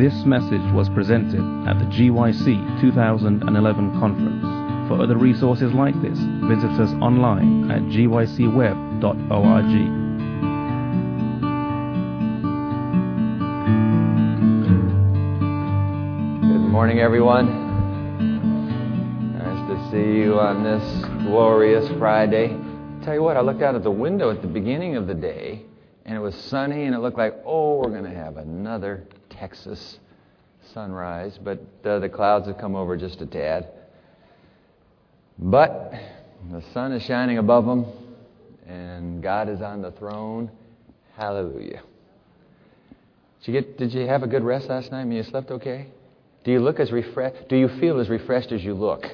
This 0.00 0.24
message 0.24 0.62
was 0.72 0.88
presented 0.88 1.44
at 1.68 1.78
the 1.78 1.84
GYC 1.84 2.80
2011 2.80 4.00
conference. 4.00 4.88
For 4.88 4.98
other 4.98 5.18
resources 5.18 5.74
like 5.74 5.92
this, 6.00 6.18
visit 6.48 6.70
us 6.80 6.90
online 7.02 7.70
at 7.70 7.82
gycweb.org. 7.82 9.02
Good 16.48 16.66
morning, 16.70 17.00
everyone. 17.00 17.46
Nice 19.36 19.68
to 19.68 19.90
see 19.90 20.22
you 20.22 20.40
on 20.40 20.64
this 20.64 21.04
glorious 21.26 21.86
Friday. 21.98 22.56
Tell 23.04 23.12
you 23.12 23.22
what, 23.22 23.36
I 23.36 23.42
looked 23.42 23.60
out 23.60 23.74
at 23.74 23.82
the 23.82 23.90
window 23.90 24.30
at 24.30 24.40
the 24.40 24.48
beginning 24.48 24.96
of 24.96 25.06
the 25.06 25.14
day, 25.14 25.66
and 26.06 26.16
it 26.16 26.20
was 26.20 26.34
sunny, 26.34 26.86
and 26.86 26.94
it 26.94 27.00
looked 27.00 27.18
like, 27.18 27.34
oh, 27.44 27.76
we're 27.76 27.90
going 27.90 28.04
to 28.04 28.14
have 28.14 28.38
another 28.38 29.06
Texas 29.40 29.98
sunrise, 30.74 31.38
but 31.42 31.58
uh, 31.84 31.98
the 31.98 32.10
clouds 32.10 32.46
have 32.46 32.58
come 32.58 32.76
over 32.76 32.94
just 32.94 33.22
a 33.22 33.26
tad. 33.26 33.68
But 35.38 35.94
the 36.52 36.62
sun 36.74 36.92
is 36.92 37.02
shining 37.04 37.38
above 37.38 37.64
them, 37.64 37.86
and 38.66 39.22
God 39.22 39.48
is 39.48 39.62
on 39.62 39.80
the 39.80 39.92
throne. 39.92 40.50
Hallelujah. 41.16 41.82
Did 43.40 43.46
you, 43.46 43.52
get, 43.54 43.78
did 43.78 43.94
you 43.94 44.06
have 44.06 44.22
a 44.22 44.26
good 44.26 44.44
rest 44.44 44.68
last 44.68 44.92
night? 44.92 45.00
I 45.00 45.04
mean, 45.04 45.16
you 45.16 45.22
slept 45.24 45.50
okay? 45.50 45.86
Do 46.44 46.52
you 46.52 46.60
look 46.60 46.78
as 46.78 46.92
refreshed? 46.92 47.48
Do 47.48 47.56
you 47.56 47.68
feel 47.80 47.98
as 47.98 48.10
refreshed 48.10 48.52
as 48.52 48.62
you 48.62 48.74
look? 48.74 49.06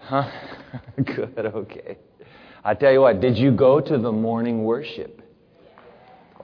Huh? 0.00 0.30
good, 1.04 1.52
okay. 1.54 1.98
I 2.64 2.72
tell 2.72 2.92
you 2.92 3.02
what, 3.02 3.20
did 3.20 3.36
you 3.36 3.50
go 3.50 3.78
to 3.78 3.98
the 3.98 4.12
morning 4.12 4.64
worship? 4.64 5.20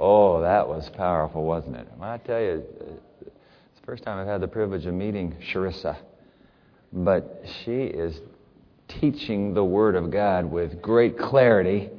Oh, 0.00 0.40
that 0.40 0.68
was 0.68 0.88
powerful, 0.90 1.44
wasn't 1.44 1.76
it? 1.76 1.86
Well, 1.98 2.10
I 2.10 2.18
tell 2.18 2.40
you, 2.40 2.64
it's 3.20 3.80
the 3.80 3.86
first 3.86 4.02
time 4.02 4.18
I've 4.18 4.26
had 4.26 4.40
the 4.40 4.48
privilege 4.48 4.86
of 4.86 4.94
meeting 4.94 5.36
Sharissa. 5.52 5.96
But 6.92 7.44
she 7.64 7.82
is 7.84 8.20
teaching 8.88 9.54
the 9.54 9.64
Word 9.64 9.94
of 9.96 10.10
God 10.10 10.44
with 10.44 10.82
great 10.82 11.18
clarity, 11.18 11.90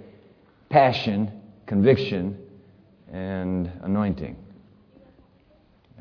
passion, 0.69 1.31
conviction, 1.66 2.38
and 3.11 3.71
anointing. 3.81 4.36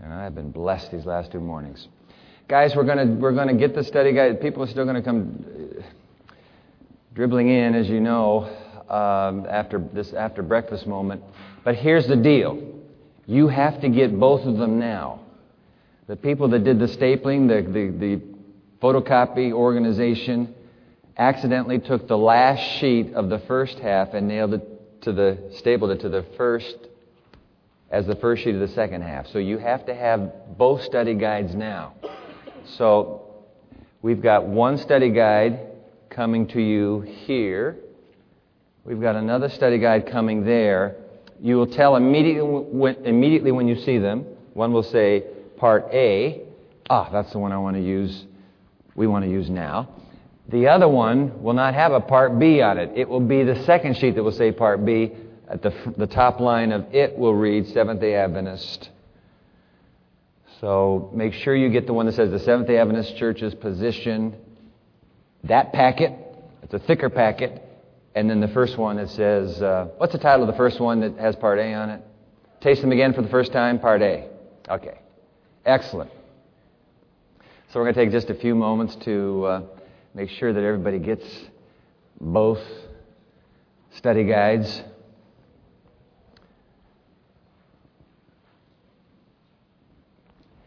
And 0.02 0.12
I've 0.12 0.34
been 0.34 0.50
blessed 0.50 0.90
these 0.90 1.06
last 1.06 1.30
two 1.30 1.40
mornings. 1.40 1.88
Guys, 2.48 2.74
we're 2.74 2.84
going 2.84 3.20
we're 3.20 3.32
gonna 3.32 3.54
get 3.54 3.74
the 3.74 3.84
study 3.84 4.12
guide. 4.12 4.40
People 4.40 4.62
are 4.62 4.66
still 4.66 4.84
going 4.84 4.96
to 4.96 5.02
come 5.02 5.78
uh, 5.78 5.82
dribbling 7.14 7.48
in, 7.48 7.74
as 7.74 7.88
you 7.88 8.00
know, 8.00 8.44
um, 8.88 9.46
after 9.48 9.78
this 9.92 10.12
after 10.12 10.42
breakfast 10.42 10.86
moment. 10.86 11.22
But 11.64 11.76
here's 11.76 12.06
the 12.06 12.16
deal 12.16 12.68
you 13.26 13.48
have 13.48 13.80
to 13.82 13.88
get 13.88 14.18
both 14.18 14.44
of 14.46 14.58
them 14.58 14.78
now. 14.78 15.20
The 16.08 16.16
people 16.16 16.48
that 16.48 16.64
did 16.64 16.78
the 16.78 16.86
stapling, 16.86 17.48
the, 17.48 17.62
the, 17.62 17.90
the 17.96 18.22
photocopy 18.82 19.52
organization, 19.52 20.54
accidentally 21.16 21.78
took 21.78 22.08
the 22.08 22.18
last 22.18 22.60
sheet 22.80 23.14
of 23.14 23.28
the 23.28 23.38
first 23.40 23.78
half 23.78 24.12
and 24.12 24.26
nailed 24.26 24.54
it 24.54 25.02
to 25.02 25.12
the, 25.12 25.52
stapled 25.56 25.92
it 25.92 26.00
to 26.00 26.08
the 26.08 26.24
first, 26.36 26.76
as 27.90 28.06
the 28.06 28.16
first 28.16 28.42
sheet 28.42 28.54
of 28.54 28.60
the 28.60 28.74
second 28.74 29.02
half. 29.02 29.28
So 29.28 29.38
you 29.38 29.58
have 29.58 29.86
to 29.86 29.94
have 29.94 30.58
both 30.58 30.82
study 30.82 31.14
guides 31.14 31.54
now. 31.54 31.94
So 32.76 33.44
we've 34.02 34.22
got 34.22 34.44
one 34.46 34.78
study 34.78 35.10
guide 35.10 35.60
coming 36.10 36.48
to 36.48 36.60
you 36.60 37.00
here. 37.00 37.76
We've 38.84 39.00
got 39.00 39.14
another 39.14 39.48
study 39.48 39.78
guide 39.78 40.10
coming 40.10 40.44
there. 40.44 40.96
You 41.42 41.56
will 41.56 41.66
tell 41.66 41.96
immediately 41.96 42.40
when, 42.42 43.04
immediately 43.04 43.50
when 43.50 43.66
you 43.66 43.74
see 43.74 43.98
them. 43.98 44.24
One 44.54 44.72
will 44.72 44.84
say 44.84 45.24
Part 45.56 45.88
A. 45.92 46.42
Ah, 46.88 47.10
that's 47.10 47.32
the 47.32 47.40
one 47.40 47.50
I 47.50 47.58
want 47.58 47.74
to 47.76 47.82
use. 47.82 48.26
We 48.94 49.08
want 49.08 49.24
to 49.24 49.30
use 49.30 49.50
now. 49.50 49.88
The 50.48 50.68
other 50.68 50.88
one 50.88 51.42
will 51.42 51.54
not 51.54 51.74
have 51.74 51.92
a 51.92 52.00
Part 52.00 52.38
B 52.38 52.60
on 52.60 52.78
it. 52.78 52.92
It 52.94 53.08
will 53.08 53.20
be 53.20 53.42
the 53.42 53.64
second 53.64 53.96
sheet 53.96 54.14
that 54.14 54.22
will 54.22 54.30
say 54.30 54.52
Part 54.52 54.84
B. 54.84 55.12
At 55.48 55.62
the, 55.62 55.74
the 55.96 56.06
top 56.06 56.38
line 56.38 56.70
of 56.70 56.94
it 56.94 57.18
will 57.18 57.34
read 57.34 57.66
Seventh 57.68 58.00
day 58.00 58.14
Adventist. 58.14 58.90
So 60.60 61.10
make 61.12 61.32
sure 61.32 61.56
you 61.56 61.70
get 61.70 61.88
the 61.88 61.92
one 61.92 62.06
that 62.06 62.14
says 62.14 62.30
the 62.30 62.38
Seventh 62.38 62.68
day 62.68 62.78
Adventist 62.78 63.16
Church's 63.16 63.54
position. 63.54 64.36
That 65.42 65.72
packet, 65.72 66.12
it's 66.62 66.72
a 66.72 66.78
thicker 66.78 67.10
packet, 67.10 67.60
and 68.14 68.28
then 68.28 68.40
the 68.40 68.48
first 68.48 68.76
one, 68.76 68.98
it 68.98 69.08
says, 69.10 69.62
uh, 69.62 69.88
what's 69.96 70.12
the 70.12 70.18
title 70.18 70.42
of 70.42 70.46
the 70.46 70.56
first 70.56 70.80
one 70.80 71.00
that 71.00 71.18
has 71.18 71.34
Part 71.36 71.58
A 71.58 71.72
on 71.72 71.90
it? 71.90 72.02
Taste 72.60 72.82
them 72.82 72.92
again 72.92 73.14
for 73.14 73.22
the 73.22 73.28
first 73.28 73.52
time, 73.52 73.78
Part 73.78 74.02
A. 74.02 74.28
Okay. 74.68 74.98
Excellent. 75.64 76.10
So 77.68 77.80
we're 77.80 77.84
going 77.84 77.94
to 77.94 78.04
take 78.04 78.12
just 78.12 78.28
a 78.28 78.34
few 78.34 78.54
moments 78.54 78.96
to 78.96 79.44
uh, 79.44 79.62
make 80.14 80.28
sure 80.28 80.52
that 80.52 80.62
everybody 80.62 80.98
gets 80.98 81.24
both 82.20 82.60
study 83.92 84.24
guides. 84.24 84.82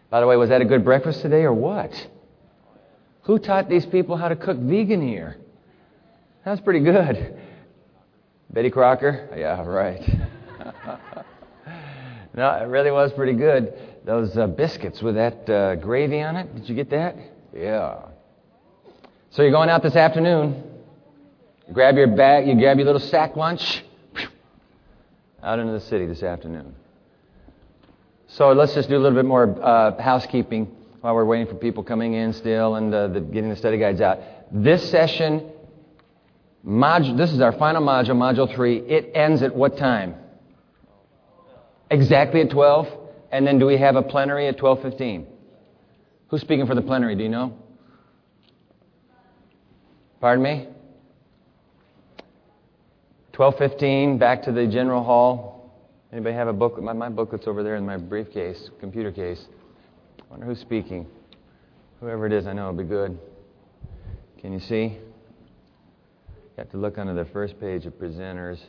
By 0.09 0.19
the 0.19 0.27
way, 0.27 0.35
was 0.35 0.49
that 0.49 0.61
a 0.61 0.65
good 0.65 0.83
breakfast 0.83 1.21
today 1.21 1.43
or 1.43 1.53
what? 1.53 1.91
Who 3.23 3.37
taught 3.37 3.69
these 3.69 3.85
people 3.85 4.17
how 4.17 4.29
to 4.29 4.35
cook 4.35 4.57
vegan 4.57 5.05
here? 5.07 5.37
That's 6.45 6.61
pretty 6.61 6.81
good. 6.81 7.39
Betty 8.51 8.69
Crocker? 8.69 9.27
Yeah, 9.35 9.65
right. 9.65 9.99
no, 12.35 12.51
it 12.51 12.67
really 12.67 12.91
was 12.91 13.11
pretty 13.13 13.33
good. 13.33 13.73
Those 14.05 14.37
uh, 14.37 14.45
biscuits 14.45 15.01
with 15.01 15.15
that 15.15 15.49
uh, 15.49 15.75
gravy 15.77 16.21
on 16.21 16.35
it. 16.35 16.53
Did 16.53 16.69
you 16.69 16.75
get 16.75 16.91
that? 16.91 17.15
Yeah. 17.51 18.09
So 19.31 19.41
you're 19.41 19.51
going 19.51 19.69
out 19.69 19.81
this 19.81 19.95
afternoon. 19.95 20.63
Grab 21.73 21.95
your 21.95 22.15
bag, 22.15 22.47
you 22.47 22.53
grab 22.53 22.77
your 22.77 22.85
little 22.85 23.01
sack 23.01 23.35
lunch. 23.35 23.83
Out 25.41 25.57
into 25.57 25.73
the 25.73 25.79
city 25.79 26.05
this 26.05 26.21
afternoon. 26.21 26.75
So 28.27 28.51
let's 28.51 28.75
just 28.75 28.87
do 28.87 28.97
a 28.97 29.01
little 29.01 29.17
bit 29.17 29.25
more 29.25 29.59
uh, 29.63 29.99
housekeeping 29.99 30.65
while 31.01 31.15
we're 31.15 31.25
waiting 31.25 31.47
for 31.47 31.55
people 31.55 31.81
coming 31.83 32.13
in 32.13 32.33
still 32.33 32.75
and 32.75 32.93
uh, 32.93 33.07
the, 33.07 33.21
getting 33.21 33.49
the 33.49 33.55
study 33.55 33.79
guides 33.79 33.99
out. 33.99 34.19
This 34.51 34.87
session 34.91 35.51
Module, 36.65 37.15
this 37.15 37.31
is 37.31 37.41
our 37.41 37.51
final 37.51 37.83
module, 37.83 38.15
Module 38.15 38.53
3. 38.53 38.77
It 38.77 39.11
ends 39.13 39.43
at 39.43 39.55
what 39.55 39.77
time? 39.77 40.15
Exactly 41.91 42.41
at 42.41 42.49
12. 42.49 42.87
And 43.31 43.45
then 43.45 43.59
do 43.59 43.67
we 43.67 43.77
have 43.77 43.95
a 43.95 44.01
plenary 44.01 44.47
at 44.47 44.57
12.15? 44.57 45.25
Who's 46.29 46.41
speaking 46.41 46.65
for 46.65 46.73
the 46.73 46.81
plenary? 46.81 47.15
Do 47.15 47.23
you 47.23 47.29
know? 47.29 47.55
Pardon 50.19 50.43
me? 50.43 50.67
12.15, 53.33 54.17
back 54.17 54.43
to 54.43 54.51
the 54.51 54.65
general 54.65 55.03
hall. 55.03 55.71
Anybody 56.11 56.33
have 56.35 56.47
a 56.47 56.53
book? 56.53 56.81
My, 56.81 56.93
my 56.93 57.09
booklet's 57.09 57.47
over 57.47 57.61
there 57.61 57.75
in 57.75 57.85
my 57.85 57.97
briefcase, 57.97 58.71
computer 58.79 59.11
case. 59.11 59.45
I 60.19 60.23
wonder 60.31 60.45
who's 60.45 60.59
speaking. 60.59 61.05
Whoever 61.99 62.25
it 62.25 62.33
is, 62.33 62.47
I 62.47 62.53
know 62.53 62.69
it'll 62.69 62.81
be 62.81 62.85
good. 62.85 63.19
Can 64.39 64.53
you 64.53 64.59
see? 64.59 64.97
You 66.55 66.61
have 66.61 66.71
to 66.71 66.77
look 66.77 66.97
under 66.97 67.13
the 67.13 67.25
first 67.25 67.59
page 67.59 67.85
of 67.85 67.99
presenters. 67.99 68.59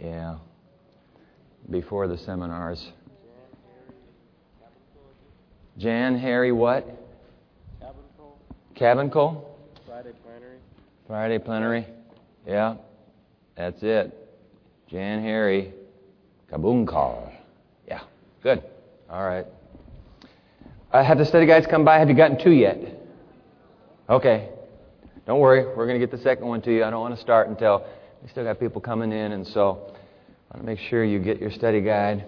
Yeah. 0.00 0.36
Before 1.68 2.08
the 2.08 2.16
seminars. 2.16 2.92
Jan, 5.76 6.18
Harry, 6.18 6.50
what? 6.50 6.86
Cabungcal. 8.74 9.44
Friday 9.86 10.12
plenary. 10.24 10.58
Friday 11.06 11.38
plenary. 11.38 11.86
Yeah. 12.46 12.76
That's 13.54 13.82
it. 13.82 14.14
Jan, 14.88 15.20
Harry, 15.22 15.74
Cabungcal. 16.50 17.32
Yeah. 17.86 18.00
Good. 18.42 18.62
All 19.10 19.26
right. 19.26 19.44
Uh, 20.90 21.04
have 21.04 21.18
the 21.18 21.26
study 21.26 21.44
guys 21.44 21.66
come 21.66 21.84
by? 21.84 21.98
Have 21.98 22.08
you 22.08 22.14
gotten 22.14 22.38
two 22.38 22.52
yet? 22.52 22.78
Okay. 24.08 24.48
Don't 25.28 25.40
worry, 25.40 25.66
we're 25.76 25.86
going 25.86 26.00
to 26.00 26.06
get 26.06 26.10
the 26.10 26.22
second 26.22 26.46
one 26.48 26.62
to 26.62 26.74
you. 26.74 26.82
I 26.82 26.88
don't 26.88 27.02
want 27.02 27.14
to 27.14 27.20
start 27.20 27.48
until 27.48 27.86
we 28.22 28.30
still 28.30 28.44
got 28.44 28.58
people 28.58 28.80
coming 28.80 29.12
in, 29.12 29.32
and 29.32 29.46
so 29.46 29.92
I 30.50 30.56
want 30.56 30.60
to 30.60 30.62
make 30.64 30.78
sure 30.78 31.04
you 31.04 31.18
get 31.18 31.38
your 31.38 31.50
study 31.50 31.82
guide. 31.82 32.24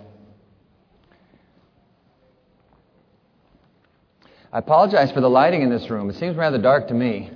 I 4.53 4.59
apologize 4.59 5.11
for 5.13 5.23
the 5.23 5.31
lighting 5.31 5.63
in 5.63 5.71
this 5.71 5.89
room. 5.89 6.11
It 6.11 6.17
seems 6.17 6.37
rather 6.37 6.59
dark 6.59 6.89
to 6.89 6.95
me. 6.95 7.31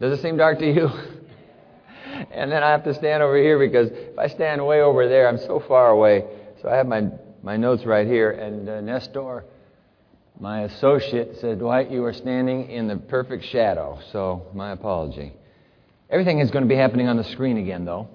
Does 0.00 0.18
it 0.18 0.22
seem 0.22 0.36
dark 0.36 0.58
to 0.58 0.66
you? 0.66 0.88
and 2.32 2.50
then 2.50 2.64
I 2.64 2.70
have 2.70 2.82
to 2.82 2.92
stand 2.92 3.22
over 3.22 3.36
here 3.36 3.60
because 3.60 3.90
if 3.92 4.18
I 4.18 4.26
stand 4.26 4.66
way 4.66 4.80
over 4.80 5.08
there, 5.08 5.28
I'm 5.28 5.38
so 5.38 5.62
far 5.68 5.90
away. 5.90 6.24
So 6.62 6.68
I 6.68 6.74
have 6.74 6.88
my, 6.88 7.06
my 7.44 7.56
notes 7.56 7.84
right 7.84 8.08
here. 8.08 8.32
And 8.32 8.68
uh, 8.68 8.80
Nestor 8.80 9.44
my 10.40 10.62
associate 10.62 11.36
said, 11.40 11.58
Dwight, 11.58 11.90
you 11.90 12.02
are 12.04 12.14
standing 12.14 12.70
in 12.70 12.88
the 12.88 12.96
perfect 12.96 13.44
shadow, 13.44 13.98
so 14.10 14.46
my 14.54 14.72
apology. 14.72 15.34
Everything 16.08 16.38
is 16.38 16.50
going 16.50 16.64
to 16.64 16.68
be 16.68 16.76
happening 16.76 17.08
on 17.08 17.18
the 17.18 17.24
screen 17.24 17.58
again, 17.58 17.84
though. 17.84 18.08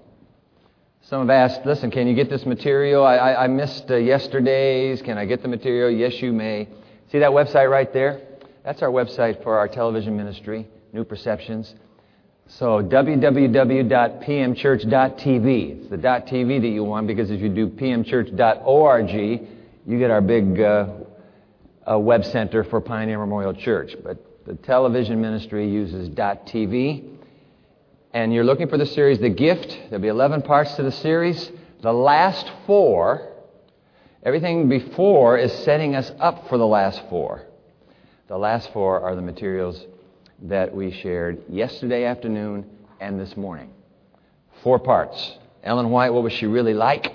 Some 1.02 1.22
have 1.22 1.30
asked, 1.30 1.68
listen, 1.68 1.92
can 1.92 2.08
you 2.08 2.16
get 2.16 2.32
this 2.32 2.48
material? 2.48 3.06
I, 3.06 3.18
I, 3.18 3.44
I 3.44 3.48
missed 3.48 3.92
uh, 3.92 3.98
yesterday's. 3.98 5.04
Can 5.04 5.20
I 5.20 5.26
get 5.26 5.44
the 5.44 5.48
material? 5.48 5.92
Yes, 5.92 6.20
you 6.20 6.34
may. 6.34 6.68
See 7.12 7.20
that 7.20 7.30
website 7.30 7.70
right 7.70 7.94
there? 7.94 8.22
That's 8.64 8.82
our 8.82 8.90
website 8.90 9.44
for 9.44 9.60
our 9.60 9.68
television 9.68 10.18
ministry, 10.18 10.68
New 10.94 11.04
Perceptions. 11.04 11.76
So 12.48 12.82
www.pmchurch.tv. 12.82 15.80
It's 15.80 15.90
the 15.92 15.98
.tv 15.98 16.62
that 16.62 16.70
you 16.70 16.84
want 16.84 17.06
because 17.06 17.30
if 17.30 17.40
you 17.40 17.50
do 17.50 17.68
pmchurch.org, 17.68 19.12
you 19.86 20.00
get 20.00 20.10
our 20.10 20.22
big 20.22 20.60
uh, 20.60 20.88
uh, 21.90 22.00
web 22.00 22.26
center 22.26 22.64
for 22.64 22.82
Pioneer 22.82 23.20
Memorial 23.20 23.54
Church. 23.54 23.96
But 24.04 24.46
the 24.46 24.56
television 24.56 25.22
ministry 25.22 25.70
uses 25.70 26.10
.tv. 26.10 27.18
And 28.14 28.34
you're 28.34 28.44
looking 28.44 28.70
for 28.70 28.78
the 28.78 28.86
series 28.86 29.20
The 29.20 29.30
Gift. 29.30 29.78
There'll 29.90 30.02
be 30.02 30.08
11 30.08 30.44
parts 30.44 30.76
to 30.76 30.84
the 30.84 30.92
series. 30.92 31.52
The 31.82 31.92
last 31.92 32.50
four, 32.66 33.34
everything 34.24 34.70
before 34.70 35.38
is 35.38 35.52
setting 35.52 35.96
us 35.96 36.12
up 36.20 36.48
for 36.48 36.58
the 36.58 36.66
last 36.66 37.02
four. 37.10 37.44
The 38.28 38.38
last 38.38 38.72
four 38.72 39.02
are 39.02 39.16
the 39.16 39.22
materials 39.22 39.86
that 40.44 40.74
we 40.74 40.92
shared 40.92 41.44
yesterday 41.50 42.06
afternoon 42.06 42.66
and 43.00 43.20
this 43.20 43.36
morning. 43.36 43.72
Four 44.64 44.80
parts. 44.80 45.38
Ellen 45.64 45.90
White, 45.90 46.12
what 46.12 46.24
was 46.24 46.34
she 46.34 46.46
really 46.46 46.74
like? 46.74 47.14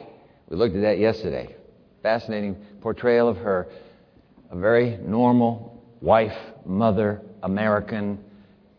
We 0.48 0.56
looked 0.56 0.74
at 0.76 0.82
that 0.82 0.98
yesterday. 0.98 1.54
Fascinating 2.02 2.56
portrayal 2.80 3.28
of 3.28 3.38
her. 3.38 3.68
A 4.50 4.56
very 4.56 4.98
normal 4.98 5.82
wife, 6.00 6.36
mother, 6.66 7.22
American, 7.42 8.18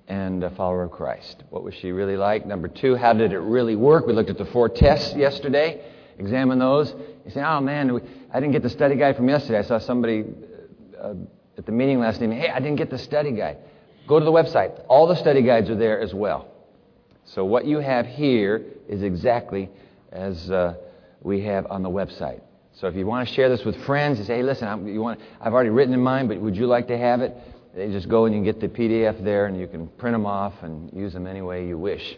and 0.07 0.43
a 0.43 0.49
follower 0.49 0.83
of 0.83 0.91
Christ. 0.91 1.43
What 1.49 1.63
was 1.63 1.73
she 1.75 1.91
really 1.91 2.17
like? 2.17 2.45
Number 2.45 2.67
two, 2.67 2.95
how 2.95 3.13
did 3.13 3.31
it 3.31 3.39
really 3.39 3.77
work? 3.77 4.05
We 4.05 4.11
looked 4.11 4.29
at 4.29 4.37
the 4.37 4.45
four 4.45 4.67
tests 4.67 5.15
yesterday, 5.15 5.81
examined 6.17 6.59
those. 6.59 6.93
You 7.25 7.31
say, 7.31 7.41
oh 7.41 7.61
man, 7.61 8.01
I 8.33 8.39
didn't 8.41 8.51
get 8.51 8.63
the 8.63 8.69
study 8.69 8.95
guide 8.95 9.15
from 9.15 9.29
yesterday. 9.29 9.59
I 9.59 9.61
saw 9.61 9.77
somebody 9.79 10.25
uh, 11.01 11.13
at 11.57 11.65
the 11.65 11.71
meeting 11.71 11.99
last 11.99 12.19
night. 12.19 12.37
Hey, 12.37 12.49
I 12.49 12.59
didn't 12.59 12.75
get 12.75 12.89
the 12.89 12.97
study 12.97 13.31
guide. 13.31 13.57
Go 14.07 14.19
to 14.19 14.25
the 14.25 14.31
website. 14.31 14.83
All 14.89 15.07
the 15.07 15.15
study 15.15 15.41
guides 15.41 15.69
are 15.69 15.75
there 15.75 16.01
as 16.01 16.13
well. 16.13 16.47
So 17.23 17.45
what 17.45 17.65
you 17.65 17.77
have 17.79 18.05
here 18.05 18.65
is 18.89 19.03
exactly 19.03 19.69
as 20.11 20.51
uh, 20.51 20.75
we 21.21 21.41
have 21.43 21.67
on 21.67 21.83
the 21.83 21.89
website. 21.89 22.41
So 22.81 22.87
if 22.87 22.95
you 22.95 23.05
want 23.05 23.27
to 23.27 23.35
share 23.35 23.47
this 23.47 23.63
with 23.63 23.79
friends, 23.85 24.17
you 24.17 24.25
say, 24.25 24.37
hey, 24.37 24.41
listen, 24.41 24.67
I'm, 24.67 24.87
you 24.87 25.03
want, 25.03 25.19
I've 25.39 25.53
already 25.53 25.69
written 25.69 25.93
in 25.93 26.01
mine, 26.01 26.27
but 26.27 26.41
would 26.41 26.57
you 26.57 26.65
like 26.65 26.87
to 26.87 26.97
have 26.97 27.21
it? 27.21 27.37
They 27.75 27.91
just 27.91 28.09
go 28.09 28.25
and 28.25 28.33
you 28.33 28.39
can 28.41 28.43
get 28.43 28.59
the 28.59 28.67
PDF 28.67 29.23
there, 29.23 29.45
and 29.45 29.59
you 29.59 29.67
can 29.67 29.85
print 29.87 30.15
them 30.15 30.25
off 30.25 30.55
and 30.63 30.91
use 30.91 31.13
them 31.13 31.27
any 31.27 31.43
way 31.43 31.67
you 31.67 31.77
wish. 31.77 32.17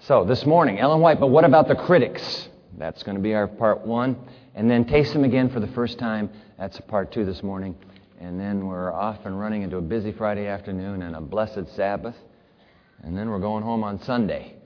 So 0.00 0.24
this 0.24 0.46
morning, 0.46 0.78
Ellen 0.78 1.02
White, 1.02 1.20
but 1.20 1.26
what 1.26 1.44
about 1.44 1.68
the 1.68 1.74
critics? 1.74 2.48
That's 2.78 3.02
going 3.02 3.16
to 3.18 3.22
be 3.22 3.34
our 3.34 3.46
part 3.46 3.86
one. 3.86 4.16
And 4.54 4.70
then 4.70 4.86
taste 4.86 5.12
them 5.12 5.24
again 5.24 5.50
for 5.50 5.60
the 5.60 5.68
first 5.68 5.98
time. 5.98 6.30
That's 6.58 6.80
part 6.80 7.12
two 7.12 7.26
this 7.26 7.42
morning. 7.42 7.76
And 8.18 8.40
then 8.40 8.66
we're 8.66 8.90
off 8.90 9.26
and 9.26 9.38
running 9.38 9.60
into 9.60 9.76
a 9.76 9.82
busy 9.82 10.12
Friday 10.12 10.46
afternoon 10.46 11.02
and 11.02 11.16
a 11.16 11.20
blessed 11.20 11.68
Sabbath. 11.76 12.16
And 13.02 13.14
then 13.14 13.28
we're 13.28 13.40
going 13.40 13.62
home 13.62 13.84
on 13.84 14.02
Sunday. 14.04 14.56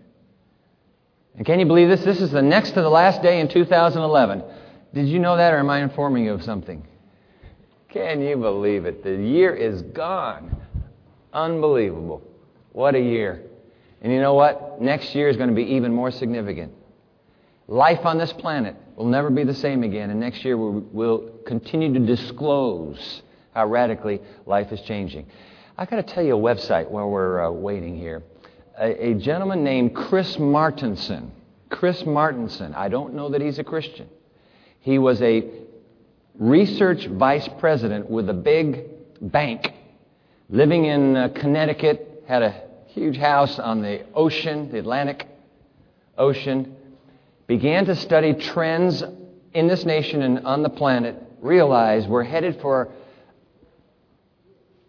And 1.36 1.44
can 1.44 1.60
you 1.60 1.66
believe 1.66 1.88
this? 1.88 2.02
This 2.02 2.20
is 2.20 2.30
the 2.30 2.42
next 2.42 2.70
to 2.72 2.82
the 2.82 2.88
last 2.88 3.22
day 3.22 3.40
in 3.40 3.48
2011. 3.48 4.42
Did 4.94 5.08
you 5.08 5.18
know 5.18 5.36
that, 5.36 5.52
or 5.52 5.58
am 5.58 5.68
I 5.68 5.82
informing 5.82 6.24
you 6.24 6.32
of 6.32 6.42
something? 6.42 6.86
Can 7.90 8.22
you 8.22 8.36
believe 8.36 8.86
it? 8.86 9.04
The 9.04 9.14
year 9.14 9.54
is 9.54 9.82
gone. 9.82 10.56
Unbelievable. 11.32 12.22
What 12.72 12.94
a 12.94 13.00
year. 13.00 13.42
And 14.00 14.12
you 14.12 14.20
know 14.20 14.34
what? 14.34 14.80
Next 14.80 15.14
year 15.14 15.28
is 15.28 15.36
going 15.36 15.50
to 15.50 15.54
be 15.54 15.74
even 15.74 15.92
more 15.92 16.10
significant. 16.10 16.72
Life 17.68 18.04
on 18.04 18.16
this 18.18 18.32
planet 18.32 18.76
will 18.96 19.06
never 19.06 19.28
be 19.28 19.44
the 19.44 19.54
same 19.54 19.82
again, 19.82 20.10
and 20.10 20.20
next 20.20 20.44
year 20.44 20.56
we'll, 20.56 21.32
continue 21.46 21.92
to 21.92 22.00
disclose 22.00 23.22
how 23.54 23.66
radically 23.66 24.20
life 24.46 24.72
is 24.72 24.80
changing. 24.82 25.26
I've 25.78 25.88
got 25.88 25.96
to 25.96 26.14
tell 26.14 26.24
you 26.24 26.36
a 26.36 26.40
website 26.40 26.90
while 26.90 27.08
we're 27.08 27.44
uh, 27.44 27.50
waiting 27.50 27.96
here. 27.96 28.22
A, 28.78 29.08
a, 29.08 29.14
gentleman 29.14 29.64
named 29.64 29.94
Chris 29.94 30.36
Martenson. 30.36 31.30
Chris 31.70 32.02
Martenson. 32.02 32.74
I 32.74 32.88
don't 32.88 33.14
know 33.14 33.30
that 33.30 33.40
he's 33.40 33.58
a 33.58 33.64
Christian. 33.64 34.08
He 34.80 34.98
was 34.98 35.20
a 35.22 35.50
research 36.38 37.06
vice 37.06 37.48
president 37.58 38.10
with 38.10 38.28
a 38.28 38.34
big 38.34 38.84
bank, 39.20 39.72
living 40.50 40.84
in 40.84 41.16
uh, 41.16 41.28
Connecticut, 41.28 42.24
had 42.28 42.42
a 42.42 42.62
huge 42.88 43.16
house 43.16 43.58
on 43.58 43.80
the 43.80 44.04
ocean, 44.14 44.70
the 44.70 44.78
Atlantic 44.78 45.26
Ocean, 46.18 46.76
began 47.46 47.86
to 47.86 47.96
study 47.96 48.34
trends 48.34 49.02
in 49.54 49.68
this 49.68 49.84
nation 49.84 50.22
and 50.22 50.46
on 50.46 50.62
the 50.62 50.68
planet, 50.68 51.16
realized 51.40 52.08
we're 52.08 52.24
headed 52.24 52.60
for 52.60 52.88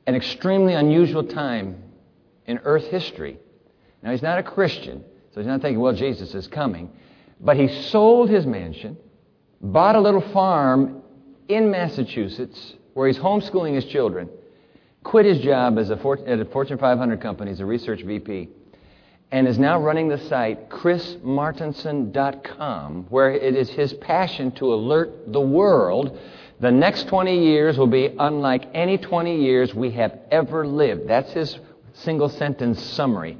an 0.05 0.15
extremely 0.15 0.73
unusual 0.73 1.23
time 1.23 1.81
in 2.45 2.59
Earth 2.59 2.87
history. 2.87 3.39
Now, 4.01 4.11
he's 4.11 4.21
not 4.21 4.39
a 4.39 4.43
Christian, 4.43 5.03
so 5.33 5.41
he's 5.41 5.47
not 5.47 5.61
thinking, 5.61 5.79
well, 5.79 5.93
Jesus 5.93 6.35
is 6.35 6.47
coming. 6.47 6.91
But 7.39 7.55
he 7.57 7.67
sold 7.67 8.29
his 8.29 8.45
mansion, 8.45 8.97
bought 9.61 9.95
a 9.95 10.01
little 10.01 10.21
farm 10.31 11.01
in 11.47 11.71
Massachusetts 11.71 12.73
where 12.93 13.07
he's 13.07 13.17
homeschooling 13.17 13.73
his 13.75 13.85
children, 13.85 14.29
quit 15.03 15.25
his 15.25 15.39
job 15.39 15.77
as 15.77 15.91
a 15.91 15.99
at 16.25 16.39
a 16.39 16.45
Fortune 16.45 16.77
500 16.77 17.19
company 17.21 17.51
as 17.51 17.59
a 17.59 17.65
research 17.65 18.03
VP, 18.03 18.49
and 19.31 19.47
is 19.47 19.59
now 19.59 19.79
running 19.79 20.07
the 20.07 20.17
site 20.17 20.69
chrismartenson.com, 20.69 23.05
where 23.09 23.31
it 23.31 23.55
is 23.55 23.69
his 23.69 23.93
passion 23.93 24.51
to 24.53 24.73
alert 24.73 25.31
the 25.31 25.41
world 25.41 26.17
the 26.59 26.71
next 26.71 27.07
20 27.07 27.37
years 27.37 27.77
will 27.77 27.85
be 27.85 28.15
unlike 28.17 28.67
any 28.73 28.97
20 28.97 29.43
years 29.43 29.75
we 29.75 29.91
have 29.91 30.17
ever 30.31 30.65
lived. 30.65 31.07
That's 31.07 31.31
his 31.31 31.59
single 31.93 32.29
sentence 32.29 32.81
summary. 32.81 33.37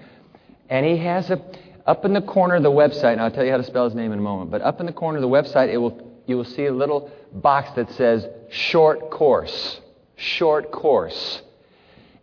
And 0.70 0.86
he 0.86 0.98
has 0.98 1.30
a, 1.30 1.42
up 1.86 2.06
in 2.06 2.14
the 2.14 2.22
corner 2.22 2.56
of 2.56 2.64
the 2.64 2.72
website, 2.72 3.14
and 3.14 3.22
I'll 3.22 3.32
tell 3.32 3.46
you 3.46 3.52
how 3.52 3.58
to 3.58 3.64
spell 3.64 3.86
his 3.86 3.96
name 3.96 4.12
in 4.12 4.20
a 4.20 4.22
moment, 4.22 4.52
but 4.52 4.62
up 4.62 4.80
in 4.80 4.86
the 4.86 4.94
corner 4.94 5.18
of 5.18 5.22
the 5.22 5.30
website, 5.30 5.70
it 5.70 5.78
will, 5.78 6.20
you 6.26 6.38
will 6.38 6.46
see 6.46 6.66
a 6.66 6.74
little 6.74 7.10
box 7.34 7.72
that 7.76 7.92
says 7.92 8.28
short 8.50 9.10
course. 9.10 9.80
Short 10.16 10.72
course. 10.72 11.42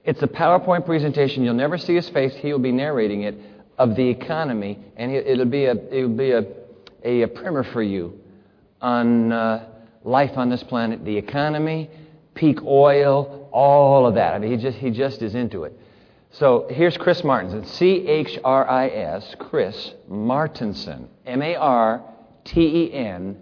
It's 0.05 0.23
a 0.23 0.29
PowerPoint 0.29 0.85
presentation. 0.85 1.45
You'll 1.45 1.55
never 1.55 1.79
see 1.79 1.95
his 1.95 2.09
face. 2.11 2.35
He 2.35 2.53
will 2.53 2.59
be 2.59 2.73
narrating 2.73 3.23
it 3.23 3.37
of 3.79 3.97
the 3.97 4.09
economy, 4.09 4.79
and 4.97 5.13
it'll 5.13 5.47
be 5.47 5.65
a, 5.65 5.75
it'll 5.75 6.09
be 6.09 6.33
a, 6.33 6.45
a, 7.05 7.23
a 7.23 7.29
primer 7.29 7.63
for 7.63 7.83
you 7.83 8.21
on. 8.81 9.33
Uh, 9.33 9.69
life 10.05 10.37
on 10.37 10.51
this 10.51 10.63
planet, 10.63 11.05
the 11.05 11.17
economy, 11.17 11.91
peak 12.35 12.63
oil, 12.63 13.49
all 13.53 14.07
of 14.07 14.15
that. 14.15 14.35
I 14.35 14.39
mean, 14.39 14.51
he 14.51 14.57
just, 14.57 14.79
he 14.79 14.91
just 14.91 15.23
is 15.23 15.35
into 15.35 15.65
it. 15.65 15.79
So 16.39 16.67
here's 16.69 16.97
Chris 16.97 17.23
Martenson, 17.23 17.65
C 17.65 18.09
H 18.09 18.41
R 18.43 18.69
I 18.69 18.89
S, 18.89 19.37
Chris 19.39 19.95
Martenson, 20.11 21.07
M 21.25 21.41
A 21.43 21.55
R 21.55 22.03
T 22.45 22.61
E 22.61 22.93
N 22.93 23.41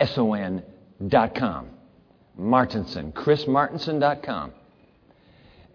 S 0.00 0.18
O 0.18 0.32
N 0.32 0.60
dot 1.06 1.36
com. 1.36 1.68
Martenson, 2.36 3.12
ChrisMartenson 3.12 4.00
dot 4.00 4.24
com. 4.24 4.52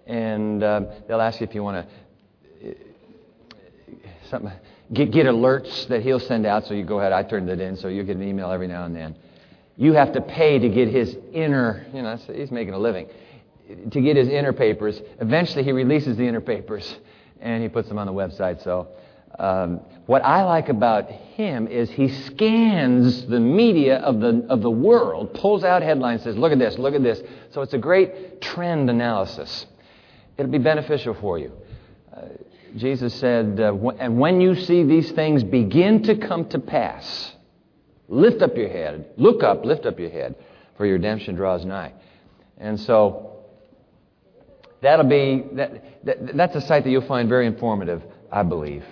And 0.05 0.61
uh, 0.61 0.81
they'll 1.07 1.21
ask 1.21 1.39
you 1.39 1.47
if 1.47 1.55
you 1.55 1.63
want 1.63 1.87
to. 1.87 2.69
Uh, 2.69 2.73
something, 4.29 4.51
get, 4.91 5.11
get 5.11 5.27
alerts 5.27 5.87
that 5.87 6.01
he'll 6.01 6.19
send 6.19 6.45
out, 6.45 6.65
so 6.65 6.73
you 6.73 6.83
go 6.83 6.99
ahead. 6.99 7.13
I 7.13 7.23
turned 7.23 7.49
it 7.49 7.61
in, 7.61 7.77
so 7.77 7.87
you'll 7.87 8.05
get 8.05 8.17
an 8.17 8.23
email 8.23 8.51
every 8.51 8.67
now 8.67 8.83
and 8.83 8.93
then 8.93 9.15
you 9.77 9.93
have 9.93 10.13
to 10.13 10.21
pay 10.21 10.59
to 10.59 10.69
get 10.69 10.89
his 10.89 11.17
inner, 11.33 11.85
you 11.93 12.01
know, 12.01 12.15
he's 12.15 12.51
making 12.51 12.73
a 12.73 12.77
living, 12.77 13.07
to 13.91 14.01
get 14.01 14.15
his 14.15 14.27
inner 14.27 14.53
papers. 14.53 15.01
Eventually, 15.19 15.63
he 15.63 15.71
releases 15.71 16.17
the 16.17 16.27
inner 16.27 16.41
papers 16.41 16.97
and 17.39 17.63
he 17.63 17.69
puts 17.69 17.87
them 17.87 17.97
on 17.97 18.07
the 18.07 18.13
website. 18.13 18.63
So, 18.63 18.87
um, 19.39 19.79
what 20.05 20.23
I 20.23 20.43
like 20.43 20.69
about 20.69 21.09
him 21.09 21.67
is 21.67 21.89
he 21.89 22.09
scans 22.09 23.25
the 23.27 23.39
media 23.39 23.97
of 23.99 24.19
the, 24.19 24.45
of 24.49 24.61
the 24.61 24.69
world, 24.69 25.33
pulls 25.33 25.63
out 25.63 25.81
headlines, 25.81 26.23
says, 26.23 26.37
Look 26.37 26.51
at 26.51 26.59
this, 26.59 26.77
look 26.77 26.93
at 26.93 27.03
this. 27.03 27.21
So, 27.51 27.61
it's 27.61 27.73
a 27.73 27.79
great 27.79 28.41
trend 28.41 28.89
analysis. 28.89 29.65
It'll 30.37 30.51
be 30.51 30.57
beneficial 30.57 31.13
for 31.15 31.39
you. 31.39 31.51
Uh, 32.15 32.23
Jesus 32.75 33.13
said, 33.15 33.59
uh, 33.59 33.73
And 33.99 34.19
when 34.19 34.41
you 34.41 34.55
see 34.55 34.83
these 34.83 35.11
things 35.11 35.43
begin 35.43 36.03
to 36.03 36.15
come 36.15 36.47
to 36.49 36.59
pass, 36.59 37.33
Lift 38.11 38.41
up 38.41 38.57
your 38.57 38.67
head. 38.67 39.05
Look 39.15 39.41
up, 39.41 39.63
lift 39.63 39.85
up 39.85 39.97
your 39.97 40.09
head, 40.09 40.35
for 40.75 40.85
your 40.85 40.95
redemption 40.95 41.33
draws 41.33 41.63
nigh. 41.63 41.93
And 42.57 42.77
so 42.77 43.30
that'll 44.81 45.05
be 45.05 45.43
that, 45.53 46.05
that, 46.05 46.37
that's 46.37 46.55
a 46.55 46.61
site 46.61 46.83
that 46.83 46.89
you'll 46.89 47.07
find 47.07 47.29
very 47.29 47.47
informative, 47.47 48.03
I 48.31 48.43
believe. 48.43 48.83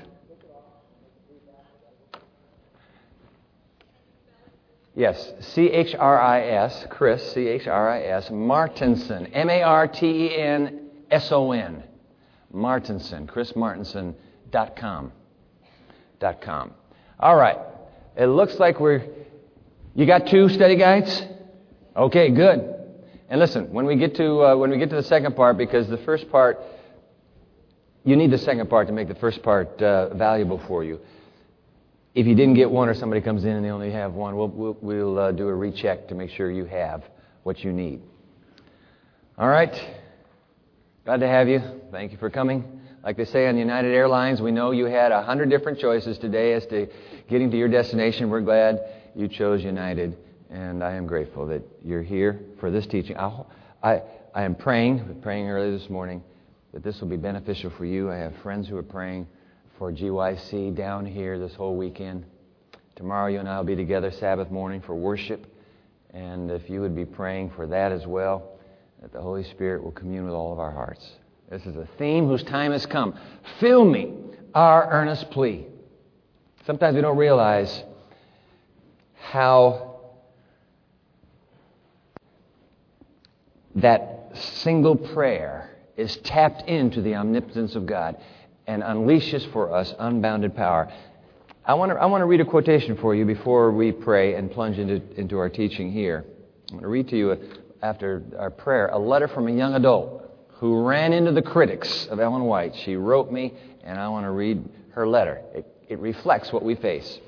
Yes, 4.96 5.32
C 5.40 5.68
H 5.68 5.96
R 5.96 6.20
I 6.20 6.42
S, 6.42 6.86
Chris, 6.90 7.32
C 7.34 7.48
H 7.48 7.68
R 7.68 7.90
I 7.90 8.02
S, 8.02 8.30
Martenson, 8.30 9.30
M 9.34 9.50
A 9.50 9.62
R 9.62 9.88
T 9.88 10.06
E 10.06 10.38
N 10.38 10.90
S 11.10 11.32
O 11.32 11.52
N, 11.52 11.84
Martenson, 12.54 13.26
chrismartenson.com. 13.28 15.14
Dot 16.20 16.42
com. 16.42 16.74
All 17.18 17.38
right. 17.38 17.58
It 18.18 18.26
looks 18.26 18.60
like 18.60 18.80
we're. 18.80 19.04
You 19.96 20.06
got 20.06 20.28
two 20.28 20.50
study 20.50 20.76
guides? 20.76 21.24
Okay, 21.96 22.30
good. 22.30 22.79
And 23.30 23.40
listen, 23.40 23.72
when 23.72 23.86
we 23.86 23.96
get 23.96 24.16
to 24.16 24.44
uh, 24.44 24.56
when 24.56 24.72
we 24.72 24.78
get 24.78 24.90
to 24.90 24.96
the 24.96 25.04
second 25.04 25.36
part, 25.36 25.58
because 25.58 25.88
the 25.88 26.00
first 26.00 26.30
part, 26.32 26.60
you 28.04 28.16
need 28.16 28.32
the 28.32 28.40
second 28.40 28.70
part 28.70 28.88
to 28.88 28.94
make 28.94 29.08
the 29.08 29.16
first 29.16 29.44
part 29.44 29.82
uh, 29.82 30.14
valuable 30.16 30.60
for 30.68 30.84
you. 30.84 31.00
If 32.16 32.26
you 32.26 32.34
didn't 32.34 32.56
get 32.56 32.72
one, 32.72 32.90
or 32.90 32.96
somebody 32.96 33.22
comes 33.22 33.46
in 33.46 33.52
and 33.52 33.64
they 33.64 33.70
only 33.70 33.92
have 33.92 34.14
one, 34.14 34.36
we'll 34.36 34.48
we'll, 34.48 34.78
we'll 34.82 35.20
uh, 35.20 35.32
do 35.32 35.48
a 35.48 35.54
recheck 35.54 36.08
to 36.08 36.16
make 36.16 36.32
sure 36.32 36.50
you 36.50 36.66
have 36.66 37.04
what 37.44 37.64
you 37.64 37.72
need. 37.72 38.02
All 39.38 39.48
right. 39.48 39.74
Glad 41.06 41.22
to 41.22 41.28
have 41.28 41.48
you. 41.48 41.62
Thank 41.92 42.12
you 42.12 42.18
for 42.18 42.30
coming. 42.30 42.82
Like 43.04 43.16
they 43.16 43.26
say 43.26 43.48
on 43.48 43.58
United 43.58 43.94
Airlines, 43.94 44.42
we 44.42 44.52
know 44.52 44.72
you 44.72 44.86
had 44.86 45.12
a 45.12 45.24
hundred 45.24 45.50
different 45.50 45.80
choices 45.80 46.18
today 46.18 46.54
as 46.54 46.66
to 46.68 46.88
getting 47.30 47.50
to 47.52 47.58
your 47.58 47.70
destination. 47.70 48.30
We're 48.30 48.42
glad 48.42 48.82
you 49.16 49.28
chose 49.28 49.64
United, 49.64 50.18
and 50.50 50.84
I 50.84 50.94
am 50.94 51.06
grateful 51.06 51.46
that 51.48 51.62
you're 51.84 52.02
here 52.02 52.40
for 52.60 52.72
this 52.72 52.88
teaching. 52.88 53.18
I, 53.18 53.44
I, 53.84 54.02
I 54.34 54.44
am 54.44 54.56
praying, 54.56 55.20
praying 55.22 55.50
early 55.50 55.72
this 55.72 55.90
morning, 55.90 56.24
that 56.74 56.84
this 56.84 57.00
will 57.00 57.08
be 57.08 57.18
beneficial 57.18 57.70
for 57.72 57.86
you. 57.86 58.12
I 58.12 58.18
have 58.18 58.36
friends 58.38 58.68
who 58.68 58.78
are 58.78 58.84
praying 58.84 59.28
for 59.78 59.92
GYC 59.92 60.76
down 60.76 61.06
here 61.06 61.40
this 61.40 61.54
whole 61.54 61.76
weekend. 61.76 62.26
Tomorrow, 62.96 63.28
you 63.28 63.40
and 63.40 63.48
I 63.48 63.58
will 63.58 63.66
be 63.66 63.76
together 63.76 64.12
Sabbath 64.12 64.52
morning 64.52 64.82
for 64.82 64.94
worship, 64.94 65.46
and 66.14 66.52
if 66.52 66.70
you 66.70 66.82
would 66.82 66.96
be 66.96 67.06
praying 67.06 67.52
for 67.52 67.66
that 67.68 67.92
as 67.92 68.06
well, 68.06 68.60
that 69.02 69.14
the 69.14 69.22
Holy 69.22 69.44
Spirit 69.44 69.84
will 69.84 69.92
commune 69.92 70.26
with 70.26 70.34
all 70.34 70.52
of 70.52 70.60
our 70.60 70.72
hearts. 70.72 71.08
This 71.50 71.66
is 71.66 71.76
a 71.76 71.88
theme 71.98 72.28
whose 72.28 72.44
time 72.44 72.72
has 72.74 72.86
come. 72.86 73.18
Fill 73.60 73.86
me, 73.86 74.14
our 74.54 74.92
earnest 74.92 75.32
plea. 75.32 75.66
Sometimes 76.66 76.96
we 76.96 77.02
don't 77.02 77.18
realize 77.18 77.84
how 79.16 79.89
that 83.82 84.32
single 84.34 84.96
prayer 84.96 85.78
is 85.98 86.18
tapped 86.18 86.68
into 86.68 87.02
the 87.02 87.16
omnipotence 87.16 87.76
of 87.76 87.86
God 87.86 88.18
and 88.68 88.84
unleashes 88.84 89.52
for 89.52 89.74
us 89.74 89.94
unbounded 90.00 90.56
power. 90.56 90.92
I 91.66 91.74
want 91.74 91.92
to, 91.92 91.98
I 91.98 92.06
want 92.06 92.22
to 92.22 92.26
read 92.26 92.42
a 92.42 92.46
quotation 92.46 92.98
for 92.98 93.14
you 93.14 93.26
before 93.26 93.72
we 93.72 93.92
pray 93.92 94.36
and 94.36 94.52
plunge 94.52 94.78
into, 94.78 95.02
into 95.20 95.38
our 95.38 95.50
teaching 95.50 95.92
here. 95.92 96.26
I'm 96.70 96.76
going 96.76 96.84
to 96.84 96.88
read 96.88 97.10
to 97.10 97.18
you, 97.18 97.32
a, 97.32 97.38
after 97.82 98.24
our 98.38 98.50
prayer, 98.50 98.88
a 98.88 98.98
letter 98.98 99.28
from 99.28 99.48
a 99.48 99.52
young 99.52 99.76
adult 99.76 100.24
who 100.60 100.86
ran 100.86 101.14
into 101.14 101.32
the 101.32 101.42
critics 101.42 102.06
of 102.08 102.20
Ellen 102.20 102.44
White. 102.44 102.76
She 102.76 102.96
wrote 102.96 103.32
me, 103.32 103.54
and 103.84 104.00
I 104.00 104.10
want 104.10 104.26
to 104.26 104.32
read 104.32 104.68
her 104.92 105.08
letter. 105.08 105.42
It, 105.54 105.66
it 105.88 106.00
reflects 106.00 106.52
what 106.52 106.64
we 106.64 106.76
face. 106.76 107.20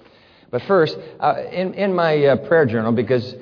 But 0.50 0.62
first, 0.64 0.98
uh, 1.20 1.36
in, 1.52 1.74
in 1.74 1.94
my 1.94 2.26
uh, 2.26 2.36
prayer 2.48 2.66
journal, 2.66 2.92
because 2.92 3.36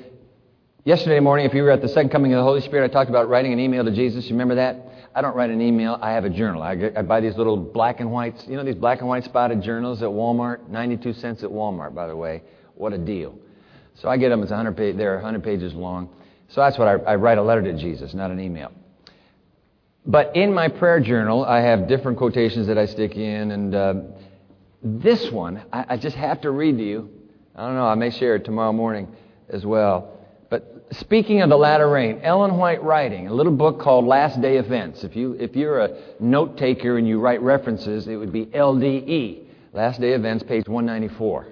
yesterday 0.84 1.20
morning, 1.20 1.46
if 1.46 1.54
you 1.54 1.62
were 1.62 1.70
at 1.70 1.82
the 1.82 1.88
second 1.88 2.10
coming 2.10 2.32
of 2.32 2.38
the 2.38 2.42
Holy 2.42 2.60
Spirit, 2.60 2.90
I 2.90 2.92
talked 2.92 3.10
about 3.10 3.28
writing 3.28 3.52
an 3.52 3.60
email 3.60 3.84
to 3.84 3.90
Jesus. 3.90 4.24
You 4.26 4.32
remember 4.32 4.56
that? 4.56 4.86
I 5.14 5.22
don't 5.22 5.34
write 5.34 5.50
an 5.50 5.60
email. 5.60 5.98
I 6.00 6.12
have 6.12 6.24
a 6.24 6.30
journal. 6.30 6.62
I, 6.62 6.76
get, 6.76 6.96
I 6.96 7.02
buy 7.02 7.20
these 7.20 7.36
little 7.36 7.56
black 7.56 8.00
and 8.00 8.12
whites. 8.12 8.46
You 8.46 8.56
know 8.56 8.64
these 8.64 8.76
black 8.76 9.00
and 9.00 9.08
white 9.08 9.24
spotted 9.24 9.62
journals 9.62 10.02
at 10.02 10.08
Walmart? 10.08 10.68
92 10.68 11.14
cents 11.14 11.42
at 11.42 11.50
Walmart, 11.50 11.94
by 11.94 12.06
the 12.06 12.16
way. 12.16 12.42
What 12.74 12.92
a 12.92 12.98
deal. 12.98 13.38
So 13.96 14.08
I 14.08 14.16
get 14.16 14.28
them. 14.28 14.42
It's 14.42 14.50
100 14.50 14.76
page, 14.76 14.96
they're 14.96 15.16
100 15.16 15.42
pages 15.42 15.74
long. 15.74 16.08
So 16.48 16.60
that's 16.60 16.78
what 16.78 16.88
I, 16.88 17.12
I 17.12 17.14
write 17.16 17.38
a 17.38 17.42
letter 17.42 17.62
to 17.62 17.74
Jesus, 17.74 18.14
not 18.14 18.30
an 18.30 18.40
email. 18.40 18.72
But 20.06 20.34
in 20.34 20.54
my 20.54 20.68
prayer 20.68 21.00
journal, 21.00 21.44
I 21.44 21.60
have 21.60 21.86
different 21.86 22.18
quotations 22.18 22.66
that 22.68 22.78
I 22.78 22.86
stick 22.86 23.16
in, 23.16 23.50
and 23.50 23.74
uh, 23.74 23.94
this 24.82 25.30
one, 25.30 25.62
I, 25.72 25.84
I 25.90 25.96
just 25.96 26.16
have 26.16 26.40
to 26.40 26.50
read 26.50 26.78
to 26.78 26.84
you. 26.84 27.10
I 27.54 27.66
don't 27.66 27.76
know, 27.76 27.86
I 27.86 27.94
may 27.94 28.10
share 28.10 28.36
it 28.36 28.44
tomorrow 28.44 28.72
morning 28.72 29.14
as 29.48 29.66
well. 29.66 30.19
Speaking 30.92 31.40
of 31.40 31.48
the 31.48 31.56
latter 31.56 31.88
rain, 31.88 32.20
Ellen 32.24 32.56
White 32.56 32.82
writing, 32.82 33.28
a 33.28 33.32
little 33.32 33.52
book 33.52 33.78
called 33.78 34.06
Last 34.06 34.40
Day 34.42 34.56
Events. 34.56 35.04
If, 35.04 35.14
you, 35.14 35.34
if 35.34 35.54
you're 35.54 35.78
a 35.78 35.96
note 36.18 36.56
taker 36.56 36.98
and 36.98 37.06
you 37.06 37.20
write 37.20 37.40
references, 37.42 38.08
it 38.08 38.16
would 38.16 38.32
be 38.32 38.46
LDE, 38.46 39.44
Last 39.72 40.00
Day 40.00 40.14
Events, 40.14 40.42
page 40.42 40.66
194. 40.66 41.46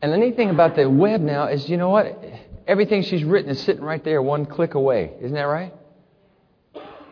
And 0.00 0.12
the 0.12 0.16
neat 0.16 0.36
thing 0.36 0.50
about 0.50 0.76
the 0.76 0.88
web 0.88 1.20
now 1.20 1.48
is, 1.48 1.68
you 1.68 1.76
know 1.76 1.88
what? 1.88 2.22
Everything 2.68 3.02
she's 3.02 3.24
written 3.24 3.50
is 3.50 3.60
sitting 3.60 3.82
right 3.82 4.02
there, 4.04 4.22
one 4.22 4.46
click 4.46 4.74
away. 4.74 5.14
Isn't 5.20 5.34
that 5.34 5.42
right? 5.42 5.74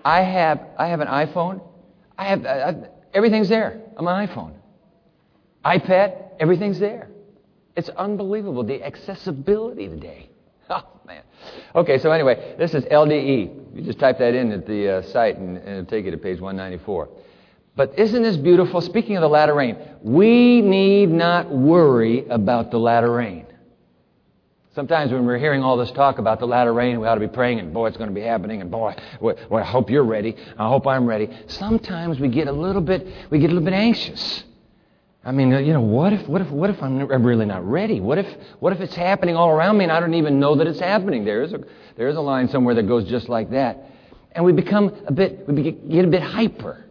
I 0.05 0.23
have, 0.23 0.61
I 0.79 0.87
have 0.87 1.01
an 1.01 1.09
iPhone. 1.09 1.63
I 2.17 2.25
have, 2.27 2.47
I, 2.47 2.75
everything's 3.13 3.49
there 3.49 3.81
on 3.97 4.05
my 4.05 4.25
iPhone. 4.29 4.53
iPad, 5.65 6.29
everything's 6.39 6.79
there. 6.79 7.09
It's 7.75 7.89
unbelievable, 7.89 8.63
the 8.63 8.85
accessibility 8.85 9.89
today. 9.89 10.31
Oh, 10.71 10.83
man. 11.07 11.23
Okay, 11.75 11.99
so 11.99 12.11
anyway, 12.11 12.55
this 12.59 12.73
is 12.73 12.85
LDE. 12.85 13.77
You 13.77 13.83
just 13.83 13.99
type 13.99 14.19
that 14.19 14.35
in 14.35 14.51
at 14.53 14.67
the 14.67 14.89
uh, 14.89 15.03
site 15.03 15.37
and, 15.37 15.59
and 15.59 15.69
it'll 15.69 15.85
take 15.85 16.07
you 16.07 16.11
to 16.11 16.17
page 16.17 16.41
194. 16.41 17.09
But 17.77 17.99
isn't 17.99 18.23
this 18.23 18.37
beautiful? 18.37 18.81
Speaking 18.81 19.17
of 19.17 19.21
the 19.21 19.29
latter 19.29 19.55
rain, 19.55 19.77
we 20.03 20.63
need 20.63 21.11
not 21.11 21.51
worry 21.51 22.27
about 22.29 22.71
the 22.71 22.79
latter 22.79 23.13
rain. 23.13 23.47
Sometimes 24.75 25.13
when 25.13 25.25
we're 25.25 25.39
hearing 25.39 25.63
all 25.63 25.77
this 25.77 25.91
talk 25.93 26.19
about 26.19 26.41
the 26.41 26.47
latter 26.47 26.73
rain, 26.73 26.99
we 26.99 27.07
ought 27.07 27.15
to 27.15 27.21
be 27.21 27.29
praying, 27.29 27.61
and 27.61 27.73
boy, 27.73 27.87
it's 27.87 27.97
going 27.97 28.11
to 28.11 28.15
be 28.15 28.23
happening, 28.23 28.61
and 28.61 28.71
boy, 28.71 28.97
well, 29.21 29.37
I 29.53 29.63
hope 29.63 29.89
you're 29.89 30.05
ready. 30.05 30.37
I 30.59 30.69
hope 30.69 30.87
I'm 30.87 31.07
ready. 31.07 31.31
Sometimes 31.47 32.19
we 32.19 32.29
get 32.29 32.49
a 32.49 32.53
little 32.53 32.83
bit, 32.83 33.07
we 33.31 33.39
get 33.39 33.51
a 33.51 33.55
little 33.55 33.65
bit 33.65 33.75
anxious. 33.75 34.43
I 35.27 35.33
mean, 35.33 35.51
you 35.51 35.73
know, 35.73 35.81
what 35.81 36.13
if, 36.13 36.29
what 36.29 36.43
if, 36.43 36.51
what 36.51 36.69
if 36.69 36.83
I'm 36.83 36.99
really 37.25 37.47
not 37.47 37.67
ready? 37.67 37.99
What 37.99 38.19
if, 38.19 38.27
what 38.61 38.75
if 38.75 38.81
it's 38.81 38.95
happening 38.95 39.37
all 39.37 39.49
around 39.49 39.79
me 39.79 39.85
and 39.85 39.93
I 39.93 39.99
don't 39.99 40.15
even 40.15 40.39
know 40.39 40.55
that 40.57 40.67
it's 40.67 40.81
happening? 40.81 41.25
There 41.25 41.43
is 41.43 41.55
a, 41.55 41.61
there 41.97 42.09
is 42.09 42.17
a 42.17 42.21
line 42.21 42.49
somewhere 42.49 42.75
that 42.75 42.87
goes 42.87 43.09
just 43.09 43.31
like 43.31 43.51
that, 43.51 43.91
and 44.33 44.45
we 44.45 44.53
become 44.53 44.95
a 45.07 45.13
bit, 45.13 45.49
we 45.49 45.73
get 45.73 46.05
a 46.05 46.09
bit 46.09 46.23
hyper. 46.23 46.85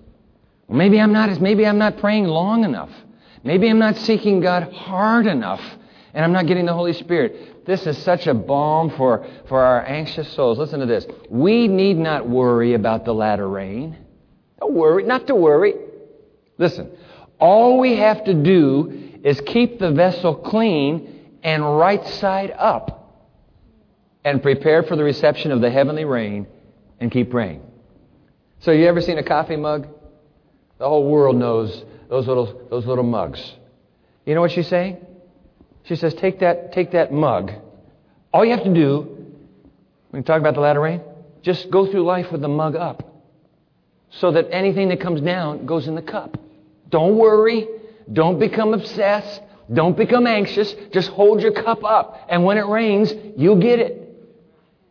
Well, 0.68 0.78
maybe 0.78 1.00
I'm 1.00 1.14
not, 1.14 1.40
maybe 1.42 1.68
I'm 1.68 1.78
not 1.78 1.98
praying 1.98 2.26
long 2.26 2.64
enough. 2.64 2.90
Maybe 3.44 3.70
I'm 3.70 3.80
not 3.80 3.98
seeking 3.98 4.40
God 4.40 4.72
hard 4.74 5.28
enough, 5.28 5.62
and 6.14 6.26
I'm 6.26 6.32
not 6.32 6.48
getting 6.48 6.66
the 6.66 6.74
Holy 6.74 6.94
Spirit. 6.94 7.66
This 7.68 7.86
is 7.86 7.98
such 8.00 8.26
a 8.26 8.34
balm 8.34 8.90
for, 8.92 9.28
for 9.48 9.62
our 9.62 9.86
anxious 9.86 10.32
souls. 10.34 10.58
Listen 10.58 10.80
to 10.80 10.86
this. 10.88 11.06
We 11.30 11.68
need 11.68 11.98
not 11.98 12.28
worry 12.28 12.74
about 12.74 13.06
the 13.06 13.14
latter 13.14 13.48
rain. 13.48 13.98
Don't 14.60 14.74
worry, 14.74 15.04
not 15.04 15.28
to 15.28 15.36
worry. 15.36 15.76
Listen, 16.58 16.92
all 17.44 17.78
we 17.78 17.98
have 17.98 18.24
to 18.24 18.34
do 18.34 19.20
is 19.22 19.42
keep 19.42 19.78
the 19.78 19.92
vessel 19.92 20.34
clean 20.34 21.30
and 21.44 21.78
right 21.78 22.08
side 22.08 22.56
up 22.58 23.22
and 24.24 24.42
prepare 24.42 24.82
for 24.84 24.96
the 24.96 25.04
reception 25.04 25.52
of 25.52 25.60
the 25.60 25.70
heavenly 25.70 26.06
rain 26.06 26.48
and 27.02 27.12
keep 27.12 27.32
praying. 27.32 27.62
So 28.62 28.72
you 28.72 28.88
ever 28.88 29.02
seen 29.02 29.18
a 29.18 29.24
coffee 29.24 29.58
mug? 29.58 29.90
The 30.78 30.88
whole 30.88 31.06
world 31.12 31.36
knows 31.36 31.84
those 32.10 32.28
little, 32.28 32.66
those 32.70 32.86
little 32.86 33.04
mugs. 33.04 33.42
You 34.26 34.36
know 34.36 34.42
what 34.42 34.52
she's 34.52 34.70
saying? 34.70 35.06
She 35.84 35.98
says, 35.98 36.14
take 36.14 36.40
that, 36.40 36.72
take 36.72 36.92
that 36.92 37.12
mug. 37.12 37.52
All 38.32 38.46
you 38.46 38.52
have 38.52 38.64
to 38.64 38.74
do, 38.74 39.36
when 40.12 40.22
you 40.22 40.24
talk 40.24 40.40
about 40.40 40.54
the 40.54 40.62
latter 40.62 40.80
rain, 40.80 41.02
just 41.42 41.70
go 41.70 41.92
through 41.92 42.06
life 42.06 42.32
with 42.32 42.40
the 42.40 42.48
mug 42.48 42.78
up. 42.78 43.04
So 44.12 44.32
that 44.32 44.48
anything 44.50 44.88
that 44.90 45.02
comes 45.02 45.20
down 45.20 45.66
goes 45.66 45.90
in 45.90 45.96
the 45.96 46.02
cup. 46.02 46.38
Don't 46.94 47.18
worry. 47.18 47.68
Don't 48.12 48.38
become 48.38 48.76
obsessed. 48.76 49.42
Don't 49.74 49.98
become 49.98 50.28
anxious. 50.28 50.76
Just 50.92 51.10
hold 51.10 51.42
your 51.42 51.52
cup 51.52 51.84
up. 51.84 52.28
And 52.30 52.46
when 52.46 52.60
it 52.60 52.68
rains, 52.68 53.12
you'll 53.36 53.60
get 53.60 53.80
it. 53.80 54.16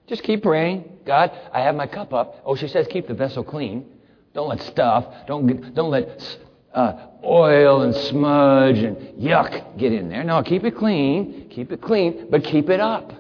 Just 0.09 0.25
keep 0.25 0.43
praying. 0.43 0.99
God, 1.07 1.31
I 1.53 1.61
have 1.61 1.77
my 1.77 1.87
cup 1.87 2.13
up. 2.13 2.43
Oh, 2.45 2.57
she 2.57 2.67
says 2.67 2.89
keep 2.91 3.07
the 3.07 3.15
vessel 3.15 3.45
clean. 3.45 3.87
Don't 4.35 4.49
let 4.49 4.63
stuff, 4.63 5.05
don't, 5.29 5.73
don't 5.75 5.91
let 5.91 6.39
uh, 6.75 7.07
oil 7.23 7.83
and 7.83 7.95
smudge 7.95 8.79
and 8.79 8.97
yuck 9.23 9.79
get 9.79 9.93
in 9.93 10.09
there. 10.09 10.25
No, 10.25 10.43
keep 10.43 10.65
it 10.65 10.75
clean, 10.75 11.51
keep 11.51 11.71
it 11.71 11.81
clean, 11.83 12.27
but 12.31 12.43
keep 12.43 12.69
it 12.69 12.81
up. 12.81 13.13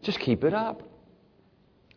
Just 0.00 0.18
keep 0.18 0.44
it 0.44 0.54
up. 0.54 0.80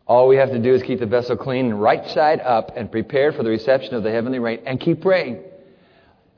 All 0.06 0.28
we 0.28 0.36
have 0.36 0.50
to 0.50 0.58
do 0.58 0.74
is 0.74 0.82
keep 0.82 1.00
the 1.00 1.06
vessel 1.06 1.38
clean 1.38 1.66
and 1.66 1.80
right 1.80 2.06
side 2.10 2.40
up 2.40 2.72
and 2.76 2.92
prepared 2.92 3.34
for 3.34 3.44
the 3.44 3.48
reception 3.48 3.94
of 3.94 4.02
the 4.02 4.10
heavenly 4.10 4.40
rain 4.40 4.60
and 4.66 4.78
keep 4.78 5.00
praying. 5.00 5.42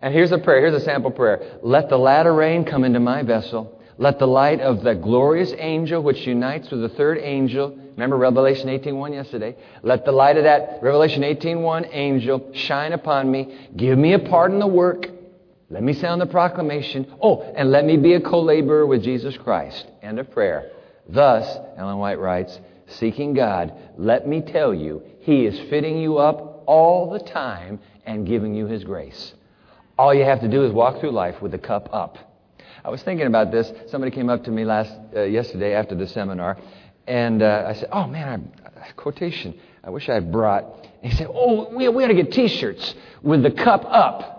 And 0.06 0.14
here's 0.14 0.30
a 0.30 0.38
prayer. 0.38 0.60
Here's 0.60 0.80
a 0.80 0.84
sample 0.84 1.10
prayer. 1.10 1.58
Let 1.64 1.88
the 1.88 1.98
latter 1.98 2.32
rain 2.32 2.64
come 2.64 2.84
into 2.84 3.00
my 3.00 3.24
vessel. 3.24 3.82
Let 3.98 4.20
the 4.20 4.26
light 4.28 4.60
of 4.60 4.84
the 4.84 4.94
glorious 4.94 5.52
angel 5.58 6.00
which 6.00 6.24
unites 6.28 6.70
with 6.70 6.82
the 6.82 6.90
third 6.90 7.18
angel. 7.18 7.70
Remember 7.70 8.16
Revelation 8.16 8.68
18.1 8.68 9.14
yesterday. 9.14 9.56
Let 9.82 10.04
the 10.04 10.12
light 10.12 10.36
of 10.36 10.44
that 10.44 10.78
Revelation 10.80 11.22
18.1 11.22 11.88
angel 11.90 12.52
shine 12.54 12.92
upon 12.92 13.28
me. 13.32 13.68
Give 13.74 13.98
me 13.98 14.12
a 14.12 14.20
part 14.20 14.52
in 14.52 14.60
the 14.60 14.66
work. 14.68 15.08
Let 15.70 15.82
me 15.82 15.92
sound 15.92 16.20
the 16.20 16.26
proclamation. 16.26 17.12
Oh, 17.20 17.40
and 17.42 17.72
let 17.72 17.84
me 17.84 17.96
be 17.96 18.12
a 18.12 18.20
co-laborer 18.20 18.86
with 18.86 19.02
Jesus 19.02 19.36
Christ. 19.36 19.88
End 20.02 20.20
of 20.20 20.30
prayer. 20.30 20.70
Thus, 21.08 21.58
Ellen 21.76 21.98
White 21.98 22.20
writes, 22.20 22.60
seeking 22.86 23.34
God, 23.34 23.72
let 23.98 24.24
me 24.28 24.40
tell 24.40 24.72
you, 24.72 25.02
He 25.22 25.46
is 25.46 25.58
fitting 25.68 25.98
you 25.98 26.18
up 26.18 26.62
all 26.68 27.10
the 27.10 27.18
time 27.18 27.80
and 28.04 28.24
giving 28.24 28.54
you 28.54 28.68
His 28.68 28.84
grace. 28.84 29.32
All 29.98 30.14
you 30.14 30.24
have 30.24 30.40
to 30.40 30.48
do 30.48 30.64
is 30.64 30.72
walk 30.72 31.00
through 31.00 31.12
life 31.12 31.40
with 31.40 31.52
the 31.52 31.58
cup 31.58 31.88
up. 31.92 32.18
I 32.84 32.90
was 32.90 33.02
thinking 33.02 33.26
about 33.26 33.50
this. 33.50 33.72
Somebody 33.88 34.10
came 34.10 34.28
up 34.28 34.44
to 34.44 34.50
me 34.50 34.64
last 34.64 34.92
uh, 35.14 35.22
yesterday 35.22 35.74
after 35.74 35.94
the 35.94 36.06
seminar, 36.06 36.58
and 37.06 37.42
uh, 37.42 37.64
I 37.66 37.72
said, 37.72 37.88
"Oh 37.90 38.06
man, 38.06 38.52
I, 38.64 38.92
quotation. 38.92 39.58
I 39.82 39.90
wish 39.90 40.08
I 40.08 40.14
had 40.14 40.30
brought." 40.30 40.64
And 41.02 41.10
he 41.10 41.16
said, 41.16 41.28
"Oh, 41.30 41.74
we, 41.74 41.88
we 41.88 42.04
ought 42.04 42.08
to 42.08 42.14
get 42.14 42.30
T-shirts 42.30 42.94
with 43.22 43.42
the 43.42 43.50
cup 43.50 43.84
up." 43.86 44.34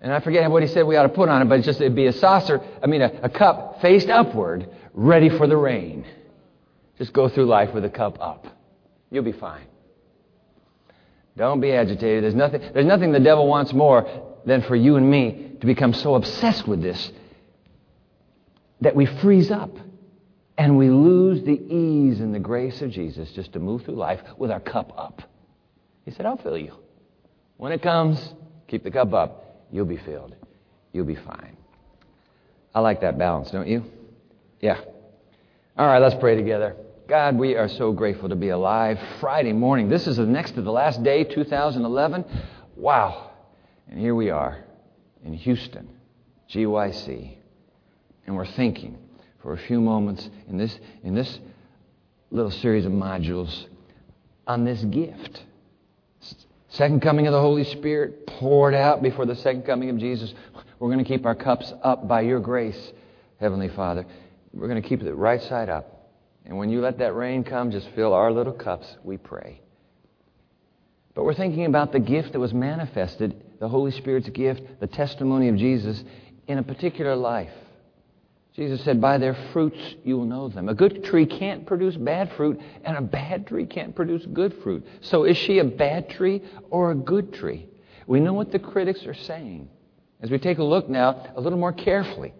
And 0.00 0.12
I 0.12 0.20
forget 0.20 0.50
what 0.50 0.62
he 0.62 0.68
said 0.68 0.86
we 0.86 0.96
ought 0.96 1.04
to 1.04 1.08
put 1.08 1.28
on 1.28 1.40
it, 1.40 1.44
but 1.46 1.58
it's 1.58 1.66
just 1.66 1.80
it'd 1.80 1.94
be 1.94 2.06
a 2.06 2.12
saucer. 2.12 2.60
I 2.82 2.86
mean, 2.86 3.00
a, 3.00 3.12
a 3.22 3.28
cup 3.30 3.80
faced 3.80 4.08
upward, 4.10 4.68
ready 4.92 5.30
for 5.30 5.46
the 5.46 5.56
rain. 5.56 6.04
Just 6.98 7.12
go 7.12 7.28
through 7.28 7.46
life 7.46 7.72
with 7.72 7.84
a 7.84 7.90
cup 7.90 8.18
up. 8.20 8.46
You'll 9.10 9.24
be 9.24 9.32
fine. 9.32 9.66
Don't 11.36 11.60
be 11.60 11.72
agitated. 11.72 12.22
There's 12.22 12.34
nothing, 12.34 12.60
there's 12.72 12.86
nothing 12.86 13.12
the 13.12 13.20
devil 13.20 13.46
wants 13.46 13.72
more 13.72 14.38
than 14.46 14.62
for 14.62 14.76
you 14.76 14.96
and 14.96 15.10
me 15.10 15.56
to 15.60 15.66
become 15.66 15.92
so 15.92 16.14
obsessed 16.14 16.68
with 16.68 16.82
this 16.82 17.10
that 18.80 18.94
we 18.94 19.06
freeze 19.06 19.50
up 19.50 19.70
and 20.56 20.76
we 20.76 20.90
lose 20.90 21.42
the 21.44 21.52
ease 21.52 22.20
and 22.20 22.34
the 22.34 22.38
grace 22.38 22.80
of 22.82 22.90
Jesus 22.90 23.30
just 23.32 23.52
to 23.54 23.58
move 23.58 23.84
through 23.84 23.96
life 23.96 24.20
with 24.36 24.50
our 24.50 24.60
cup 24.60 24.92
up. 24.96 25.22
He 26.04 26.10
said, 26.10 26.26
I'll 26.26 26.36
fill 26.36 26.58
you. 26.58 26.74
When 27.56 27.72
it 27.72 27.82
comes, 27.82 28.34
keep 28.68 28.84
the 28.84 28.90
cup 28.90 29.12
up. 29.14 29.64
You'll 29.72 29.86
be 29.86 29.96
filled. 29.96 30.36
You'll 30.92 31.06
be 31.06 31.16
fine. 31.16 31.56
I 32.74 32.80
like 32.80 33.00
that 33.00 33.18
balance, 33.18 33.50
don't 33.50 33.66
you? 33.66 33.84
Yeah. 34.60 34.80
All 35.76 35.86
right, 35.86 36.00
let's 36.00 36.14
pray 36.16 36.36
together. 36.36 36.76
God, 37.06 37.36
we 37.36 37.54
are 37.54 37.68
so 37.68 37.92
grateful 37.92 38.30
to 38.30 38.36
be 38.36 38.48
alive 38.48 38.98
Friday 39.20 39.52
morning. 39.52 39.90
This 39.90 40.06
is 40.06 40.16
the 40.16 40.24
next 40.24 40.52
to 40.52 40.62
the 40.62 40.72
last 40.72 41.02
day, 41.02 41.22
2011. 41.24 42.24
Wow. 42.76 43.30
And 43.90 44.00
here 44.00 44.14
we 44.14 44.30
are 44.30 44.64
in 45.22 45.34
Houston, 45.34 45.86
GYC. 46.48 47.36
And 48.26 48.34
we're 48.34 48.46
thinking 48.46 48.96
for 49.42 49.52
a 49.52 49.58
few 49.58 49.82
moments 49.82 50.30
in 50.48 50.56
this, 50.56 50.78
in 51.02 51.14
this 51.14 51.40
little 52.30 52.50
series 52.50 52.86
of 52.86 52.92
modules 52.92 53.66
on 54.46 54.64
this 54.64 54.82
gift. 54.84 55.42
Second 56.70 57.02
coming 57.02 57.26
of 57.26 57.34
the 57.34 57.40
Holy 57.40 57.64
Spirit 57.64 58.26
poured 58.26 58.72
out 58.72 59.02
before 59.02 59.26
the 59.26 59.36
second 59.36 59.64
coming 59.66 59.90
of 59.90 59.98
Jesus. 59.98 60.32
We're 60.78 60.90
going 60.90 61.04
to 61.04 61.08
keep 61.08 61.26
our 61.26 61.34
cups 61.34 61.70
up 61.82 62.08
by 62.08 62.22
your 62.22 62.40
grace, 62.40 62.92
Heavenly 63.40 63.68
Father. 63.68 64.06
We're 64.54 64.68
going 64.68 64.80
to 64.80 64.88
keep 64.88 65.02
it 65.02 65.12
right 65.12 65.42
side 65.42 65.68
up. 65.68 65.93
And 66.44 66.58
when 66.58 66.70
you 66.70 66.80
let 66.80 66.98
that 66.98 67.14
rain 67.14 67.44
come, 67.44 67.70
just 67.70 67.88
fill 67.94 68.12
our 68.12 68.30
little 68.30 68.52
cups, 68.52 68.86
we 69.02 69.16
pray. 69.16 69.60
But 71.14 71.24
we're 71.24 71.34
thinking 71.34 71.64
about 71.64 71.92
the 71.92 72.00
gift 72.00 72.32
that 72.32 72.40
was 72.40 72.52
manifested, 72.52 73.42
the 73.60 73.68
Holy 73.68 73.92
Spirit's 73.92 74.28
gift, 74.30 74.80
the 74.80 74.86
testimony 74.86 75.48
of 75.48 75.56
Jesus 75.56 76.02
in 76.46 76.58
a 76.58 76.62
particular 76.62 77.14
life. 77.14 77.52
Jesus 78.54 78.84
said, 78.84 79.00
By 79.00 79.18
their 79.18 79.36
fruits 79.52 79.78
you 80.04 80.16
will 80.16 80.26
know 80.26 80.48
them. 80.48 80.68
A 80.68 80.74
good 80.74 81.04
tree 81.04 81.26
can't 81.26 81.66
produce 81.66 81.96
bad 81.96 82.32
fruit, 82.36 82.60
and 82.84 82.96
a 82.96 83.00
bad 83.00 83.46
tree 83.46 83.66
can't 83.66 83.94
produce 83.94 84.24
good 84.26 84.54
fruit. 84.62 84.86
So 85.00 85.24
is 85.24 85.36
she 85.36 85.58
a 85.58 85.64
bad 85.64 86.10
tree 86.10 86.42
or 86.70 86.90
a 86.90 86.94
good 86.94 87.32
tree? 87.32 87.66
We 88.06 88.20
know 88.20 88.34
what 88.34 88.52
the 88.52 88.58
critics 88.58 89.06
are 89.06 89.14
saying. 89.14 89.68
As 90.20 90.30
we 90.30 90.38
take 90.38 90.58
a 90.58 90.64
look 90.64 90.88
now 90.88 91.32
a 91.34 91.40
little 91.40 91.58
more 91.58 91.72
carefully 91.72 92.32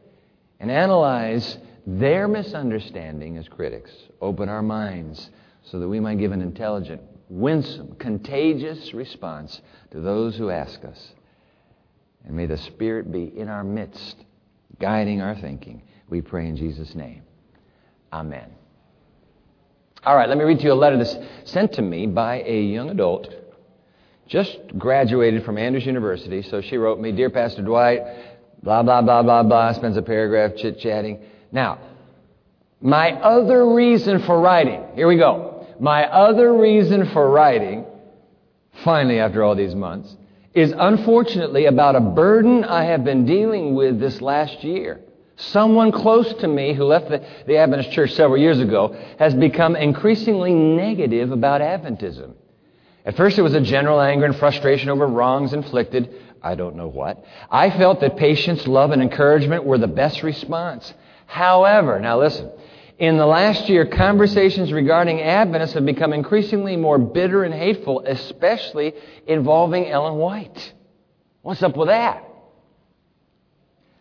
and 0.61 0.71
analyze 0.71 1.59
their 1.87 2.29
misunderstanding 2.29 3.37
as 3.37 3.49
critics. 3.49 3.91
Open 4.21 4.49
our 4.49 4.63
minds 4.63 5.31
so 5.65 5.79
that 5.79 5.89
we 5.89 6.01
might 6.01 6.19
give 6.19 6.33
an 6.33 6.43
intelligent, 6.43 7.03
winsome, 7.29 7.95
contagious 7.99 8.95
response 8.95 9.61
to 9.91 10.01
those 10.01 10.37
who 10.37 10.51
ask 10.51 10.85
us. 10.85 11.13
And 12.25 12.37
may 12.37 12.47
the 12.47 12.57
Spirit 12.59 13.13
be 13.13 13.33
in 13.37 13.49
our 13.49 13.65
midst, 13.65 14.17
guiding 14.81 15.21
our 15.21 15.35
thinking. 15.35 15.83
We 16.09 16.23
pray 16.23 16.47
in 16.47 16.57
Jesus' 16.57 16.95
name. 16.95 17.23
Amen. 18.13 18.51
All 20.05 20.17
right, 20.17 20.29
let 20.29 20.37
me 20.37 20.45
read 20.45 20.59
to 20.59 20.65
you 20.65 20.73
a 20.73 20.75
letter 20.75 20.99
that's 20.99 21.17
sent 21.45 21.73
to 21.75 21.83
me 21.83 22.07
by 22.07 22.43
a 22.43 22.63
young 22.63 22.91
adult, 22.91 23.29
just 24.27 24.59
graduated 24.79 25.45
from 25.45 25.59
Andrews 25.59 25.87
University. 25.87 26.43
So 26.43 26.61
she 26.61 26.77
wrote 26.77 27.01
me, 27.01 27.13
Dear 27.13 27.31
Pastor 27.31 27.63
Dwight, 27.63 28.03
blah, 28.63 28.83
blah, 28.83 29.01
blah, 29.03 29.23
blah, 29.23 29.43
blah, 29.43 29.73
spends 29.73 29.97
a 29.97 30.03
paragraph 30.03 30.57
chit 30.57 30.79
chatting. 30.79 31.25
Now, 31.55 31.79
my 32.81 33.13
other 33.13 33.73
reason 33.73 34.19
for 34.23 34.41
writing, 34.41 34.85
here 34.97 35.07
we 35.07 35.17
go. 35.17 35.67
My 35.79 36.05
other 36.05 36.53
reason 36.53 37.09
for 37.11 37.31
writing, 37.31 37.87
finally 38.83 39.21
after 39.21 39.45
all 39.45 39.55
these 39.55 39.75
months, 39.75 40.17
is 40.53 40.75
unfortunately 40.77 41.67
about 41.67 41.95
a 41.95 42.01
burden 42.01 42.65
I 42.65 42.85
have 42.85 43.05
been 43.05 43.25
dealing 43.25 43.77
with 43.77 44.01
this 44.01 44.21
last 44.21 44.65
year. 44.65 45.01
Someone 45.37 45.93
close 45.93 46.33
to 46.35 46.49
me 46.49 46.75
who 46.75 46.85
left 46.85 47.09
the, 47.09 47.25
the 47.47 47.57
Adventist 47.57 47.93
church 47.93 48.13
several 48.15 48.39
years 48.39 48.59
ago 48.59 48.97
has 49.21 49.33
become 49.33 49.77
increasingly 49.77 50.53
negative 50.53 51.31
about 51.31 51.61
Adventism. 51.61 52.33
At 53.05 53.17
first, 53.17 53.39
it 53.39 53.43
was 53.43 53.55
a 53.55 53.61
general 53.61 54.01
anger 54.01 54.25
and 54.27 54.37
frustration 54.37 54.89
over 54.89 55.07
wrongs 55.07 55.53
inflicted. 55.53 56.15
I 56.43 56.57
don't 56.57 56.75
know 56.75 56.89
what. 56.89 57.25
I 57.49 57.71
felt 57.71 58.01
that 58.01 58.17
patience, 58.17 58.67
love, 58.67 58.91
and 58.91 59.01
encouragement 59.01 59.65
were 59.65 59.79
the 59.79 59.87
best 59.87 60.25
response. 60.25 60.93
However, 61.27 62.01
now 62.01 62.19
listen, 62.21 62.51
in 62.99 63.17
the 63.17 63.27
last 63.27 63.69
year, 63.69 63.87
conversations 63.87 64.73
regarding 64.73 65.21
Adventists 65.21 65.75
have 65.75 65.85
become 65.85 66.13
increasingly 66.13 66.77
more 66.77 66.99
bitter 66.99 67.43
and 67.43 67.53
hateful, 67.53 68.05
especially 68.07 68.95
involving 69.27 69.89
Ellen 69.89 70.17
White. 70.17 70.73
What's 71.43 71.63
up 71.63 71.77
with 71.77 71.89
that? 71.89 72.25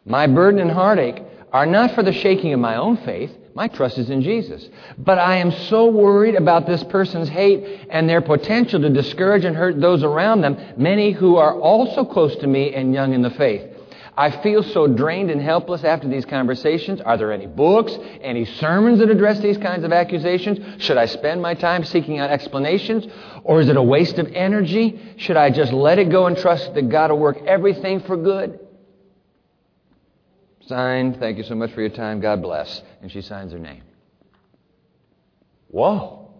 My 0.05 0.27
burden 0.27 0.59
and 0.59 0.69
heartache 0.69 1.21
are 1.51 1.65
not 1.65 1.95
for 1.95 2.03
the 2.03 2.13
shaking 2.13 2.53
of 2.53 2.59
my 2.59 2.75
own 2.75 2.97
faith. 2.97 3.31
My 3.55 3.67
trust 3.67 3.97
is 3.97 4.09
in 4.09 4.21
Jesus. 4.21 4.67
But 4.97 5.19
I 5.19 5.37
am 5.37 5.51
so 5.51 5.87
worried 5.87 6.35
about 6.35 6.65
this 6.65 6.83
person's 6.85 7.29
hate 7.29 7.87
and 7.89 8.09
their 8.09 8.21
potential 8.21 8.81
to 8.81 8.89
discourage 8.89 9.45
and 9.45 9.55
hurt 9.55 9.79
those 9.79 10.03
around 10.03 10.41
them, 10.41 10.57
many 10.77 11.11
who 11.11 11.37
are 11.37 11.59
also 11.59 12.05
close 12.05 12.35
to 12.37 12.47
me 12.47 12.73
and 12.73 12.93
young 12.93 13.13
in 13.13 13.21
the 13.21 13.29
faith. 13.31 13.72
I 14.15 14.29
feel 14.29 14.61
so 14.61 14.87
drained 14.87 15.31
and 15.31 15.41
helpless 15.41 15.83
after 15.83 16.07
these 16.07 16.25
conversations. 16.25 17.01
Are 17.01 17.17
there 17.17 17.31
any 17.31 17.47
books, 17.47 17.97
any 18.21 18.45
sermons 18.45 18.99
that 18.99 19.09
address 19.09 19.39
these 19.39 19.57
kinds 19.57 19.83
of 19.83 19.91
accusations? 19.91 20.83
Should 20.83 20.97
I 20.97 21.07
spend 21.07 21.41
my 21.41 21.55
time 21.55 21.83
seeking 21.83 22.19
out 22.19 22.29
explanations? 22.29 23.07
Or 23.43 23.59
is 23.59 23.69
it 23.69 23.77
a 23.77 23.81
waste 23.81 24.19
of 24.19 24.31
energy? 24.33 25.15
Should 25.17 25.37
I 25.37 25.49
just 25.49 25.73
let 25.73 25.97
it 25.97 26.09
go 26.09 26.27
and 26.27 26.37
trust 26.37 26.75
that 26.75 26.89
God 26.89 27.09
will 27.09 27.19
work 27.19 27.37
everything 27.47 28.01
for 28.01 28.15
good? 28.15 28.59
Signed, 30.67 31.17
thank 31.19 31.37
you 31.37 31.43
so 31.43 31.55
much 31.55 31.71
for 31.73 31.81
your 31.81 31.89
time. 31.89 32.19
God 32.19 32.41
bless. 32.41 32.83
And 33.01 33.11
she 33.11 33.21
signs 33.21 33.51
her 33.51 33.59
name. 33.59 33.81
Whoa. 35.69 36.31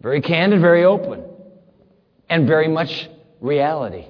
Very 0.00 0.22
candid, 0.22 0.60
very 0.60 0.84
open, 0.84 1.24
and 2.28 2.46
very 2.46 2.68
much 2.68 3.08
reality. 3.40 4.06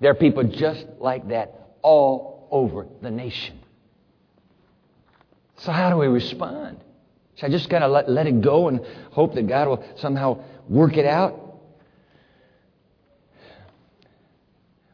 There 0.00 0.10
are 0.10 0.16
people 0.16 0.42
just 0.42 0.86
like 0.98 1.28
that 1.28 1.63
all 1.84 2.48
over 2.50 2.86
the 3.02 3.10
nation. 3.10 3.60
So, 5.58 5.70
how 5.70 5.90
do 5.90 5.96
we 5.96 6.08
respond? 6.08 6.80
Should 7.36 7.46
I 7.46 7.48
just 7.50 7.70
kind 7.70 7.84
of 7.84 7.92
let, 7.92 8.10
let 8.10 8.26
it 8.26 8.40
go 8.40 8.68
and 8.68 8.80
hope 9.12 9.34
that 9.34 9.46
God 9.46 9.68
will 9.68 9.84
somehow 9.96 10.42
work 10.68 10.96
it 10.96 11.06
out? 11.06 11.40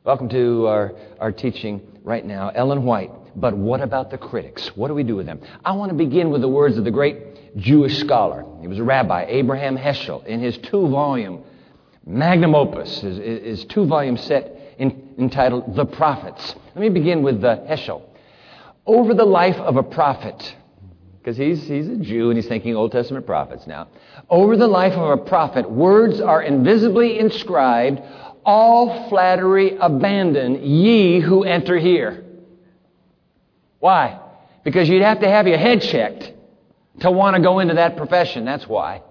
Welcome 0.05 0.29
to 0.31 0.67
our, 0.67 0.93
our 1.19 1.33
teaching 1.33 1.81
right 2.03 2.25
now. 2.25 2.51
Ellen 2.51 2.85
White. 2.85 3.11
But 3.37 3.57
what 3.57 3.81
about 3.81 4.11
the 4.11 4.19
critics? 4.19 4.69
What 4.75 4.89
do 4.89 4.95
we 4.95 5.05
do 5.05 5.15
with 5.15 5.27
them? 5.27 5.41
I 5.65 5.73
want 5.73 5.91
to 5.91 5.97
begin 5.97 6.31
with 6.31 6.41
the 6.41 6.49
words 6.49 6.77
of 6.77 6.85
the 6.85 6.91
great 6.91 7.57
Jewish 7.57 7.99
scholar. 7.99 8.45
He 8.61 8.67
was 8.67 8.79
a 8.79 8.83
rabbi, 8.83 9.27
Abraham 9.29 9.77
Heschel, 9.77 10.27
in 10.27 10.41
his 10.41 10.59
two 10.59 10.89
volume 10.89 11.45
magnum 12.05 12.55
opus, 12.55 13.01
his, 13.01 13.19
his 13.19 13.65
two 13.67 13.87
volume 13.87 14.17
set 14.17 14.60
in, 14.81 15.15
entitled 15.19 15.77
The 15.77 15.85
Prophets. 15.85 16.57
Let 16.75 16.81
me 16.81 16.89
begin 16.89 17.23
with 17.23 17.41
the 17.41 17.65
Heschel. 17.69 18.03
Over 18.87 19.15
the 19.15 19.27
life 19.27 19.57
of 19.57 19.77
a 19.77 19.83
prophet, 19.83 20.57
because 21.19 21.37
he's, 21.37 21.63
he's 21.69 21.87
a 21.87 21.97
Jew 21.97 22.31
and 22.31 22.39
he's 22.39 22.49
thinking 22.49 22.75
Old 22.75 22.91
Testament 22.91 23.27
prophets 23.27 23.67
now. 23.67 23.89
Over 24.29 24.57
the 24.57 24.67
life 24.67 24.95
of 24.95 25.11
a 25.11 25.23
prophet, 25.23 25.71
words 25.71 26.21
are 26.21 26.43
invisibly 26.43 27.19
inscribed, 27.19 28.01
all 28.45 29.09
flattery 29.11 29.77
abandon, 29.77 30.65
ye 30.65 31.21
who 31.21 31.45
enter 31.45 31.79
here. 31.79 32.25
Why? 33.79 34.19
Because 34.65 34.89
you'd 34.89 35.03
have 35.03 35.21
to 35.21 35.29
have 35.29 35.47
your 35.47 35.59
head 35.59 35.83
checked 35.83 36.33
to 37.01 37.11
want 37.11 37.37
to 37.37 37.43
go 37.43 37.59
into 37.59 37.75
that 37.75 37.97
profession. 37.97 38.47
That's 38.47 38.67
why. 38.67 39.03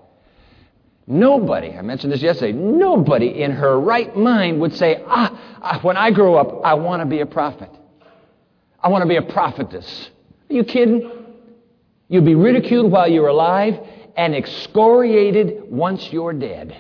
Nobody, 1.12 1.72
I 1.72 1.82
mentioned 1.82 2.14
this 2.14 2.22
yesterday, 2.22 2.52
nobody 2.52 3.42
in 3.42 3.52
her 3.52 3.80
right 3.80 4.16
mind 4.16 4.62
would 4.62 4.76
say, 4.76 5.04
ah, 5.08 5.80
when 5.82 5.98
I 5.98 6.12
grow 6.12 6.36
up, 6.36 6.64
I 6.64 6.76
want 6.76 7.02
to 7.02 7.08
be 7.08 7.22
a 7.22 7.26
prophet. 7.26 7.72
I 8.80 8.90
want 8.90 9.02
to 9.02 9.08
be 9.10 9.16
a 9.16 9.24
prophetess. 9.24 10.12
Are 10.52 10.54
you 10.54 10.64
kidding? 10.64 11.12
You'll 12.10 12.24
be 12.24 12.36
ridiculed 12.36 12.92
while 12.92 13.08
you're 13.08 13.28
alive 13.28 13.80
and 14.16 14.36
excoriated 14.36 15.64
once 15.72 16.14
you're 16.14 16.32
dead. 16.32 16.80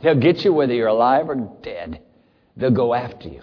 They'll 0.00 0.14
get 0.14 0.44
you 0.44 0.52
whether 0.52 0.72
you're 0.72 0.86
alive 0.86 1.28
or 1.28 1.34
dead. 1.60 2.02
They'll 2.56 2.70
go 2.70 2.94
after 2.94 3.28
you. 3.28 3.42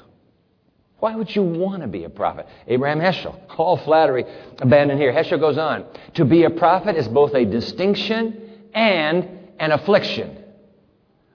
Why 0.99 1.17
would 1.17 1.35
you 1.35 1.43
want 1.43 1.81
to 1.81 1.89
be 1.89 2.05
a 2.05 2.09
prophet? 2.09 2.47
Abraham 2.65 3.01
Heschel, 3.01 3.37
all 3.57 3.75
flattery 3.75 4.23
abandoned 4.59 5.01
here. 5.01 5.11
Heschel 5.11 5.39
goes 5.39 5.57
on 5.57 5.85
To 6.13 6.23
be 6.23 6.45
a 6.45 6.49
prophet 6.49 6.95
is 6.95 7.09
both 7.09 7.33
a 7.33 7.43
distinction 7.43 8.69
and 8.73 9.40
an 9.61 9.71
affliction. 9.71 10.37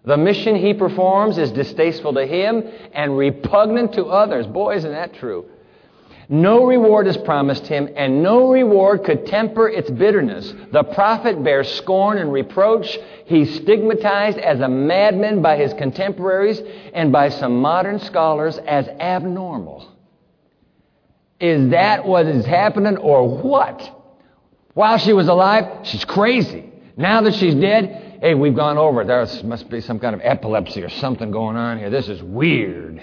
The 0.05 0.17
mission 0.17 0.57
he 0.57 0.75
performs 0.75 1.39
is 1.39 1.53
distasteful 1.53 2.13
to 2.15 2.27
him 2.27 2.65
and 2.93 3.17
repugnant 3.17 3.95
to 3.95 4.07
others. 4.07 4.47
Boy, 4.49 4.77
isn't 4.77 4.91
that 4.91 5.15
true? 5.15 5.47
No 6.29 6.67
reward 6.67 7.07
is 7.07 7.17
promised 7.17 7.69
him, 7.69 7.89
and 7.95 8.25
no 8.25 8.51
reward 8.51 9.05
could 9.05 9.27
temper 9.27 9.69
its 9.69 9.89
bitterness. 9.89 10.53
The 10.73 10.83
prophet 10.83 11.43
bears 11.45 11.73
scorn 11.75 12.19
and 12.19 12.33
reproach. 12.33 12.99
He's 13.27 13.55
stigmatized 13.55 14.39
as 14.39 14.59
a 14.59 14.69
madman 14.69 15.41
by 15.41 15.57
his 15.57 15.73
contemporaries 15.75 16.61
and 16.93 17.13
by 17.13 17.29
some 17.29 17.61
modern 17.61 18.01
scholars 18.01 18.59
as 18.59 18.89
abnormal. 18.89 19.89
Is 21.39 21.71
that 21.71 22.05
what 22.05 22.27
is 22.27 22.45
happening, 22.45 22.97
or 22.97 23.29
what? 23.41 23.93
While 24.75 24.99
she 24.99 25.13
was 25.13 25.29
alive, 25.29 25.87
she's 25.87 26.05
crazy. 26.05 26.73
Now 26.97 27.21
that 27.21 27.35
she's 27.35 27.55
dead, 27.55 28.06
hey, 28.21 28.35
we've 28.35 28.55
gone 28.55 28.79
over. 28.79 29.05
There 29.05 29.27
must 29.45 29.69
be 29.69 29.81
some 29.81 29.99
kind 29.99 30.15
of 30.15 30.21
epilepsy 30.23 30.83
or 30.83 30.89
something 30.89 31.31
going 31.31 31.57
on 31.57 31.79
here. 31.79 31.91
This 31.91 32.09
is 32.09 32.23
weird. 32.23 33.01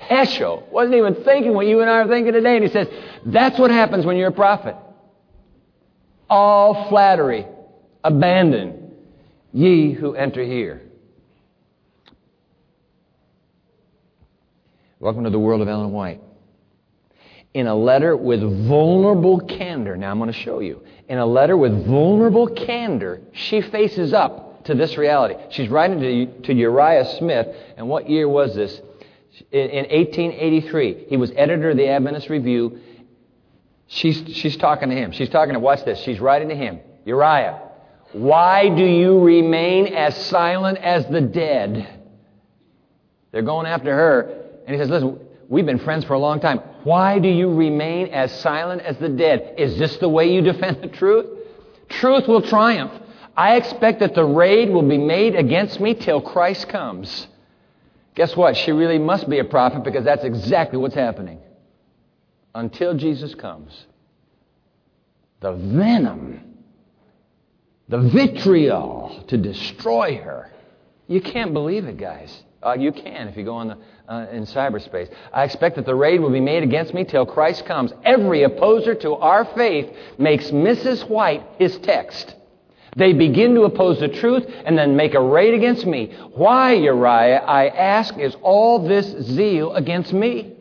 Heschel 0.00 0.68
wasn't 0.70 0.96
even 0.96 1.16
thinking 1.24 1.54
what 1.54 1.66
you 1.66 1.80
and 1.80 1.90
I 1.90 1.98
are 1.98 2.08
thinking 2.08 2.32
today. 2.32 2.56
And 2.56 2.64
he 2.64 2.70
says, 2.70 2.88
that's 3.26 3.58
what 3.58 3.70
happens 3.70 4.06
when 4.06 4.16
you're 4.16 4.28
a 4.28 4.32
prophet. 4.32 4.76
All 6.30 6.88
flattery, 6.88 7.46
abandon 8.04 8.92
ye 9.52 9.92
who 9.92 10.14
enter 10.14 10.42
here. 10.42 10.82
Welcome 15.00 15.24
to 15.24 15.30
the 15.30 15.38
world 15.38 15.60
of 15.60 15.68
Ellen 15.68 15.92
White. 15.92 16.20
In 17.54 17.66
a 17.66 17.74
letter 17.74 18.16
with 18.16 18.40
vulnerable 18.66 19.40
candor, 19.40 19.96
now 19.96 20.10
I'm 20.10 20.18
going 20.18 20.30
to 20.32 20.38
show 20.38 20.60
you. 20.60 20.82
In 21.08 21.18
a 21.18 21.26
letter 21.26 21.56
with 21.56 21.86
vulnerable 21.86 22.46
candor, 22.46 23.20
she 23.32 23.60
faces 23.60 24.12
up 24.12 24.64
to 24.64 24.74
this 24.74 24.96
reality. 24.96 25.34
She's 25.50 25.68
writing 25.68 26.00
to, 26.00 26.40
to 26.42 26.54
Uriah 26.54 27.16
Smith, 27.18 27.48
and 27.76 27.88
what 27.88 28.08
year 28.08 28.28
was 28.28 28.54
this? 28.54 28.80
in 29.52 29.86
1883. 29.90 31.06
He 31.08 31.16
was 31.16 31.30
editor 31.36 31.70
of 31.70 31.76
the 31.76 31.88
Adventist 31.88 32.28
Review. 32.28 32.80
She's, 33.86 34.22
she's 34.34 34.56
talking 34.56 34.90
to 34.90 34.94
him. 34.94 35.12
She's 35.12 35.28
talking 35.28 35.54
to, 35.54 35.60
watch 35.60 35.84
this, 35.84 36.00
she's 36.00 36.20
writing 36.20 36.48
to 36.48 36.56
him 36.56 36.80
Uriah, 37.04 37.62
why 38.12 38.68
do 38.68 38.84
you 38.84 39.20
remain 39.20 39.94
as 39.94 40.16
silent 40.26 40.78
as 40.78 41.06
the 41.06 41.20
dead? 41.20 41.88
They're 43.32 43.42
going 43.42 43.66
after 43.66 43.94
her. 43.94 44.44
And 44.66 44.74
he 44.74 44.80
says, 44.80 44.90
listen, 44.90 45.18
we've 45.48 45.66
been 45.66 45.78
friends 45.78 46.04
for 46.04 46.14
a 46.14 46.18
long 46.18 46.40
time. 46.40 46.58
Why 46.84 47.18
do 47.18 47.28
you 47.28 47.52
remain 47.52 48.08
as 48.08 48.32
silent 48.40 48.82
as 48.82 48.98
the 48.98 49.08
dead? 49.08 49.54
Is 49.58 49.78
this 49.78 49.96
the 49.96 50.08
way 50.08 50.32
you 50.32 50.42
defend 50.42 50.82
the 50.82 50.88
truth? 50.88 51.26
Truth 51.88 52.28
will 52.28 52.42
triumph. 52.42 52.92
I 53.36 53.56
expect 53.56 54.00
that 54.00 54.14
the 54.14 54.24
raid 54.24 54.70
will 54.70 54.86
be 54.86 54.98
made 54.98 55.34
against 55.34 55.80
me 55.80 55.94
till 55.94 56.20
Christ 56.20 56.68
comes. 56.68 57.28
Guess 58.14 58.36
what? 58.36 58.56
She 58.56 58.72
really 58.72 58.98
must 58.98 59.28
be 59.28 59.38
a 59.38 59.44
prophet 59.44 59.84
because 59.84 60.04
that's 60.04 60.24
exactly 60.24 60.78
what's 60.78 60.94
happening. 60.94 61.38
Until 62.54 62.94
Jesus 62.94 63.34
comes, 63.34 63.86
the 65.40 65.52
venom, 65.52 66.58
the 67.88 68.00
vitriol 68.00 69.24
to 69.28 69.38
destroy 69.38 70.16
her. 70.16 70.50
You 71.06 71.20
can't 71.20 71.52
believe 71.52 71.84
it, 71.84 71.96
guys. 71.96 72.42
Uh, 72.60 72.72
you 72.72 72.90
can 72.90 73.28
if 73.28 73.36
you 73.36 73.44
go 73.44 73.54
on 73.54 73.68
the, 73.68 73.78
uh, 74.08 74.26
in 74.32 74.44
cyberspace. 74.44 75.10
I 75.32 75.44
expect 75.44 75.76
that 75.76 75.86
the 75.86 75.94
raid 75.94 76.20
will 76.20 76.30
be 76.30 76.40
made 76.40 76.62
against 76.62 76.94
me 76.94 77.04
till 77.04 77.26
Christ 77.26 77.66
comes. 77.66 77.92
Every 78.04 78.42
opposer 78.42 78.94
to 78.96 79.14
our 79.14 79.44
faith 79.44 79.94
makes 80.18 80.50
Mrs. 80.50 81.08
White 81.08 81.44
his 81.58 81.76
text. 81.78 82.34
They 82.96 83.12
begin 83.12 83.54
to 83.54 83.62
oppose 83.62 84.00
the 84.00 84.08
truth 84.08 84.46
and 84.64 84.76
then 84.76 84.96
make 84.96 85.14
a 85.14 85.20
raid 85.20 85.54
against 85.54 85.86
me. 85.86 86.16
Why, 86.34 86.72
Uriah, 86.72 87.44
I 87.46 87.68
ask, 87.68 88.16
is 88.18 88.34
all 88.42 88.88
this 88.88 89.06
zeal 89.06 89.74
against 89.74 90.12
me? 90.12 90.54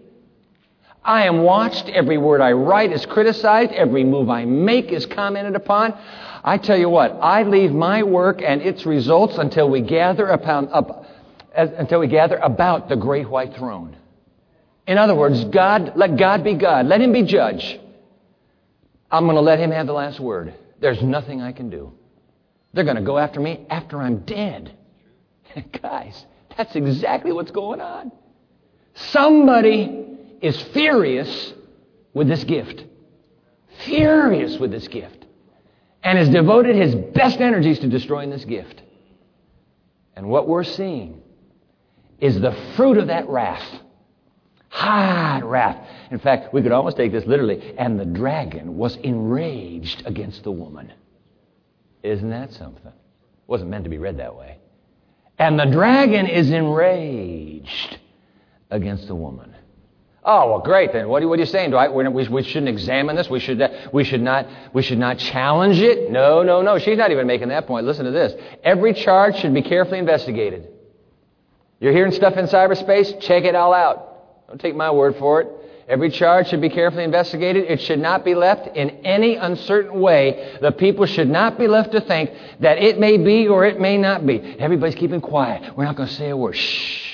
I 1.04 1.26
am 1.26 1.44
watched. 1.44 1.88
Every 1.88 2.18
word 2.18 2.42
I 2.42 2.52
write 2.52 2.92
is 2.92 3.06
criticized. 3.06 3.72
Every 3.72 4.04
move 4.04 4.30
I 4.30 4.44
make 4.44 4.92
is 4.92 5.06
commented 5.06 5.56
upon. 5.56 5.98
I 6.44 6.58
tell 6.58 6.78
you 6.78 6.90
what, 6.90 7.12
I 7.22 7.44
leave 7.44 7.72
my 7.72 8.04
work 8.04 8.42
and 8.42 8.62
its 8.62 8.86
results 8.86 9.38
until 9.38 9.70
we 9.70 9.82
gather 9.82 10.28
upon, 10.28 10.70
up, 10.72 11.07
as, 11.58 11.72
until 11.72 12.00
we 12.00 12.08
gather 12.08 12.38
about 12.38 12.88
the 12.88 12.96
great 12.96 13.28
white 13.28 13.56
throne. 13.56 13.98
In 14.86 14.98
other 14.98 15.16
words, 15.16 15.44
God, 15.46 15.94
let 15.96 16.16
God 16.16 16.44
be 16.44 16.54
God. 16.54 16.86
Let 16.86 17.02
Him 17.02 17.12
be 17.12 17.24
judge. 17.24 17.80
I'm 19.12 19.26
going 19.26 19.36
to 19.36 19.42
let 19.42 19.60
Him 19.60 19.72
have 19.72 19.88
the 19.88 19.94
last 19.94 20.20
word. 20.20 20.54
There's 20.80 21.02
nothing 21.02 21.42
I 21.42 21.52
can 21.52 21.70
do. 21.70 21.92
They're 22.74 22.84
going 22.84 22.96
to 22.96 23.02
go 23.02 23.18
after 23.18 23.40
me 23.40 23.66
after 23.70 24.00
I'm 24.00 24.20
dead. 24.20 24.78
Guys, 25.82 26.26
that's 26.56 26.76
exactly 26.76 27.32
what's 27.32 27.52
going 27.52 27.82
on. 27.82 28.12
Somebody 28.94 30.06
is 30.42 30.62
furious 30.74 31.54
with 32.14 32.28
this 32.28 32.44
gift. 32.44 32.84
Furious 33.80 34.60
with 34.60 34.72
this 34.72 34.88
gift. 34.88 35.26
And 36.04 36.18
has 36.18 36.30
devoted 36.30 36.76
his 36.76 36.96
best 36.96 37.42
energies 37.42 37.80
to 37.80 37.88
destroying 37.88 38.30
this 38.30 38.46
gift. 38.46 38.82
And 40.16 40.30
what 40.30 40.48
we're 40.48 40.64
seeing 40.64 41.22
is 42.20 42.40
the 42.40 42.52
fruit 42.76 42.98
of 42.98 43.08
that 43.08 43.28
wrath. 43.28 43.68
Hot 44.70 45.44
wrath. 45.44 45.88
In 46.12 46.20
fact, 46.20 46.54
we 46.54 46.62
could 46.62 46.72
almost 46.72 46.98
take 46.98 47.12
this 47.12 47.26
literally. 47.26 47.76
And 47.78 48.00
the 48.00 48.06
dragon 48.06 48.78
was 48.78 48.96
enraged 48.98 50.04
against 50.06 50.44
the 50.44 50.52
woman. 50.52 50.92
Isn't 52.04 52.30
that 52.30 52.54
something? 52.54 52.88
It 52.88 52.94
wasn't 53.48 53.70
meant 53.70 53.86
to 53.86 53.90
be 53.90 53.98
read 53.98 54.18
that 54.18 54.36
way. 54.36 54.58
And 55.40 55.60
the 55.60 55.66
dragon 55.66 56.28
is 56.28 56.50
enraged 56.52 57.98
against 58.70 59.08
the 59.08 59.16
woman. 59.16 59.56
Oh, 60.24 60.50
well, 60.50 60.60
great. 60.60 60.92
Then 60.92 61.08
what 61.08 61.24
are, 61.24 61.28
what 61.28 61.40
are 61.40 61.42
you 61.42 61.46
saying? 61.46 61.74
I, 61.74 61.88
we, 61.88 62.28
we 62.28 62.44
shouldn't 62.44 62.68
examine 62.68 63.16
this. 63.16 63.30
We 63.30 63.40
should, 63.40 63.62
we, 63.94 64.04
should 64.04 64.22
not, 64.22 64.46
we 64.74 64.82
should 64.82 64.98
not 64.98 65.20
challenge 65.20 65.80
it. 65.80 66.12
No, 66.12 66.44
no, 66.44 66.62
no. 66.62 66.80
She's 66.80 66.98
not 66.98 67.12
even 67.12 67.28
making 67.28 67.48
that 67.50 67.66
point. 67.66 67.86
Listen 67.86 68.04
to 68.06 68.12
this. 68.12 68.34
Every 68.64 68.94
charge 68.94 69.38
should 69.38 69.54
be 69.54 69.62
carefully 69.62 70.00
investigated. 70.00 70.68
You're 71.80 71.94
hearing 71.94 72.12
stuff 72.12 72.38
in 72.38 72.46
cyberspace? 72.46 73.20
Check 73.22 73.44
it 73.44 73.56
all 73.56 73.74
out. 73.74 74.48
Don't 74.48 74.60
take 74.60 74.76
my 74.76 74.92
word 74.92 75.16
for 75.18 75.42
it. 75.42 75.48
Every 75.88 76.10
charge 76.10 76.50
should 76.50 76.60
be 76.60 76.70
carefully 76.70 77.06
investigated. 77.06 77.64
It 77.66 77.80
should 77.80 78.00
not 78.00 78.26
be 78.26 78.36
left 78.36 78.76
in 78.76 78.90
any 79.06 79.36
uncertain 79.36 80.00
way. 80.02 80.58
The 80.62 80.72
people 80.72 81.06
should 81.06 81.30
not 81.30 81.58
be 81.58 81.68
left 81.68 81.94
to 81.94 82.02
think 82.02 82.32
that 82.60 82.78
it 82.78 83.00
may 83.00 83.18
be 83.18 83.48
or 83.48 83.66
it 83.66 83.80
may 83.80 83.98
not 83.98 84.26
be. 84.26 84.40
Everybody's 84.60 84.96
keeping 84.96 85.22
quiet. 85.22 85.78
We're 85.78 85.86
not 85.86 85.96
going 85.96 86.10
to 86.10 86.16
say 86.16 86.30
a 86.30 86.36
word. 86.36 86.58
Shh. 86.58 87.06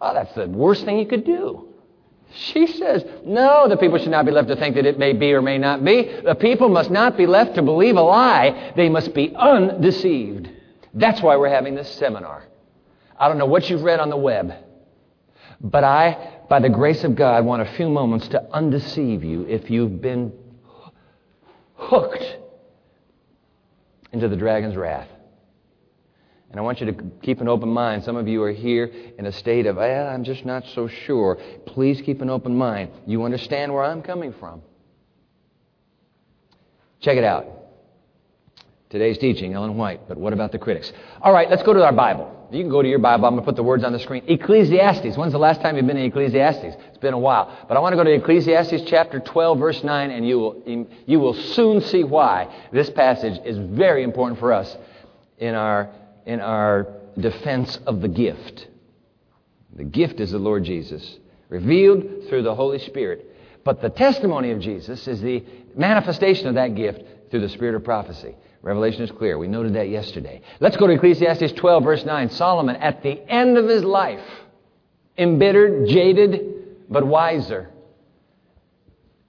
Oh, 0.00 0.14
that's 0.14 0.34
the 0.34 0.48
worst 0.48 0.86
thing 0.86 0.98
you 0.98 1.06
could 1.06 1.24
do. 1.24 1.68
She 2.32 2.66
says, 2.66 3.04
no, 3.26 3.68
the 3.68 3.76
people 3.76 3.98
should 3.98 4.10
not 4.10 4.24
be 4.24 4.32
left 4.32 4.48
to 4.48 4.56
think 4.56 4.76
that 4.76 4.86
it 4.86 4.98
may 4.98 5.12
be 5.12 5.34
or 5.34 5.42
may 5.42 5.58
not 5.58 5.84
be. 5.84 6.20
The 6.24 6.34
people 6.34 6.70
must 6.70 6.90
not 6.90 7.18
be 7.18 7.26
left 7.26 7.56
to 7.56 7.62
believe 7.62 7.96
a 7.96 8.02
lie. 8.02 8.72
They 8.74 8.88
must 8.88 9.12
be 9.12 9.34
undeceived. 9.36 10.48
That's 10.94 11.20
why 11.20 11.36
we're 11.36 11.50
having 11.50 11.74
this 11.74 11.90
seminar. 11.90 12.44
I 13.22 13.28
don't 13.28 13.38
know 13.38 13.46
what 13.46 13.70
you've 13.70 13.82
read 13.82 14.00
on 14.00 14.10
the 14.10 14.16
web, 14.16 14.52
but 15.60 15.84
I 15.84 16.32
by 16.52 16.60
the 16.60 16.68
grace 16.68 17.02
of 17.02 17.16
God, 17.16 17.46
want 17.46 17.62
a 17.62 17.72
few 17.76 17.88
moments 17.88 18.28
to 18.28 18.42
undeceive 18.52 19.24
you 19.24 19.46
if 19.48 19.70
you've 19.70 20.02
been 20.02 20.34
hooked 21.76 22.36
into 24.12 24.28
the 24.28 24.36
dragon's 24.36 24.76
wrath. 24.76 25.08
And 26.50 26.60
I 26.60 26.62
want 26.62 26.80
you 26.80 26.92
to 26.92 27.04
keep 27.22 27.40
an 27.40 27.48
open 27.48 27.70
mind. 27.70 28.04
Some 28.04 28.16
of 28.16 28.28
you 28.28 28.42
are 28.42 28.52
here 28.52 28.84
in 29.18 29.24
a 29.24 29.32
state 29.32 29.64
of, 29.64 29.78
eh, 29.78 30.06
I'm 30.06 30.24
just 30.24 30.44
not 30.44 30.66
so 30.74 30.88
sure. 30.88 31.38
Please 31.64 32.02
keep 32.02 32.20
an 32.20 32.28
open 32.28 32.54
mind. 32.54 32.90
You 33.06 33.24
understand 33.24 33.72
where 33.72 33.84
I'm 33.84 34.02
coming 34.02 34.34
from. 34.38 34.60
Check 37.00 37.16
it 37.16 37.24
out. 37.24 37.46
Today's 38.92 39.16
teaching, 39.16 39.54
Ellen 39.54 39.78
White, 39.78 40.06
but 40.06 40.18
what 40.18 40.34
about 40.34 40.52
the 40.52 40.58
critics? 40.58 40.92
All 41.22 41.32
right, 41.32 41.48
let's 41.48 41.62
go 41.62 41.72
to 41.72 41.82
our 41.82 41.94
Bible. 41.94 42.30
You 42.50 42.62
can 42.62 42.68
go 42.68 42.82
to 42.82 42.88
your 42.88 42.98
Bible. 42.98 43.24
I'm 43.24 43.32
going 43.32 43.42
to 43.42 43.46
put 43.46 43.56
the 43.56 43.62
words 43.62 43.84
on 43.84 43.92
the 43.94 43.98
screen. 43.98 44.22
Ecclesiastes. 44.28 45.16
When's 45.16 45.32
the 45.32 45.38
last 45.38 45.62
time 45.62 45.78
you've 45.78 45.86
been 45.86 45.96
in 45.96 46.04
Ecclesiastes? 46.04 46.76
It's 46.88 46.98
been 46.98 47.14
a 47.14 47.18
while. 47.18 47.56
But 47.66 47.78
I 47.78 47.80
want 47.80 47.94
to 47.94 47.96
go 47.96 48.04
to 48.04 48.12
Ecclesiastes 48.12 48.82
chapter 48.90 49.18
12, 49.18 49.58
verse 49.58 49.82
9, 49.82 50.10
and 50.10 50.28
you 50.28 50.38
will, 50.38 50.86
you 51.06 51.20
will 51.20 51.32
soon 51.32 51.80
see 51.80 52.04
why 52.04 52.54
this 52.70 52.90
passage 52.90 53.40
is 53.46 53.56
very 53.56 54.02
important 54.02 54.38
for 54.38 54.52
us 54.52 54.76
in 55.38 55.54
our, 55.54 55.88
in 56.26 56.40
our 56.40 56.86
defense 57.18 57.78
of 57.86 58.02
the 58.02 58.08
gift. 58.08 58.68
The 59.74 59.84
gift 59.84 60.20
is 60.20 60.32
the 60.32 60.38
Lord 60.38 60.64
Jesus, 60.64 61.16
revealed 61.48 62.28
through 62.28 62.42
the 62.42 62.54
Holy 62.54 62.78
Spirit. 62.78 63.24
But 63.64 63.80
the 63.80 63.88
testimony 63.88 64.50
of 64.50 64.60
Jesus 64.60 65.08
is 65.08 65.22
the 65.22 65.42
manifestation 65.74 66.48
of 66.48 66.56
that 66.56 66.74
gift 66.74 67.30
through 67.30 67.40
the 67.40 67.48
spirit 67.48 67.74
of 67.74 67.84
prophecy. 67.84 68.34
Revelation 68.62 69.02
is 69.02 69.10
clear. 69.10 69.38
We 69.38 69.48
noted 69.48 69.74
that 69.74 69.88
yesterday. 69.88 70.40
Let's 70.60 70.76
go 70.76 70.86
to 70.86 70.92
Ecclesiastes 70.92 71.52
12, 71.52 71.82
verse 71.82 72.04
9. 72.04 72.30
Solomon, 72.30 72.76
at 72.76 73.02
the 73.02 73.20
end 73.28 73.58
of 73.58 73.68
his 73.68 73.82
life, 73.82 74.24
embittered, 75.18 75.88
jaded, 75.88 76.88
but 76.88 77.04
wiser. 77.04 77.68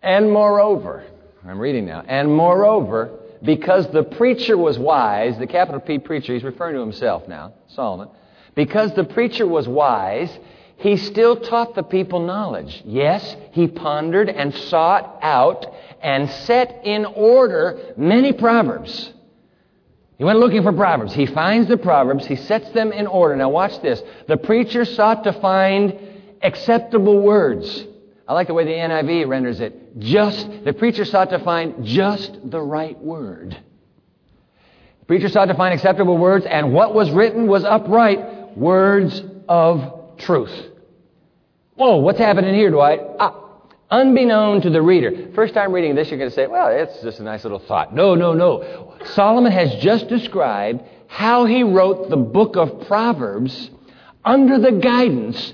And 0.04 0.32
moreover, 0.32 1.04
I'm 1.46 1.60
reading 1.60 1.86
now, 1.86 2.04
and 2.08 2.32
moreover, 2.32 3.20
because 3.42 3.92
the 3.92 4.04
preacher 4.04 4.56
was 4.56 4.78
wise, 4.78 5.38
the 5.40 5.48
capital 5.48 5.82
P 5.82 5.98
preacher, 5.98 6.34
he's 6.34 6.44
referring 6.44 6.76
to 6.76 6.82
himself 6.82 7.28
now, 7.28 7.54
Solomon, 7.68 8.10
because 8.54 8.94
the 8.94 9.04
preacher 9.04 9.48
was 9.48 9.68
wise, 9.68 10.30
he 10.78 10.98
still 10.98 11.38
taught 11.38 11.74
the 11.74 11.84
people 11.84 12.20
knowledge. 12.20 12.84
Yes, 12.86 13.36
he 13.52 13.68
pondered 13.68 14.30
and 14.30 14.54
sought 14.54 15.20
out 15.22 15.74
and 16.02 16.30
set 16.30 16.82
in 16.84 17.06
order 17.06 17.94
many 17.98 18.34
proverbs. 18.34 19.12
He 20.18 20.24
went 20.24 20.40
looking 20.40 20.64
for 20.64 20.72
proverbs. 20.72 21.14
He 21.14 21.26
finds 21.26 21.68
the 21.68 21.78
proverbs, 21.78 22.26
he 22.26 22.36
sets 22.36 22.70
them 22.72 22.92
in 22.92 23.08
order. 23.08 23.36
Now, 23.36 23.50
watch 23.50 23.82
this. 23.82 24.02
The 24.28 24.38
preacher 24.38 24.86
sought 24.86 25.24
to 25.24 25.34
find 25.34 26.00
acceptable 26.42 27.22
words. 27.22 27.86
I 28.28 28.34
like 28.34 28.48
the 28.48 28.54
way 28.54 28.64
the 28.64 28.72
NIV 28.72 29.28
renders 29.28 29.60
it. 29.60 30.00
Just, 30.00 30.48
the 30.64 30.74
preacher 30.74 31.04
sought 31.04 31.30
to 31.32 31.40
find 31.40 31.86
just 31.86 32.50
the 32.50 32.62
right 32.62 32.98
word. 33.00 33.58
The 35.00 35.06
preacher 35.06 35.28
sought 35.28 35.46
to 35.46 35.56
find 35.56 35.74
acceptable 35.74 36.18
words, 36.18 36.46
and 36.46 36.74
what 36.74 36.94
was 36.94 37.12
written 37.12 37.48
was 37.48 37.66
upright 37.66 38.58
words 38.58 39.22
of 39.50 40.18
truth. 40.18 40.54
Whoa, 41.76 41.98
what's 41.98 42.20
happening 42.20 42.54
here, 42.54 42.70
Dwight? 42.70 43.02
Ah, 43.20 43.43
unbeknown 43.94 44.62
to 44.62 44.70
the 44.72 44.82
reader. 44.82 45.30
First 45.36 45.54
time 45.54 45.72
reading 45.72 45.94
this, 45.94 46.10
you're 46.10 46.18
going 46.18 46.30
to 46.30 46.36
say, 46.36 46.48
well, 46.48 46.68
it's 46.70 47.02
just 47.02 47.20
a 47.20 47.24
nice 47.24 47.44
little 47.44 47.60
thought. 47.60 47.94
No, 47.94 48.16
no, 48.16 48.34
no. 48.34 48.96
Solomon 49.14 49.52
has 49.52 49.76
just 49.76 50.08
described 50.08 50.82
how 51.08 51.46
he 51.46 51.64
wrote 51.64 52.10
the 52.10 52.18
book 52.18 52.56
of 52.56 52.88
Proverbs 52.88 53.70
under 54.26 54.58
the 54.58 54.72
guidance 54.72 55.54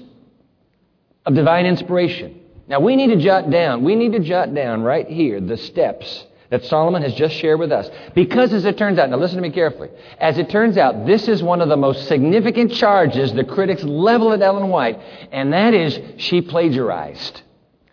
of 1.26 1.36
divine 1.36 1.66
inspiration. 1.66 2.40
Now, 2.70 2.80
we 2.80 2.96
need 2.96 3.08
to 3.08 3.18
jot 3.18 3.50
down, 3.50 3.84
we 3.84 3.96
need 3.96 4.14
to 4.14 4.20
jot 4.20 4.54
down 4.54 4.84
right 4.84 5.08
here 5.08 5.42
the 5.42 5.58
steps 5.58 6.26
that 6.50 6.64
Solomon 6.66 7.02
has 7.02 7.14
just 7.14 7.36
shared 7.36 7.60
with 7.60 7.72
us. 7.72 7.90
Because 8.16 8.54
as 8.54 8.64
it 8.64 8.78
turns 8.78 8.98
out, 8.98 9.10
now 9.10 9.18
listen 9.18 9.36
to 9.36 9.42
me 9.42 9.52
carefully, 9.52 9.90
as 10.18 10.38
it 10.38 10.50
turns 10.50 10.78
out, 10.78 11.06
this 11.06 11.28
is 11.28 11.44
one 11.44 11.62
of 11.62 11.70
the 11.70 11.78
most 11.78 12.08
significant 12.08 12.72
charges 12.74 13.34
the 13.34 13.44
critics 13.44 13.84
level 13.84 14.32
at 14.32 14.42
Ellen 14.42 14.70
White, 14.70 15.00
and 15.32 15.52
that 15.52 15.74
is 15.74 16.00
she 16.18 16.42
plagiarized. 16.42 17.42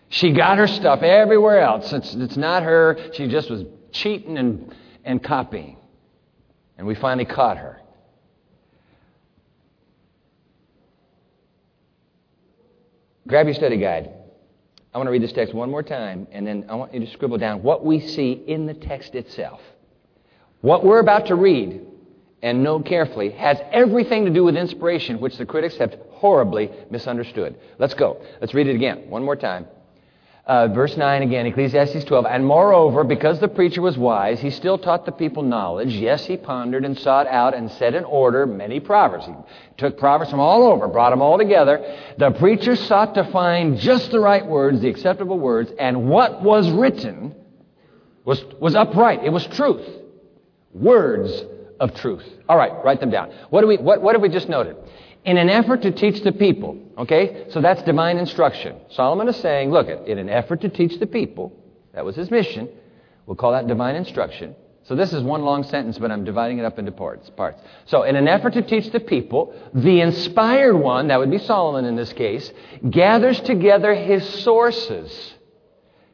She 0.08 0.32
got 0.32 0.58
her 0.58 0.66
stuff 0.66 1.02
everywhere 1.02 1.60
else. 1.60 1.92
It's, 1.92 2.14
it's 2.14 2.36
not 2.36 2.62
her. 2.62 2.98
She 3.14 3.28
just 3.28 3.50
was 3.50 3.64
cheating 3.92 4.38
and, 4.38 4.74
and 5.04 5.22
copying. 5.22 5.76
And 6.78 6.86
we 6.86 6.94
finally 6.94 7.24
caught 7.24 7.58
her. 7.58 7.80
Grab 13.26 13.46
your 13.46 13.54
study 13.54 13.76
guide. 13.76 14.10
I 14.94 14.98
want 14.98 15.08
to 15.08 15.10
read 15.10 15.22
this 15.22 15.32
text 15.32 15.52
one 15.52 15.70
more 15.70 15.82
time, 15.82 16.26
and 16.30 16.46
then 16.46 16.66
I 16.68 16.74
want 16.74 16.94
you 16.94 17.00
to 17.00 17.06
scribble 17.08 17.38
down 17.38 17.62
what 17.62 17.84
we 17.84 18.00
see 18.00 18.32
in 18.32 18.66
the 18.66 18.72
text 18.72 19.14
itself. 19.14 19.60
What 20.60 20.84
we're 20.84 21.00
about 21.00 21.26
to 21.26 21.34
read 21.34 21.82
and 22.40 22.62
note 22.62 22.86
carefully 22.86 23.30
has 23.30 23.58
everything 23.72 24.24
to 24.24 24.30
do 24.30 24.44
with 24.44 24.56
inspiration, 24.56 25.20
which 25.20 25.36
the 25.36 25.44
critics 25.44 25.76
have 25.78 25.98
horribly 26.12 26.70
misunderstood. 26.90 27.58
Let's 27.78 27.94
go. 27.94 28.22
Let's 28.40 28.54
read 28.54 28.68
it 28.68 28.76
again, 28.76 29.10
one 29.10 29.24
more 29.24 29.36
time. 29.36 29.66
Uh, 30.46 30.68
verse 30.68 30.96
9 30.96 31.22
again, 31.22 31.44
Ecclesiastes 31.46 32.04
12. 32.04 32.24
And 32.24 32.46
moreover, 32.46 33.02
because 33.02 33.40
the 33.40 33.48
preacher 33.48 33.82
was 33.82 33.98
wise, 33.98 34.38
he 34.38 34.50
still 34.50 34.78
taught 34.78 35.04
the 35.04 35.10
people 35.10 35.42
knowledge. 35.42 35.92
Yes, 35.92 36.24
he 36.24 36.36
pondered 36.36 36.84
and 36.84 36.96
sought 36.96 37.26
out 37.26 37.52
and 37.52 37.68
set 37.72 37.96
in 37.96 38.04
order 38.04 38.46
many 38.46 38.78
proverbs. 38.78 39.26
He 39.26 39.32
took 39.76 39.98
proverbs 39.98 40.30
from 40.30 40.38
all 40.38 40.62
over, 40.70 40.86
brought 40.86 41.10
them 41.10 41.20
all 41.20 41.36
together. 41.36 41.98
The 42.18 42.30
preacher 42.30 42.76
sought 42.76 43.14
to 43.14 43.24
find 43.32 43.76
just 43.78 44.12
the 44.12 44.20
right 44.20 44.46
words, 44.46 44.80
the 44.80 44.88
acceptable 44.88 45.36
words, 45.36 45.72
and 45.80 46.08
what 46.08 46.40
was 46.42 46.70
written 46.70 47.34
was, 48.24 48.44
was 48.60 48.76
upright. 48.76 49.24
It 49.24 49.30
was 49.30 49.44
truth. 49.48 49.84
Words 50.72 51.42
of 51.80 51.92
truth. 51.96 52.24
All 52.48 52.56
right, 52.56 52.72
write 52.84 53.00
them 53.00 53.10
down. 53.10 53.32
What, 53.50 53.62
do 53.62 53.66
we, 53.66 53.78
what, 53.78 54.00
what 54.00 54.14
have 54.14 54.22
we 54.22 54.28
just 54.28 54.48
noted? 54.48 54.76
In 55.26 55.36
an 55.36 55.50
effort 55.50 55.82
to 55.82 55.90
teach 55.90 56.22
the 56.22 56.32
people. 56.32 56.78
Okay? 56.96 57.46
So 57.50 57.60
that's 57.60 57.82
divine 57.82 58.16
instruction. 58.16 58.76
Solomon 58.90 59.28
is 59.28 59.36
saying, 59.36 59.70
look, 59.70 59.88
in 59.88 60.18
an 60.18 60.30
effort 60.30 60.62
to 60.62 60.68
teach 60.68 60.98
the 60.98 61.06
people, 61.06 61.52
that 61.92 62.04
was 62.04 62.16
his 62.16 62.30
mission. 62.30 62.68
We'll 63.26 63.36
call 63.36 63.52
that 63.52 63.66
divine 63.66 63.96
instruction. 63.96 64.54
So 64.84 64.94
this 64.94 65.12
is 65.12 65.20
one 65.24 65.42
long 65.42 65.64
sentence, 65.64 65.98
but 65.98 66.12
I'm 66.12 66.24
dividing 66.24 66.58
it 66.58 66.64
up 66.64 66.78
into 66.78 66.92
parts. 66.92 67.28
Parts. 67.30 67.60
So, 67.86 68.04
in 68.04 68.14
an 68.14 68.28
effort 68.28 68.52
to 68.52 68.62
teach 68.62 68.92
the 68.92 69.00
people, 69.00 69.52
the 69.74 70.00
inspired 70.00 70.76
one, 70.76 71.08
that 71.08 71.18
would 71.18 71.30
be 71.30 71.38
Solomon 71.38 71.84
in 71.86 71.96
this 71.96 72.12
case, 72.12 72.52
gathers 72.88 73.40
together 73.40 73.94
his 73.94 74.24
sources. 74.44 75.34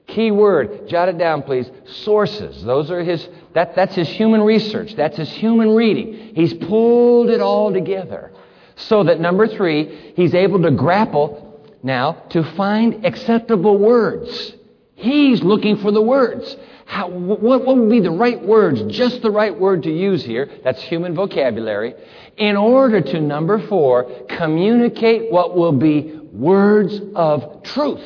Key 0.06 0.30
word, 0.30 0.88
jot 0.88 1.10
it 1.10 1.18
down, 1.18 1.42
please. 1.42 1.70
Sources. 2.04 2.64
Those 2.64 2.90
are 2.90 3.02
his. 3.04 3.28
That, 3.52 3.76
that's 3.76 3.94
his 3.94 4.08
human 4.08 4.40
research. 4.40 4.94
That's 4.96 5.18
his 5.18 5.30
human 5.30 5.74
reading. 5.74 6.34
He's 6.34 6.54
pulled 6.54 7.28
it 7.28 7.42
all 7.42 7.74
together. 7.74 8.31
So 8.76 9.04
that 9.04 9.20
number 9.20 9.46
three, 9.46 10.12
he's 10.16 10.34
able 10.34 10.62
to 10.62 10.70
grapple 10.70 11.60
now 11.82 12.12
to 12.30 12.42
find 12.56 13.04
acceptable 13.04 13.78
words. 13.78 14.54
He's 14.94 15.42
looking 15.42 15.78
for 15.78 15.90
the 15.90 16.02
words. 16.02 16.56
How, 16.86 17.08
what, 17.08 17.40
what 17.42 17.66
would 17.66 17.90
be 17.90 18.00
the 18.00 18.10
right 18.10 18.40
words, 18.40 18.82
just 18.94 19.22
the 19.22 19.30
right 19.30 19.58
word 19.58 19.82
to 19.84 19.90
use 19.90 20.24
here? 20.24 20.50
That's 20.62 20.80
human 20.82 21.14
vocabulary. 21.14 21.94
In 22.36 22.56
order 22.56 23.00
to, 23.00 23.20
number 23.20 23.66
four, 23.66 24.04
communicate 24.28 25.30
what 25.30 25.56
will 25.56 25.72
be 25.72 26.18
words 26.32 27.00
of 27.14 27.62
truth. 27.62 28.02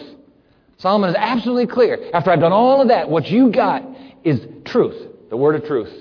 Solomon 0.79 1.11
is 1.11 1.17
absolutely 1.19 1.67
clear. 1.67 2.11
After 2.13 2.31
I've 2.31 2.41
done 2.41 2.53
all 2.53 2.83
of 2.83 2.89
that, 2.89 3.09
what 3.09 3.31
you 3.31 3.51
got 3.51 3.85
is 4.25 4.47
truth, 4.65 4.97
the 5.31 5.37
word 5.37 5.55
of 5.55 5.65
truth. 5.67 5.93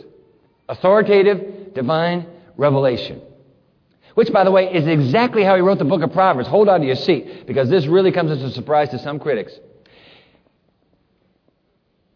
Authoritative, 0.67 1.73
divine 1.73 2.27
revelation. 2.57 3.21
Which, 4.15 4.31
by 4.31 4.43
the 4.43 4.51
way, 4.51 4.73
is 4.73 4.87
exactly 4.87 5.43
how 5.43 5.55
he 5.55 5.61
wrote 5.61 5.77
the 5.77 5.85
book 5.85 6.01
of 6.01 6.11
Proverbs. 6.11 6.47
Hold 6.47 6.69
on 6.69 6.79
to 6.79 6.87
your 6.87 6.95
seat, 6.95 7.45
because 7.45 7.69
this 7.69 7.85
really 7.85 8.11
comes 8.11 8.31
as 8.31 8.41
a 8.41 8.51
surprise 8.51 8.89
to 8.89 8.99
some 8.99 9.19
critics. 9.19 9.53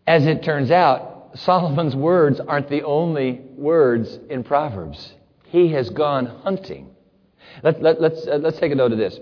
As 0.08 0.26
it 0.26 0.42
turns 0.42 0.72
out, 0.72 1.32
Solomon's 1.36 1.96
words 1.96 2.40
aren't 2.40 2.70
the 2.70 2.84
only 2.84 3.42
words 3.56 4.18
in 4.30 4.44
Proverbs. 4.44 5.14
He 5.46 5.72
has 5.74 5.90
gone 5.90 6.26
hunting. 6.26 6.90
Let, 7.64 7.82
let, 7.82 8.02
let's, 8.02 8.26
uh, 8.26 8.38
let's 8.38 8.58
take 8.60 8.72
a 8.72 8.76
note 8.76 8.92
of 8.92 8.98
this. 8.98 9.20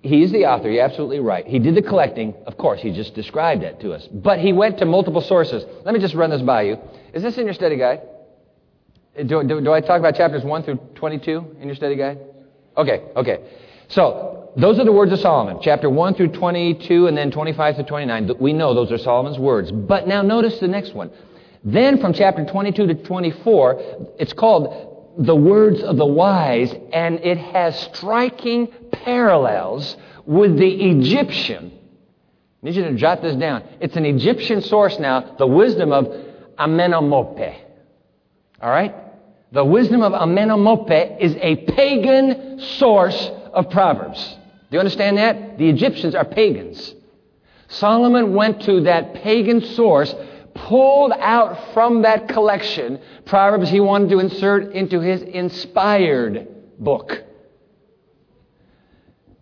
He's 0.00 0.32
the 0.32 0.46
author, 0.46 0.68
you're 0.68 0.82
absolutely 0.82 1.20
right. 1.20 1.46
He 1.46 1.60
did 1.60 1.76
the 1.76 1.82
collecting, 1.82 2.34
of 2.46 2.56
course, 2.56 2.80
he 2.80 2.92
just 2.92 3.14
described 3.14 3.62
it 3.62 3.78
to 3.80 3.92
us. 3.92 4.08
But 4.10 4.40
he 4.40 4.52
went 4.52 4.78
to 4.78 4.84
multiple 4.84 5.20
sources. 5.20 5.64
Let 5.84 5.94
me 5.94 6.00
just 6.00 6.14
run 6.14 6.30
this 6.30 6.42
by 6.42 6.62
you. 6.62 6.78
Is 7.12 7.22
this 7.22 7.38
in 7.38 7.44
your 7.44 7.54
study 7.54 7.76
guide? 7.76 8.00
Do, 9.16 9.42
do, 9.42 9.60
do 9.60 9.72
I 9.72 9.80
talk 9.80 9.98
about 9.98 10.16
chapters 10.16 10.42
1 10.42 10.62
through 10.62 10.76
22 10.94 11.56
in 11.60 11.66
your 11.68 11.74
study 11.74 11.96
guide? 11.96 12.18
Okay, 12.76 13.02
okay. 13.14 13.40
So, 13.88 14.50
those 14.56 14.78
are 14.78 14.84
the 14.84 14.92
words 14.92 15.12
of 15.12 15.20
Solomon. 15.20 15.58
Chapter 15.62 15.90
1 15.90 16.14
through 16.14 16.28
22 16.28 17.06
and 17.06 17.16
then 17.16 17.30
25 17.30 17.76
to 17.76 17.82
29. 17.84 18.32
We 18.38 18.52
know 18.52 18.74
those 18.74 18.90
are 18.90 18.98
Solomon's 18.98 19.38
words. 19.38 19.70
But 19.70 20.06
now 20.06 20.22
notice 20.22 20.58
the 20.60 20.68
next 20.68 20.94
one. 20.94 21.10
Then 21.64 22.00
from 22.00 22.12
chapter 22.12 22.44
22 22.44 22.86
to 22.86 22.94
24, 22.94 24.14
it's 24.18 24.32
called 24.32 25.14
the 25.18 25.36
words 25.36 25.82
of 25.82 25.96
the 25.96 26.06
wise, 26.06 26.74
and 26.92 27.20
it 27.20 27.36
has 27.36 27.78
striking 27.78 28.68
parallels 28.90 29.96
with 30.24 30.56
the 30.56 30.90
Egyptian. 30.90 31.70
I 32.62 32.66
need 32.66 32.76
you 32.76 32.84
to 32.84 32.94
jot 32.94 33.20
this 33.20 33.36
down. 33.36 33.62
It's 33.80 33.96
an 33.96 34.06
Egyptian 34.06 34.62
source 34.62 34.98
now, 34.98 35.34
the 35.36 35.46
wisdom 35.46 35.92
of 35.92 36.06
Amenemope. 36.58 37.56
All 38.60 38.70
right? 38.70 38.94
The 39.52 39.64
wisdom 39.64 40.00
of 40.00 40.12
Amenemope 40.12 41.20
is 41.20 41.36
a 41.36 41.56
pagan 41.56 42.58
source 42.58 43.30
of 43.52 43.68
Proverbs. 43.68 44.36
Do 44.70 44.76
you 44.76 44.78
understand 44.78 45.18
that? 45.18 45.58
The 45.58 45.68
Egyptians 45.68 46.14
are 46.14 46.24
pagans. 46.24 46.94
Solomon 47.68 48.34
went 48.34 48.62
to 48.62 48.80
that 48.82 49.12
pagan 49.14 49.60
source, 49.60 50.14
pulled 50.54 51.12
out 51.12 51.74
from 51.74 52.02
that 52.02 52.28
collection 52.28 52.98
Proverbs 53.26 53.68
he 53.68 53.80
wanted 53.80 54.08
to 54.10 54.20
insert 54.20 54.72
into 54.72 55.00
his 55.00 55.20
inspired 55.20 56.48
book. 56.78 57.22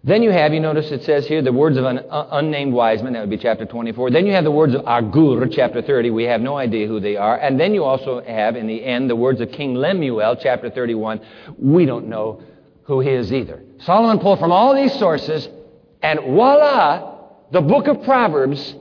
Then 0.02 0.22
you 0.22 0.30
have, 0.30 0.54
you 0.54 0.60
notice 0.60 0.90
it 0.90 1.04
says 1.04 1.26
here, 1.26 1.42
the 1.42 1.52
words 1.52 1.76
of 1.76 1.84
an 1.84 1.98
uh, 1.98 2.28
unnamed 2.32 2.72
wise 2.72 3.02
man, 3.02 3.12
that 3.12 3.20
would 3.20 3.28
be 3.28 3.36
chapter 3.36 3.66
24. 3.66 4.10
Then 4.10 4.24
you 4.24 4.32
have 4.32 4.44
the 4.44 4.50
words 4.50 4.74
of 4.74 4.86
Agur, 4.86 5.46
chapter 5.48 5.82
30. 5.82 6.08
We 6.10 6.24
have 6.24 6.40
no 6.40 6.56
idea 6.56 6.86
who 6.86 7.00
they 7.00 7.16
are. 7.16 7.36
And 7.36 7.60
then 7.60 7.74
you 7.74 7.84
also 7.84 8.22
have, 8.22 8.56
in 8.56 8.66
the 8.66 8.82
end, 8.82 9.10
the 9.10 9.16
words 9.16 9.42
of 9.42 9.52
King 9.52 9.74
Lemuel, 9.74 10.36
chapter 10.36 10.70
31. 10.70 11.20
We 11.58 11.84
don't 11.84 12.08
know 12.08 12.42
who 12.84 13.00
he 13.00 13.10
is 13.10 13.30
either. 13.30 13.62
Solomon 13.80 14.20
pulled 14.20 14.38
from 14.38 14.52
all 14.52 14.74
these 14.74 14.98
sources, 14.98 15.46
and 16.02 16.18
voila, 16.20 17.18
the 17.52 17.60
book 17.60 17.86
of 17.86 18.02
Proverbs 18.02 18.74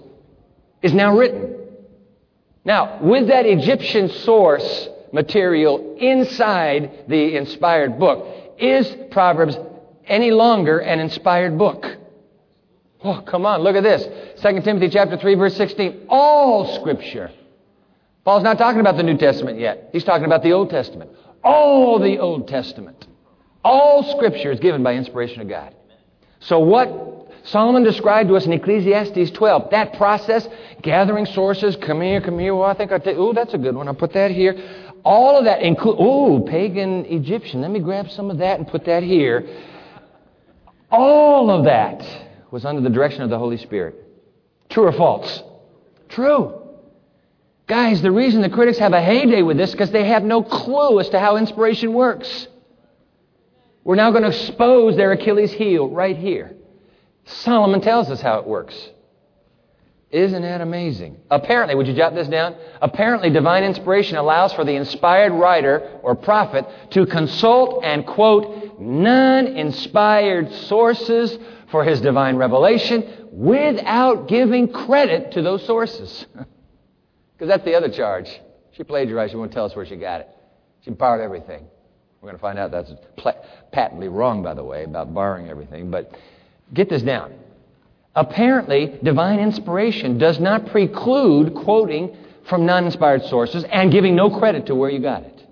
is 0.82 0.94
now 0.94 1.18
written. 1.18 1.58
Now, 2.64 3.02
with 3.02 3.28
that 3.28 3.46
Egyptian 3.46 4.08
source 4.08 4.88
material 5.12 5.98
inside 6.00 7.06
the 7.10 7.36
inspired 7.36 8.00
book, 8.00 8.26
is 8.58 8.96
Proverbs 9.12 9.58
any 10.10 10.32
longer 10.32 10.80
an 10.80 11.00
inspired 11.00 11.58
book. 11.58 11.86
Oh, 13.04 13.22
come 13.22 13.46
on, 13.46 13.62
look 13.62 13.76
at 13.76 13.84
this. 13.84 14.04
2 14.42 14.62
Timothy 14.62 14.90
chapter 14.90 15.18
3 15.18 15.36
verse 15.36 15.56
16. 15.56 16.08
All 16.10 16.76
scripture. 16.80 17.32
Paul's 18.26 18.44
not 18.44 18.58
talking 18.58 18.82
about 18.82 18.98
the 18.98 19.04
New 19.04 19.18
Testament 19.18 19.60
yet. 19.60 19.90
He's 19.94 20.04
talking 20.04 20.26
about 20.26 20.44
the 20.44 20.52
Old 20.52 20.70
Testament. 20.70 21.12
All 21.44 22.00
the 22.00 22.20
Old 22.20 22.48
Testament. 22.48 23.08
All 23.64 24.04
scripture 24.16 24.52
is 24.52 24.60
given 24.60 24.84
by 24.84 24.96
inspiration 24.96 25.42
of 25.42 25.48
God. 25.48 25.74
So 26.42 26.60
what 26.60 27.30
Solomon 27.44 27.84
described 27.84 28.30
to 28.30 28.36
us 28.36 28.46
in 28.46 28.54
Ecclesiastes 28.54 29.32
12, 29.32 29.72
that 29.72 29.94
process, 29.94 30.48
gathering 30.82 31.26
sources, 31.26 31.76
come 31.78 32.02
here, 32.02 32.22
come 32.22 32.38
here, 32.38 32.54
well, 32.56 32.70
I 32.70 32.74
think 32.74 32.92
I'll 32.92 33.00
take, 33.00 33.18
oh, 33.18 33.34
that's 33.34 33.54
a 33.54 33.58
good 33.58 33.76
one, 33.76 33.88
I'll 33.88 33.96
put 33.96 34.14
that 34.14 34.32
here. 34.32 34.56
All 35.04 35.38
of 35.38 35.46
that 35.46 35.62
include, 35.62 35.96
oh, 36.00 36.42
pagan 36.42 37.06
Egyptian, 37.06 37.62
let 37.62 37.72
me 37.72 37.80
grab 37.80 38.10
some 38.10 38.30
of 38.30 38.38
that 38.40 38.60
and 38.60 38.68
put 38.68 38.86
that 38.86 39.04
here. 39.04 39.48
All 40.92 41.50
of 41.52 41.66
that 41.66 42.06
was 42.52 42.66
under 42.66 42.82
the 42.82 42.90
direction 42.90 43.22
of 43.22 43.30
the 43.30 43.38
Holy 43.38 43.58
Spirit. 43.58 43.96
True 44.70 44.86
or 44.86 44.92
false? 44.92 45.44
True. 46.10 46.56
Guys, 47.68 48.02
the 48.02 48.12
reason 48.12 48.42
the 48.42 48.50
critics 48.50 48.80
have 48.80 48.94
a 48.94 49.02
heyday 49.02 49.44
with 49.44 49.58
this 49.58 49.70
is 49.70 49.76
because 49.76 49.92
they 49.92 50.08
have 50.08 50.24
no 50.24 50.42
clue 50.42 51.00
as 51.00 51.10
to 51.10 51.20
how 51.20 51.38
inspiration 51.38 51.94
works. 51.94 52.48
We're 53.84 53.96
now 53.96 54.10
going 54.12 54.24
to 54.24 54.30
expose 54.30 54.96
their 54.96 55.12
Achilles 55.12 55.52
heel 55.52 55.88
right 55.88 56.18
here. 56.18 56.56
Solomon 57.26 57.82
tells 57.82 58.10
us 58.10 58.22
how 58.22 58.40
it 58.40 58.48
works. 58.48 58.76
Isn't 60.10 60.42
that 60.42 60.62
amazing? 60.62 61.18
Apparently, 61.30 61.76
would 61.76 61.88
you 61.88 61.94
jot 61.94 62.16
this 62.16 62.28
down? 62.28 62.56
Apparently, 62.82 63.30
divine 63.30 63.64
inspiration 63.64 64.18
allows 64.18 64.52
for 64.54 64.66
the 64.66 64.74
inspired 64.74 65.32
writer 65.34 66.00
or 66.02 66.16
prophet 66.16 66.66
to 66.92 67.06
consult 67.06 67.84
and 67.84 68.08
quote 68.08 68.69
non 68.80 69.48
inspired 69.48 70.52
sources 70.52 71.38
for 71.72 71.84
his 71.84 72.02
divine 72.02 72.36
revelation 72.38 73.28
without 73.32 74.28
giving 74.28 74.72
credit 74.72 75.32
to 75.34 75.42
those 75.42 75.66
sources. 75.66 76.26
Because 77.40 77.54
that's 77.54 77.64
the 77.64 77.76
other 77.76 77.88
charge. 77.88 78.30
She 78.74 78.84
plagiarized. 78.84 79.32
She 79.32 79.38
won't 79.38 79.54
tell 79.54 79.64
us 79.64 79.74
where 79.74 79.86
she 79.86 79.96
got 79.96 80.20
it. 80.20 80.28
She 80.82 80.92
borrowed 80.92 81.22
everything. 81.22 81.68
We're 82.22 82.28
going 82.32 82.36
to 82.36 82.42
find 82.42 82.60
out 82.60 82.72
that's 82.72 82.92
patently 83.72 84.10
wrong, 84.10 84.44
by 84.44 84.54
the 84.54 84.64
way, 84.64 84.84
about 84.84 85.14
borrowing 85.14 85.48
everything. 85.48 85.90
But 85.90 86.18
get 86.74 86.90
this 86.90 87.02
down. 87.02 87.34
Apparently, 88.14 89.00
divine 89.02 89.40
inspiration 89.40 90.18
does 90.18 90.38
not 90.40 90.66
preclude 90.66 91.56
quoting 91.56 92.18
from 92.50 92.66
non 92.66 92.84
inspired 92.84 93.24
sources 93.24 93.64
and 93.64 93.90
giving 93.90 94.16
no 94.16 94.38
credit 94.38 94.66
to 94.66 94.76
where 94.76 94.90
you 94.90 95.00
got 95.00 95.24
it. 95.24 95.46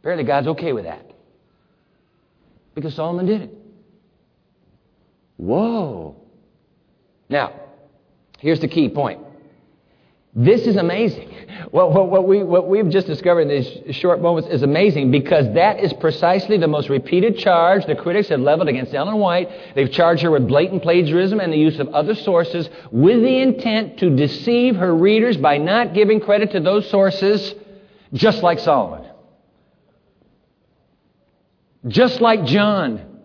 Apparently, 0.00 0.24
God's 0.24 0.48
okay 0.48 0.72
with 0.72 0.84
that. 0.84 1.08
Because 2.76 2.94
Solomon 2.94 3.24
did 3.24 3.40
it. 3.40 3.54
Whoa. 5.38 6.14
Now, 7.28 7.52
here's 8.38 8.60
the 8.60 8.68
key 8.68 8.90
point. 8.90 9.22
This 10.34 10.66
is 10.66 10.76
amazing. 10.76 11.34
What, 11.70 11.94
what, 11.94 12.10
what, 12.10 12.28
we, 12.28 12.42
what 12.42 12.68
we've 12.68 12.90
just 12.90 13.06
discovered 13.06 13.40
in 13.40 13.48
these 13.48 13.96
short 13.96 14.20
moments 14.20 14.50
is 14.50 14.62
amazing 14.62 15.10
because 15.10 15.46
that 15.54 15.80
is 15.80 15.94
precisely 15.94 16.58
the 16.58 16.68
most 16.68 16.90
repeated 16.90 17.38
charge 17.38 17.86
the 17.86 17.94
critics 17.94 18.28
have 18.28 18.40
leveled 18.40 18.68
against 18.68 18.92
Ellen 18.92 19.16
White. 19.16 19.48
They've 19.74 19.90
charged 19.90 20.22
her 20.22 20.30
with 20.30 20.46
blatant 20.46 20.82
plagiarism 20.82 21.40
and 21.40 21.50
the 21.50 21.56
use 21.56 21.78
of 21.78 21.88
other 21.88 22.14
sources 22.14 22.68
with 22.92 23.22
the 23.22 23.40
intent 23.40 23.98
to 24.00 24.14
deceive 24.14 24.76
her 24.76 24.94
readers 24.94 25.38
by 25.38 25.56
not 25.56 25.94
giving 25.94 26.20
credit 26.20 26.50
to 26.52 26.60
those 26.60 26.90
sources, 26.90 27.54
just 28.12 28.42
like 28.42 28.58
Solomon. 28.58 29.06
Just 31.88 32.20
like 32.20 32.44
John. 32.44 33.16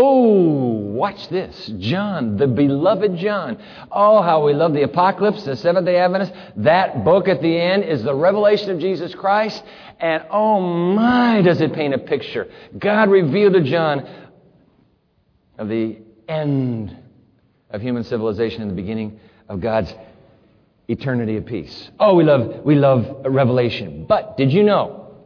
Oh, 0.00 0.60
watch 0.92 1.28
this. 1.28 1.72
John, 1.78 2.36
the 2.36 2.46
beloved 2.46 3.16
John. 3.16 3.58
Oh, 3.90 4.22
how 4.22 4.44
we 4.44 4.54
love 4.54 4.72
the 4.72 4.82
Apocalypse, 4.82 5.42
the 5.42 5.56
Seventh 5.56 5.86
day 5.86 5.96
Adventist. 5.96 6.32
That 6.58 7.04
book 7.04 7.26
at 7.26 7.42
the 7.42 7.60
end 7.60 7.82
is 7.82 8.04
the 8.04 8.14
revelation 8.14 8.70
of 8.70 8.78
Jesus 8.78 9.12
Christ. 9.12 9.60
And 9.98 10.24
oh 10.30 10.60
my, 10.60 11.42
does 11.42 11.60
it 11.60 11.72
paint 11.72 11.94
a 11.94 11.98
picture. 11.98 12.48
God 12.78 13.10
revealed 13.10 13.54
to 13.54 13.62
John 13.62 14.08
of 15.58 15.68
the 15.68 15.98
end 16.28 16.96
of 17.70 17.82
human 17.82 18.04
civilization 18.04 18.62
and 18.62 18.70
the 18.70 18.76
beginning 18.76 19.18
of 19.48 19.60
God's 19.60 19.92
eternity 20.86 21.38
of 21.38 21.46
peace. 21.46 21.90
Oh, 21.98 22.14
we 22.14 22.22
love, 22.22 22.64
we 22.64 22.76
love 22.76 23.26
revelation. 23.26 24.06
But 24.08 24.36
did 24.36 24.52
you 24.52 24.62
know? 24.62 25.16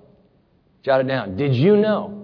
Jot 0.83 1.03
it 1.03 1.07
down. 1.07 1.37
Did 1.37 1.55
you 1.55 1.77
know 1.77 2.22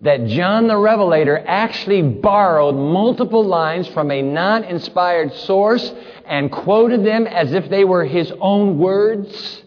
that 0.00 0.26
John 0.26 0.68
the 0.68 0.76
Revelator 0.76 1.42
actually 1.46 2.02
borrowed 2.02 2.74
multiple 2.74 3.44
lines 3.44 3.88
from 3.88 4.10
a 4.10 4.22
non 4.22 4.64
inspired 4.64 5.32
source 5.32 5.92
and 6.26 6.50
quoted 6.50 7.04
them 7.04 7.26
as 7.26 7.52
if 7.52 7.68
they 7.70 7.84
were 7.84 8.04
his 8.04 8.32
own 8.40 8.78
words? 8.78 9.62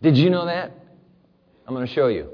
Did 0.00 0.16
you 0.16 0.30
know 0.30 0.46
that? 0.46 0.72
I'm 1.66 1.74
going 1.74 1.86
to 1.86 1.92
show 1.92 2.08
you. 2.08 2.30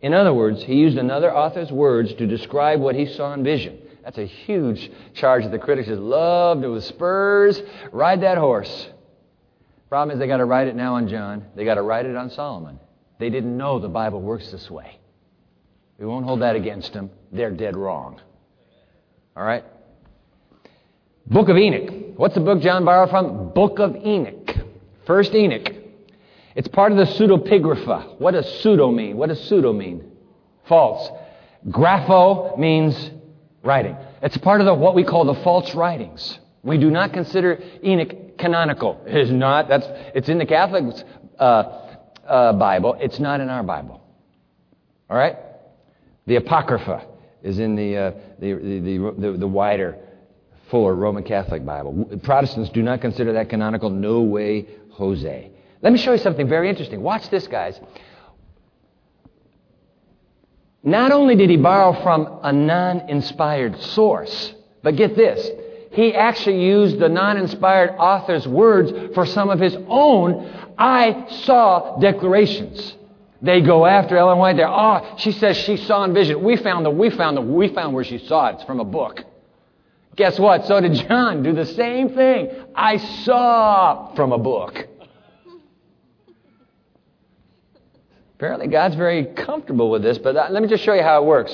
In 0.00 0.12
other 0.12 0.34
words, 0.34 0.62
he 0.62 0.74
used 0.74 0.98
another 0.98 1.34
author's 1.34 1.72
words 1.72 2.12
to 2.14 2.26
describe 2.26 2.80
what 2.80 2.94
he 2.94 3.06
saw 3.06 3.32
in 3.32 3.42
vision. 3.42 3.78
That's 4.04 4.18
a 4.18 4.26
huge 4.26 4.90
charge 5.14 5.44
that 5.44 5.50
the 5.50 5.58
critics 5.58 5.88
just 5.88 6.00
loved. 6.00 6.62
It 6.62 6.68
was 6.68 6.84
spurs. 6.84 7.62
Ride 7.90 8.20
that 8.20 8.36
horse. 8.36 8.90
Problem 9.88 10.14
is, 10.14 10.18
they 10.18 10.26
got 10.26 10.38
to 10.38 10.44
write 10.44 10.68
it 10.68 10.76
now 10.76 10.96
on 10.96 11.08
John. 11.08 11.46
They 11.56 11.64
got 11.64 11.76
to 11.76 11.82
write 11.82 12.04
it 12.04 12.16
on 12.16 12.28
Solomon. 12.30 12.78
They 13.18 13.30
didn't 13.30 13.56
know 13.56 13.78
the 13.78 13.88
Bible 13.88 14.20
works 14.20 14.50
this 14.50 14.70
way. 14.70 14.98
We 15.98 16.06
won't 16.06 16.26
hold 16.26 16.42
that 16.42 16.56
against 16.56 16.92
them. 16.92 17.10
They're 17.32 17.50
dead 17.50 17.76
wrong. 17.76 18.20
All 19.36 19.44
right? 19.44 19.64
Book 21.26 21.48
of 21.48 21.56
Enoch. 21.56 22.16
What's 22.16 22.34
the 22.34 22.40
book 22.40 22.60
John 22.60 22.84
borrowed 22.84 23.10
from? 23.10 23.50
Book 23.50 23.78
of 23.78 23.96
Enoch. 23.96 24.56
First 25.06 25.34
Enoch. 25.34 25.72
It's 26.56 26.68
part 26.68 26.92
of 26.92 26.98
the 26.98 27.04
pseudepigrapha. 27.04 28.20
What 28.20 28.32
does 28.32 28.46
pseudo 28.60 28.90
mean? 28.90 29.16
What 29.16 29.28
does 29.28 29.40
pseudo 29.48 29.72
mean? 29.72 30.12
False. 30.66 31.10
Grapho 31.68 32.58
means 32.58 33.10
writing. 33.62 33.96
It's 34.22 34.36
part 34.38 34.60
of 34.60 34.66
the, 34.66 34.74
what 34.74 34.94
we 34.94 35.04
call 35.04 35.24
the 35.24 35.34
false 35.42 35.74
writings. 35.74 36.38
We 36.62 36.78
do 36.78 36.90
not 36.90 37.12
consider 37.12 37.62
Enoch 37.82 38.38
canonical. 38.38 39.02
It 39.06 39.16
is 39.16 39.30
not. 39.30 39.68
That's, 39.68 39.86
it's 40.14 40.28
in 40.28 40.38
the 40.38 40.46
Catholics. 40.46 41.04
uh, 41.38 41.83
uh, 42.26 42.52
Bible. 42.52 42.96
It's 43.00 43.18
not 43.18 43.40
in 43.40 43.48
our 43.48 43.62
Bible. 43.62 44.02
All 45.10 45.16
right? 45.16 45.36
The 46.26 46.36
Apocrypha 46.36 47.06
is 47.42 47.58
in 47.58 47.76
the, 47.76 47.96
uh, 47.96 48.10
the, 48.38 48.54
the, 48.54 49.14
the, 49.18 49.38
the, 49.38 49.46
wider, 49.46 49.98
fuller 50.70 50.94
Roman 50.94 51.22
Catholic 51.22 51.64
Bible. 51.64 52.18
Protestants 52.22 52.70
do 52.70 52.82
not 52.82 53.00
consider 53.00 53.34
that 53.34 53.50
canonical. 53.50 53.90
No 53.90 54.22
way, 54.22 54.66
Jose. 54.92 55.50
Let 55.82 55.92
me 55.92 55.98
show 55.98 56.12
you 56.12 56.18
something 56.18 56.48
very 56.48 56.70
interesting. 56.70 57.02
Watch 57.02 57.28
this, 57.28 57.46
guys. 57.46 57.78
Not 60.82 61.12
only 61.12 61.34
did 61.34 61.50
he 61.50 61.56
borrow 61.56 61.92
from 62.02 62.40
a 62.42 62.52
non 62.52 63.08
inspired 63.08 63.80
source, 63.80 64.54
but 64.82 64.96
get 64.96 65.16
this, 65.16 65.48
he 65.92 66.14
actually 66.14 66.62
used 66.62 66.98
the 66.98 67.08
non 67.08 67.36
inspired 67.36 67.90
author's 67.98 68.48
words 68.48 69.14
for 69.14 69.24
some 69.24 69.48
of 69.48 69.60
his 69.60 69.76
own 69.88 70.63
I 70.78 71.26
saw 71.44 71.98
declarations. 71.98 72.96
They 73.42 73.60
go 73.60 73.84
after 73.84 74.16
Ellen 74.16 74.38
White. 74.38 74.56
They're, 74.56 74.68
oh, 74.68 75.16
she 75.18 75.32
says 75.32 75.56
she 75.56 75.76
saw 75.76 76.04
in 76.04 76.14
vision. 76.14 76.42
We 76.42 76.56
found 76.56 76.86
the, 76.86 76.90
we 76.90 77.10
found 77.10 77.36
the, 77.36 77.42
we 77.42 77.68
found 77.68 77.94
where 77.94 78.04
she 78.04 78.18
saw 78.18 78.48
it. 78.48 78.54
It's 78.54 78.64
from 78.64 78.80
a 78.80 78.84
book. 78.84 79.22
Guess 80.16 80.38
what? 80.38 80.66
So 80.66 80.80
did 80.80 80.94
John 80.94 81.42
do 81.42 81.52
the 81.52 81.66
same 81.66 82.14
thing. 82.14 82.50
I 82.74 82.96
saw 82.96 84.14
from 84.14 84.32
a 84.32 84.38
book. 84.38 84.88
Apparently, 88.36 88.68
God's 88.68 88.94
very 88.94 89.26
comfortable 89.26 89.90
with 89.90 90.02
this, 90.02 90.18
but 90.18 90.36
uh, 90.36 90.48
let 90.50 90.62
me 90.62 90.68
just 90.68 90.84
show 90.84 90.94
you 90.94 91.02
how 91.02 91.22
it 91.22 91.26
works. 91.26 91.52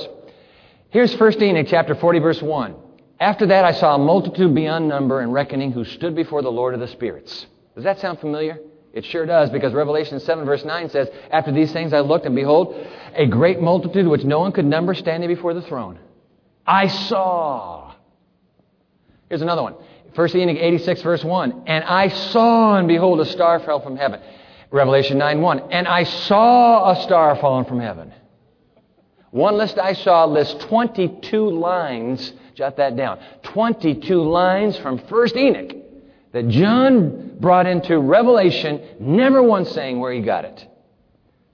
Here's 0.91 1.15
1 1.15 1.43
Enoch 1.43 1.67
chapter 1.69 1.95
40, 1.95 2.19
verse 2.19 2.43
1. 2.43 2.75
After 3.21 3.47
that, 3.47 3.65
I 3.65 3.73
saw 3.73 3.97
a 3.97 3.99
multitude 3.99 4.55
beyond 4.55 4.89
number 4.89 5.21
and 5.21 5.33
reckoning 5.33 5.73
who 5.73 5.85
stood 5.85 6.15
before 6.15 6.43
the 6.43 6.51
Lord 6.51 6.75
of 6.75 6.81
the 6.81 6.89
spirits. 6.89 7.47
Does 7.75 7.85
that 7.85 8.01
sound 8.01 8.19
familiar? 8.19 8.59
It 8.93 9.05
sure 9.05 9.25
does, 9.25 9.51
because 9.51 9.73
Revelation 9.73 10.19
7, 10.19 10.45
verse 10.45 10.65
9 10.65 10.91
says, 10.91 11.09
After 11.31 11.53
these 11.53 11.73
things 11.73 11.93
I 11.93 12.01
looked, 12.01 12.27
and 12.27 12.35
behold, 12.35 12.75
a 13.15 13.27
great 13.27 13.61
multitude 13.61 14.07
which 14.07 14.25
no 14.25 14.41
one 14.41 14.53
could 14.53 14.65
number 14.65 14.95
standing 14.95 15.29
before 15.29 15.55
the 15.55 15.63
throne. 15.63 15.99
I 16.67 16.89
saw. 16.89 17.95
Here's 19.29 19.43
another 19.43 19.63
one. 19.63 19.75
1 20.15 20.37
Enoch 20.37 20.57
86, 20.57 21.03
verse 21.03 21.23
1. 21.23 21.65
And 21.67 21.85
I 21.85 22.09
saw, 22.09 22.77
and 22.77 22.89
behold, 22.89 23.21
a 23.21 23.27
star 23.27 23.61
fell 23.61 23.81
from 23.81 23.97
heaven. 23.97 24.21
Revelation 24.73 25.19
9, 25.19 25.41
1. 25.41 25.73
And 25.73 25.87
I 25.87 26.03
saw 26.03 26.91
a 26.91 27.03
star 27.03 27.37
fallen 27.37 27.65
from 27.67 27.79
heaven. 27.79 28.13
One 29.31 29.57
list 29.57 29.79
I 29.79 29.93
saw 29.93 30.25
lists 30.25 30.65
22 30.65 31.51
lines. 31.51 32.33
Jot 32.57 32.77
that 32.79 32.97
down. 32.97 33.21
22 33.45 34.21
lines 34.21 34.77
from 34.79 34.99
1 34.99 35.39
Enoch 35.39 35.80
that 36.33 36.49
John 36.49 37.37
brought 37.41 37.67
into 37.67 37.99
Revelation, 37.99 38.81
never 39.01 39.43
once 39.43 39.71
saying 39.71 39.99
where 39.99 40.13
he 40.13 40.21
got 40.21 40.45
it. 40.45 40.67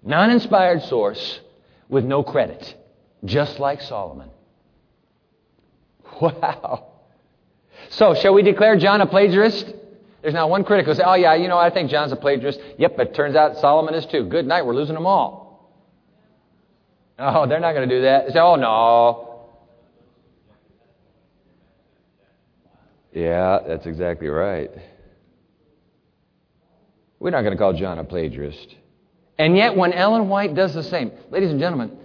Non 0.03 0.31
inspired 0.31 0.83
source 0.83 1.41
with 1.89 2.05
no 2.05 2.23
credit. 2.23 2.75
just 3.25 3.59
like 3.59 3.81
Solomon. 3.83 4.31
Wow. 6.21 6.87
So, 7.91 8.15
shall 8.15 8.33
we 8.33 8.43
declare 8.43 8.77
John 8.79 9.03
a 9.03 9.07
plagiarist? 9.07 9.71
There's 10.23 10.33
not 10.33 10.49
one 10.49 10.65
critic 10.65 10.87
who 10.87 10.95
says, 10.95 11.05
oh, 11.07 11.15
yeah, 11.15 11.35
you 11.35 11.47
know, 11.47 11.59
I 11.59 11.69
think 11.71 11.91
John's 11.91 12.11
a 12.11 12.17
plagiarist. 12.17 12.59
Yep, 12.79 12.97
but 12.97 13.09
it 13.09 13.15
turns 13.15 13.37
out 13.37 13.59
Solomon 13.59 13.95
is 13.95 14.07
too. 14.07 14.25
Good 14.25 14.47
night, 14.47 14.65
we're 14.65 14.75
losing 14.75 14.95
them 14.95 15.07
all. 15.07 15.75
Oh, 17.19 17.47
they're 17.47 17.61
not 17.61 17.75
going 17.75 17.89
to 17.89 17.95
do 17.95 18.03
that. 18.03 18.27
They 18.27 18.33
say, 18.33 18.39
oh, 18.39 18.57
no. 18.57 19.26
Yeah, 23.17 23.61
that's 23.67 23.87
exactly 23.87 24.29
right. 24.29 24.71
We're 27.19 27.31
not 27.31 27.41
going 27.41 27.53
to 27.53 27.59
call 27.59 27.73
John 27.73 27.99
a 27.99 28.05
plagiarist. 28.05 28.77
And 29.39 29.57
yet, 29.57 29.75
when 29.75 29.95
Ellen 29.95 30.29
White 30.29 30.55
does 30.55 30.75
the 30.75 30.83
same, 30.83 31.11
ladies 31.31 31.51
and 31.51 31.59
gentlemen, 31.59 31.97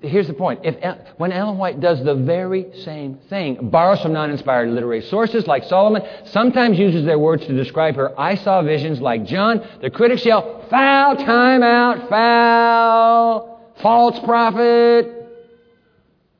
here's 0.00 0.26
the 0.26 0.32
point. 0.32 0.62
If, 0.64 0.74
when 1.16 1.30
Ellen 1.30 1.58
White 1.58 1.78
does 1.78 2.02
the 2.02 2.16
very 2.16 2.76
same 2.82 3.18
thing, 3.28 3.70
borrows 3.70 4.02
from 4.02 4.12
non 4.12 4.32
inspired 4.32 4.70
literary 4.70 5.02
sources 5.02 5.46
like 5.46 5.62
Solomon, 5.62 6.02
sometimes 6.24 6.76
uses 6.76 7.04
their 7.04 7.20
words 7.20 7.46
to 7.46 7.54
describe 7.54 7.94
her 7.94 8.18
I 8.20 8.34
saw 8.34 8.62
visions 8.62 9.00
like 9.00 9.26
John, 9.26 9.64
the 9.80 9.90
critics 9.90 10.24
yell, 10.24 10.66
foul, 10.68 11.14
time 11.18 11.62
out, 11.62 12.08
foul, 12.08 13.72
false 13.80 14.18
prophet. 14.24 15.06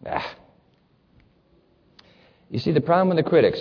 Ah. 0.04 0.34
You 2.50 2.58
see, 2.58 2.72
the 2.72 2.80
problem 2.80 3.08
with 3.08 3.24
the 3.24 3.28
critics, 3.28 3.60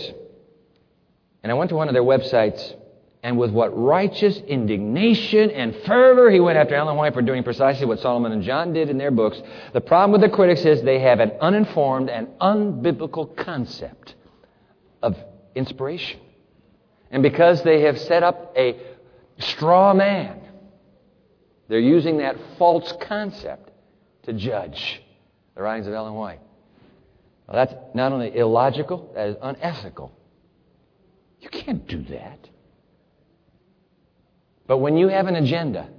and 1.44 1.52
I 1.52 1.56
went 1.56 1.70
to 1.70 1.76
one 1.76 1.88
of 1.88 1.94
their 1.94 2.04
websites 2.04 2.76
and 3.22 3.38
with 3.38 3.52
what 3.52 3.78
righteous 3.78 4.38
indignation 4.38 5.52
and 5.52 5.76
fervor 5.86 6.32
he 6.32 6.40
went 6.40 6.58
after 6.58 6.76
Ellen 6.76 6.96
White 6.96 7.14
for 7.14 7.22
doing 7.22 7.44
precisely 7.44 7.86
what 7.86 8.00
Solomon 8.00 8.32
and 8.32 8.42
John 8.42 8.74
did 8.74 8.90
in 8.90 8.98
their 8.98 9.12
books. 9.12 9.42
The 9.74 9.82
problem 9.82 10.12
with 10.12 10.22
the 10.22 10.36
critics 10.36 10.64
is 10.66 10.82
they 10.82 11.00
have 11.00 11.20
an 11.20 11.34
uninformed 11.42 12.10
and 12.10 12.28
unbiblical 12.40 13.36
concept 13.36 14.16
of 15.04 15.18
inspiration. 15.54 16.22
And 17.12 17.22
because 17.22 17.62
they 17.64 17.82
have 17.82 18.00
set 18.00 18.24
up 18.24 18.54
a 18.56 18.80
straw 19.40 19.94
man, 19.94 20.40
they're 21.68 21.80
using 21.80 22.18
that 22.18 22.38
false 22.58 22.92
concept 23.02 23.70
to 24.24 24.34
judge 24.34 25.04
the 25.56 25.62
writings 25.62 25.88
of 25.88 25.94
Ellen 25.94 26.14
White. 26.14 26.40
Well, 27.50 27.66
that's 27.66 27.74
not 27.95 28.12
only 28.12 28.38
illogical, 28.38 29.12
that 29.16 29.30
is 29.30 29.36
unethical. 29.41 30.12
You 31.41 31.50
can't 31.50 31.88
do 31.88 32.04
that. 32.04 32.47
But 34.68 34.78
when 34.78 34.97
you 34.97 35.08
have 35.08 35.26
an 35.26 35.36
agenda, 35.36 35.89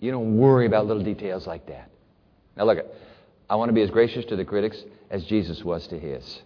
you 0.00 0.10
don't 0.10 0.36
worry 0.36 0.66
about 0.66 0.86
little 0.86 1.02
details 1.02 1.46
like 1.46 1.66
that. 1.68 1.90
Now, 2.58 2.64
look, 2.64 2.84
I 3.48 3.56
want 3.56 3.70
to 3.70 3.72
be 3.72 3.80
as 3.80 3.90
gracious 3.90 4.26
to 4.26 4.36
the 4.36 4.44
critics 4.44 4.76
as 5.10 5.24
Jesus 5.24 5.64
was 5.64 5.86
to 5.86 5.98
his. 5.98 6.42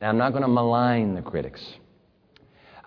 Now, 0.00 0.08
I'm 0.08 0.16
not 0.16 0.30
going 0.30 0.42
to 0.42 0.48
malign 0.48 1.14
the 1.14 1.22
critics. 1.22 1.62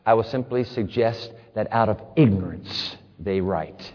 I 0.03 0.16
will 0.16 0.24
simply 0.24 0.64
suggest 0.64 1.32
that 1.53 1.68
out 1.72 1.88
of 1.88 2.01
ignorance, 2.16 2.95
they 3.20 3.41
write. 3.41 3.93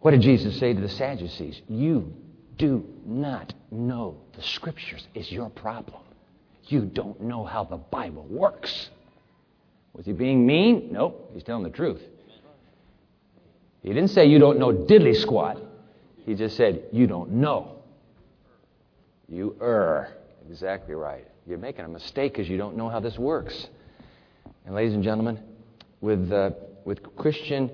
What 0.00 0.10
did 0.10 0.20
Jesus 0.20 0.58
say 0.58 0.74
to 0.74 0.80
the 0.80 0.90
Sadducees? 0.90 1.62
You 1.68 2.14
do 2.58 2.86
not 3.04 3.52
know 3.70 4.16
the 4.34 4.42
Scriptures, 4.42 5.06
is 5.14 5.30
your 5.30 5.50
problem. 5.50 6.02
You 6.64 6.82
don't 6.82 7.20
know 7.20 7.44
how 7.44 7.64
the 7.64 7.76
Bible 7.76 8.26
works. 8.28 8.90
Was 9.92 10.04
he 10.04 10.12
being 10.12 10.46
mean? 10.46 10.88
Nope, 10.92 11.30
he's 11.32 11.42
telling 11.42 11.62
the 11.62 11.70
truth. 11.70 12.02
He 13.82 13.90
didn't 13.90 14.10
say 14.10 14.26
you 14.26 14.38
don't 14.38 14.58
know 14.58 14.72
diddly 14.72 15.16
squat. 15.16 15.58
He 16.24 16.34
just 16.34 16.56
said 16.56 16.84
you 16.92 17.06
don't 17.06 17.30
know. 17.30 17.76
You 19.28 19.56
err. 19.60 20.16
Exactly 20.48 20.94
right. 20.94 21.26
You're 21.46 21.58
making 21.58 21.84
a 21.84 21.88
mistake 21.88 22.32
because 22.32 22.48
you 22.48 22.56
don't 22.56 22.76
know 22.76 22.88
how 22.88 23.00
this 23.00 23.18
works. 23.18 23.68
And, 24.64 24.74
ladies 24.74 24.94
and 24.94 25.04
gentlemen, 25.04 25.38
with, 26.00 26.32
uh, 26.32 26.50
with 26.84 27.16
Christian 27.16 27.70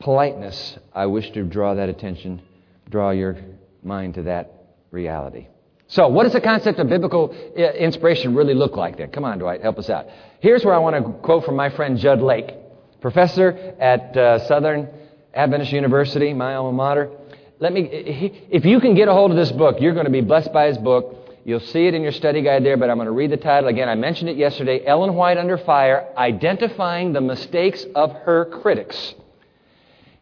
politeness, 0.00 0.78
I 0.92 1.06
wish 1.06 1.30
to 1.32 1.44
draw 1.44 1.74
that 1.74 1.88
attention, 1.88 2.42
draw 2.88 3.10
your 3.10 3.36
mind 3.82 4.14
to 4.14 4.22
that 4.24 4.52
reality. 4.90 5.48
So, 5.90 6.08
what 6.08 6.24
does 6.24 6.34
the 6.34 6.40
concept 6.40 6.78
of 6.78 6.88
biblical 6.88 7.34
uh, 7.56 7.62
inspiration 7.72 8.34
really 8.34 8.54
look 8.54 8.76
like 8.76 8.98
then? 8.98 9.10
Come 9.10 9.24
on, 9.24 9.38
Dwight, 9.38 9.62
help 9.62 9.78
us 9.78 9.88
out. 9.88 10.06
Here's 10.40 10.64
where 10.64 10.74
I 10.74 10.78
want 10.78 10.96
to 10.96 11.12
quote 11.20 11.46
from 11.46 11.56
my 11.56 11.70
friend 11.70 11.96
Jud 11.98 12.20
Lake, 12.20 12.54
professor 13.00 13.74
at 13.80 14.14
uh, 14.16 14.46
Southern 14.46 14.88
Adventist 15.32 15.72
University, 15.72 16.34
my 16.34 16.56
alma 16.56 16.72
mater. 16.72 17.10
Let 17.58 17.72
me, 17.72 17.88
if 17.90 18.64
you 18.64 18.80
can 18.80 18.94
get 18.94 19.08
a 19.08 19.12
hold 19.12 19.30
of 19.30 19.36
this 19.36 19.50
book, 19.50 19.80
you're 19.80 19.94
going 19.94 20.04
to 20.04 20.12
be 20.12 20.20
blessed 20.20 20.52
by 20.52 20.66
his 20.66 20.78
book. 20.78 21.14
You'll 21.44 21.60
see 21.60 21.86
it 21.86 21.94
in 21.94 22.02
your 22.02 22.12
study 22.12 22.42
guide 22.42 22.64
there, 22.64 22.76
but 22.76 22.90
I'm 22.90 22.98
going 22.98 23.06
to 23.06 23.12
read 23.12 23.30
the 23.30 23.38
title 23.38 23.70
again. 23.70 23.88
I 23.88 23.94
mentioned 23.94 24.28
it 24.28 24.36
yesterday 24.36 24.84
Ellen 24.84 25.14
White 25.14 25.38
Under 25.38 25.56
Fire 25.56 26.06
Identifying 26.16 27.14
the 27.14 27.22
Mistakes 27.22 27.84
of 27.94 28.12
Her 28.12 28.44
Critics. 28.44 29.14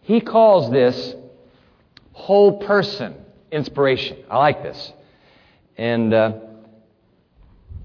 He 0.03 0.21
calls 0.21 0.71
this 0.71 1.15
whole 2.17 2.59
person 2.59 3.15
inspiration. 3.53 4.17
I 4.31 4.39
like 4.39 4.63
this. 4.63 4.93
And 5.77 6.15
uh, 6.15 6.33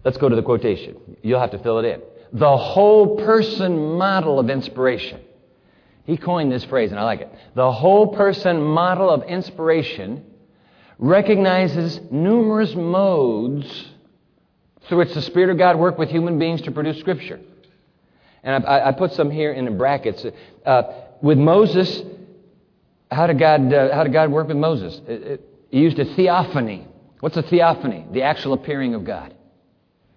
let's 0.05 0.17
go 0.17 0.29
to 0.29 0.35
the 0.35 0.41
quotation. 0.41 1.17
You'll 1.21 1.41
have 1.41 1.51
to 1.51 1.59
fill 1.59 1.79
it 1.79 1.85
in. 1.85 2.01
The 2.31 2.57
whole 2.57 3.17
person 3.17 3.97
model 3.97 4.39
of 4.39 4.49
inspiration. 4.49 5.19
He 6.05 6.15
coined 6.15 6.49
this 6.49 6.63
phrase, 6.63 6.91
and 6.91 6.99
I 6.99 7.03
like 7.03 7.19
it. 7.19 7.29
The 7.55 7.71
whole 7.71 8.15
person 8.15 8.61
model 8.63 9.09
of 9.09 9.23
inspiration 9.23 10.25
recognizes 10.97 11.99
numerous 12.09 12.73
modes 12.73 13.89
through 14.87 14.99
which 14.99 15.13
the 15.13 15.21
Spirit 15.21 15.49
of 15.49 15.57
God 15.57 15.77
worked 15.77 15.99
with 15.99 16.09
human 16.09 16.39
beings 16.39 16.61
to 16.61 16.71
produce 16.71 16.99
Scripture. 16.99 17.41
And 18.43 18.65
I, 18.65 18.87
I 18.87 18.91
put 18.93 19.11
some 19.11 19.29
here 19.29 19.51
in 19.51 19.65
the 19.65 19.71
brackets. 19.71 20.25
Uh, 20.65 20.83
with 21.21 21.37
Moses, 21.37 22.01
how 23.11 23.27
did 23.27 23.37
God, 23.37 23.73
uh, 23.73 23.93
how 23.93 24.03
did 24.03 24.13
God 24.13 24.31
work 24.31 24.47
with 24.47 24.57
Moses? 24.57 25.01
It, 25.07 25.23
it, 25.23 25.41
he 25.69 25.79
used 25.79 25.99
a 25.99 26.05
theophany. 26.15 26.87
What's 27.19 27.37
a 27.37 27.43
theophany? 27.43 28.05
The 28.11 28.23
actual 28.23 28.53
appearing 28.53 28.95
of 28.95 29.03
God. 29.03 29.35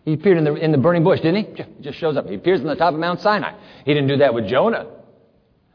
He 0.05 0.12
appeared 0.12 0.38
in 0.38 0.45
the, 0.45 0.55
in 0.55 0.70
the 0.70 0.78
burning 0.78 1.03
bush, 1.03 1.20
didn't 1.20 1.57
he? 1.57 1.62
He 1.62 1.82
just 1.82 1.99
shows 1.99 2.16
up. 2.16 2.28
He 2.28 2.34
appears 2.34 2.61
on 2.61 2.66
the 2.66 2.76
top 2.76 2.95
of 2.95 3.01
Mount 3.01 3.20
Sinai. 3.20 3.55
He 3.84 3.95
didn't 3.95 4.09
do 4.09 4.18
that 4.18 4.34
with 4.34 4.47
Jonah. 4.47 4.86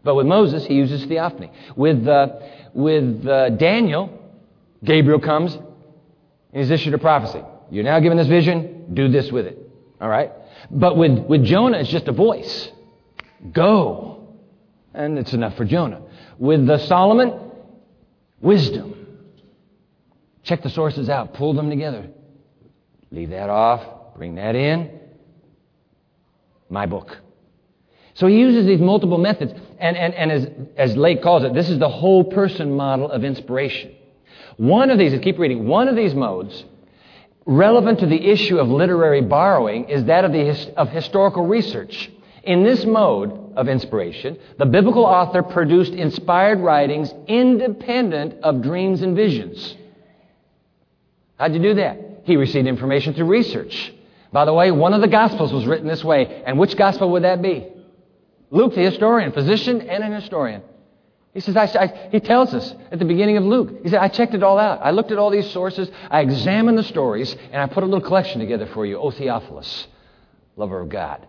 But 0.03 0.15
with 0.15 0.27
Moses, 0.27 0.65
he 0.65 0.75
uses 0.75 1.03
theophany. 1.05 1.51
With, 1.75 2.07
uh, 2.07 2.39
with 2.73 3.27
uh, 3.27 3.49
Daniel, 3.49 4.17
Gabriel 4.83 5.19
comes 5.19 5.53
and 5.55 5.65
he's 6.53 6.71
issued 6.71 6.93
a 6.93 6.97
prophecy. 6.97 7.43
You're 7.69 7.83
now 7.83 7.99
given 7.99 8.17
this 8.17 8.27
vision, 8.27 8.93
do 8.93 9.09
this 9.09 9.31
with 9.31 9.45
it. 9.45 9.57
All 9.99 10.09
right? 10.09 10.31
But 10.71 10.95
with, 10.95 11.19
with 11.25 11.43
Jonah, 11.43 11.79
it's 11.79 11.89
just 11.89 12.07
a 12.07 12.11
voice. 12.11 12.71
Go. 13.51 14.37
And 14.93 15.19
it's 15.19 15.33
enough 15.33 15.55
for 15.55 15.65
Jonah. 15.65 16.01
With 16.39 16.65
the 16.65 16.77
Solomon, 16.79 17.37
wisdom. 18.39 18.95
Check 20.43 20.63
the 20.63 20.69
sources 20.69 21.09
out, 21.09 21.33
pull 21.33 21.53
them 21.53 21.69
together. 21.69 22.07
Leave 23.11 23.31
that 23.31 23.49
off, 23.49 24.15
bring 24.15 24.35
that 24.35 24.55
in. 24.55 24.89
My 26.69 26.85
book. 26.85 27.17
So 28.13 28.27
he 28.27 28.39
uses 28.39 28.65
these 28.65 28.79
multiple 28.79 29.17
methods, 29.17 29.53
and, 29.79 29.97
and, 29.97 30.13
and 30.13 30.31
as, 30.31 30.47
as 30.77 30.95
Lake 30.95 31.21
calls 31.21 31.43
it, 31.43 31.53
this 31.53 31.69
is 31.69 31.77
the 31.77 31.89
whole 31.89 32.23
person 32.23 32.75
model 32.75 33.11
of 33.11 33.23
inspiration. 33.25 33.93
One 34.55 34.89
of 34.91 34.97
these, 34.97 35.17
keep 35.19 35.39
reading, 35.39 35.67
one 35.67 35.89
of 35.89 35.95
these 35.95 36.13
modes, 36.13 36.63
relevant 37.45 37.99
to 37.99 38.05
the 38.05 38.29
issue 38.29 38.59
of 38.59 38.69
literary 38.69 39.21
borrowing, 39.21 39.89
is 39.89 40.05
that 40.05 40.23
of, 40.23 40.31
the, 40.31 40.73
of 40.77 40.89
historical 40.89 41.45
research. 41.45 42.09
In 42.43 42.63
this 42.63 42.85
mode 42.85 43.48
of 43.59 43.67
inspiration, 43.67 44.39
the 44.57 44.65
biblical 44.65 45.03
author 45.03 45.43
produced 45.43 45.91
inspired 45.91 46.59
writings 46.61 47.13
independent 47.27 48.41
of 48.41 48.61
dreams 48.61 49.01
and 49.01 49.15
visions. 49.15 49.75
How'd 51.37 51.53
you 51.53 51.61
do 51.61 51.73
that? 51.75 52.21
He 52.23 52.37
received 52.37 52.67
information 52.67 53.13
through 53.13 53.25
research. 53.27 53.93
By 54.31 54.45
the 54.45 54.53
way, 54.53 54.71
one 54.71 54.93
of 54.93 55.01
the 55.01 55.07
Gospels 55.07 55.51
was 55.51 55.65
written 55.65 55.87
this 55.87 56.03
way. 56.03 56.43
And 56.45 56.57
which 56.57 56.77
Gospel 56.77 57.11
would 57.11 57.23
that 57.23 57.41
be? 57.41 57.67
Luke, 58.49 58.75
the 58.75 58.81
historian, 58.81 59.31
physician 59.31 59.81
and 59.81 60.03
an 60.03 60.13
historian. 60.13 60.61
He 61.33 61.41
says, 61.41 61.55
I, 61.55 61.63
I, 61.65 62.09
he 62.11 62.19
tells 62.19 62.53
us 62.53 62.73
at 62.91 62.97
the 62.97 63.05
beginning 63.05 63.37
of 63.37 63.43
Luke, 63.43 63.83
he 63.83 63.89
said, 63.89 63.99
I 63.99 64.07
checked 64.07 64.33
it 64.33 64.41
all 64.41 64.57
out. 64.57 64.79
I 64.81 64.91
looked 64.91 65.11
at 65.11 65.17
all 65.17 65.29
these 65.29 65.49
sources, 65.51 65.89
I 66.09 66.21
examined 66.21 66.77
the 66.77 66.83
stories, 66.83 67.35
and 67.51 67.61
I 67.61 67.67
put 67.67 67.83
a 67.83 67.85
little 67.85 68.05
collection 68.05 68.39
together 68.39 68.65
for 68.67 68.85
you, 68.85 68.97
O 68.97 69.11
Theophilus, 69.11 69.87
lover 70.55 70.79
of 70.79 70.89
God. 70.89 71.27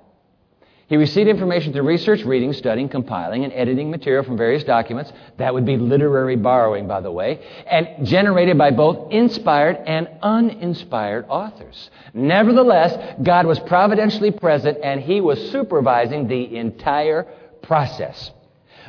He 0.90 0.96
received 0.96 1.30
information 1.30 1.72
through 1.72 1.84
research, 1.84 2.24
reading, 2.24 2.52
studying, 2.52 2.88
compiling, 2.88 3.44
and 3.44 3.52
editing 3.52 3.92
material 3.92 4.24
from 4.24 4.36
various 4.36 4.64
documents. 4.64 5.12
That 5.36 5.54
would 5.54 5.64
be 5.64 5.76
literary 5.76 6.34
borrowing, 6.34 6.88
by 6.88 7.00
the 7.00 7.12
way, 7.12 7.38
and 7.70 8.04
generated 8.04 8.58
by 8.58 8.72
both 8.72 9.12
inspired 9.12 9.76
and 9.86 10.08
uninspired 10.20 11.26
authors. 11.28 11.90
Nevertheless, 12.12 13.16
God 13.22 13.46
was 13.46 13.60
providentially 13.60 14.32
present 14.32 14.78
and 14.82 15.00
He 15.00 15.20
was 15.20 15.52
supervising 15.52 16.26
the 16.26 16.56
entire 16.56 17.22
process. 17.62 18.32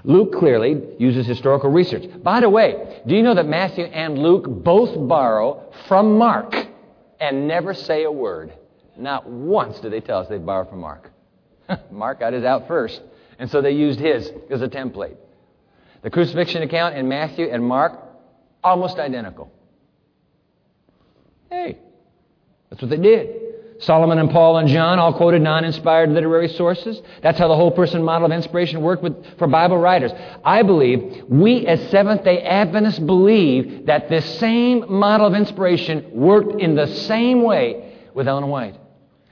Luke 0.04 0.34
clearly 0.34 0.82
uses 0.98 1.28
historical 1.28 1.70
research. 1.70 2.06
By 2.24 2.40
the 2.40 2.50
way, 2.50 3.04
do 3.06 3.16
you 3.16 3.22
know 3.22 3.36
that 3.36 3.46
Matthew 3.48 3.84
and 3.84 4.18
Luke 4.18 4.48
both 4.48 5.08
borrow 5.08 5.72
from 5.88 6.18
Mark 6.18 6.56
and 7.20 7.48
never 7.48 7.76
say 7.76 8.06
a 8.06 8.12
word? 8.12 8.54
Not 8.98 9.30
once 9.30 9.80
do 9.82 9.92
they 9.92 10.02
tell 10.02 10.18
us 10.18 10.30
they 10.30 10.40
borrow 10.40 10.66
from 10.66 10.80
Mark. 10.80 11.11
Mark 11.92 12.20
got 12.20 12.34
his 12.34 12.44
out 12.44 12.68
first, 12.68 13.02
and 13.40 13.50
so 13.50 13.62
they 13.62 13.72
used 13.72 14.00
his 14.00 14.32
as 14.50 14.62
a 14.62 14.68
template. 14.68 15.18
The 16.02 16.10
crucifixion 16.10 16.64
account 16.64 16.96
in 16.96 17.08
Matthew 17.08 17.48
and 17.48 17.64
Mark, 17.64 18.00
almost 18.64 18.98
identical. 18.98 19.52
Hey, 21.50 21.78
that's 22.70 22.82
what 22.82 22.90
they 22.90 22.98
did. 22.98 23.42
Solomon 23.82 24.20
and 24.20 24.30
Paul 24.30 24.58
and 24.58 24.68
John 24.68 25.00
all 25.00 25.14
quoted 25.14 25.42
non 25.42 25.66
inspired 25.66 26.12
literary 26.12 26.50
sources. 26.50 27.02
That's 27.24 27.40
how 27.40 27.48
the 27.48 27.56
whole 27.56 27.72
person 27.72 28.04
model 28.04 28.28
of 28.28 28.32
inspiration 28.32 28.82
worked 28.82 29.02
with, 29.02 29.38
for 29.38 29.48
Bible 29.48 29.78
writers. 29.78 30.12
I 30.46 30.62
believe 30.62 31.24
we 31.28 31.66
as 31.66 31.90
Seventh 31.90 32.24
day 32.24 32.44
Adventists 32.44 33.00
believe 33.00 33.88
that 33.88 34.08
this 34.08 34.40
same 34.40 34.86
model 34.88 35.26
of 35.26 35.34
inspiration 35.34 36.12
worked 36.14 36.62
in 36.62 36.76
the 36.76 36.88
same 36.88 37.42
way 37.42 37.98
with 38.14 38.28
Ellen 38.28 38.48
White. 38.48 38.76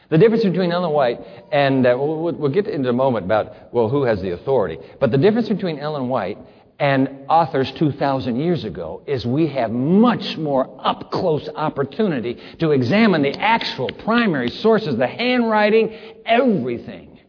The 0.10 0.18
difference 0.18 0.44
between 0.44 0.72
Ellen 0.72 0.92
White 0.92 1.20
and, 1.52 1.86
uh, 1.86 1.96
we'll, 1.98 2.34
we'll 2.34 2.52
get 2.52 2.68
into 2.68 2.90
a 2.90 2.94
moment 2.94 3.26
about, 3.26 3.72
well, 3.72 3.90
who 3.90 4.04
has 4.04 4.22
the 4.22 4.32
authority. 4.32 4.80
But 5.00 5.12
the 5.12 5.20
difference 5.20 5.48
between 5.50 5.78
Ellen 5.78 6.10
White 6.10 6.40
and 6.80 7.26
authors 7.30 7.72
2,000 7.74 8.38
years 8.38 8.64
ago 8.64 9.04
is 9.06 9.26
we 9.26 9.48
have 9.48 9.70
much 9.70 10.38
more 10.38 10.76
up 10.80 11.12
close 11.12 11.48
opportunity 11.56 12.40
to 12.58 12.72
examine 12.72 13.22
the 13.22 13.38
actual 13.40 13.90
primary 14.00 14.50
sources, 14.50 14.98
the 14.98 15.06
handwriting, 15.06 15.96
everything. 16.26 17.20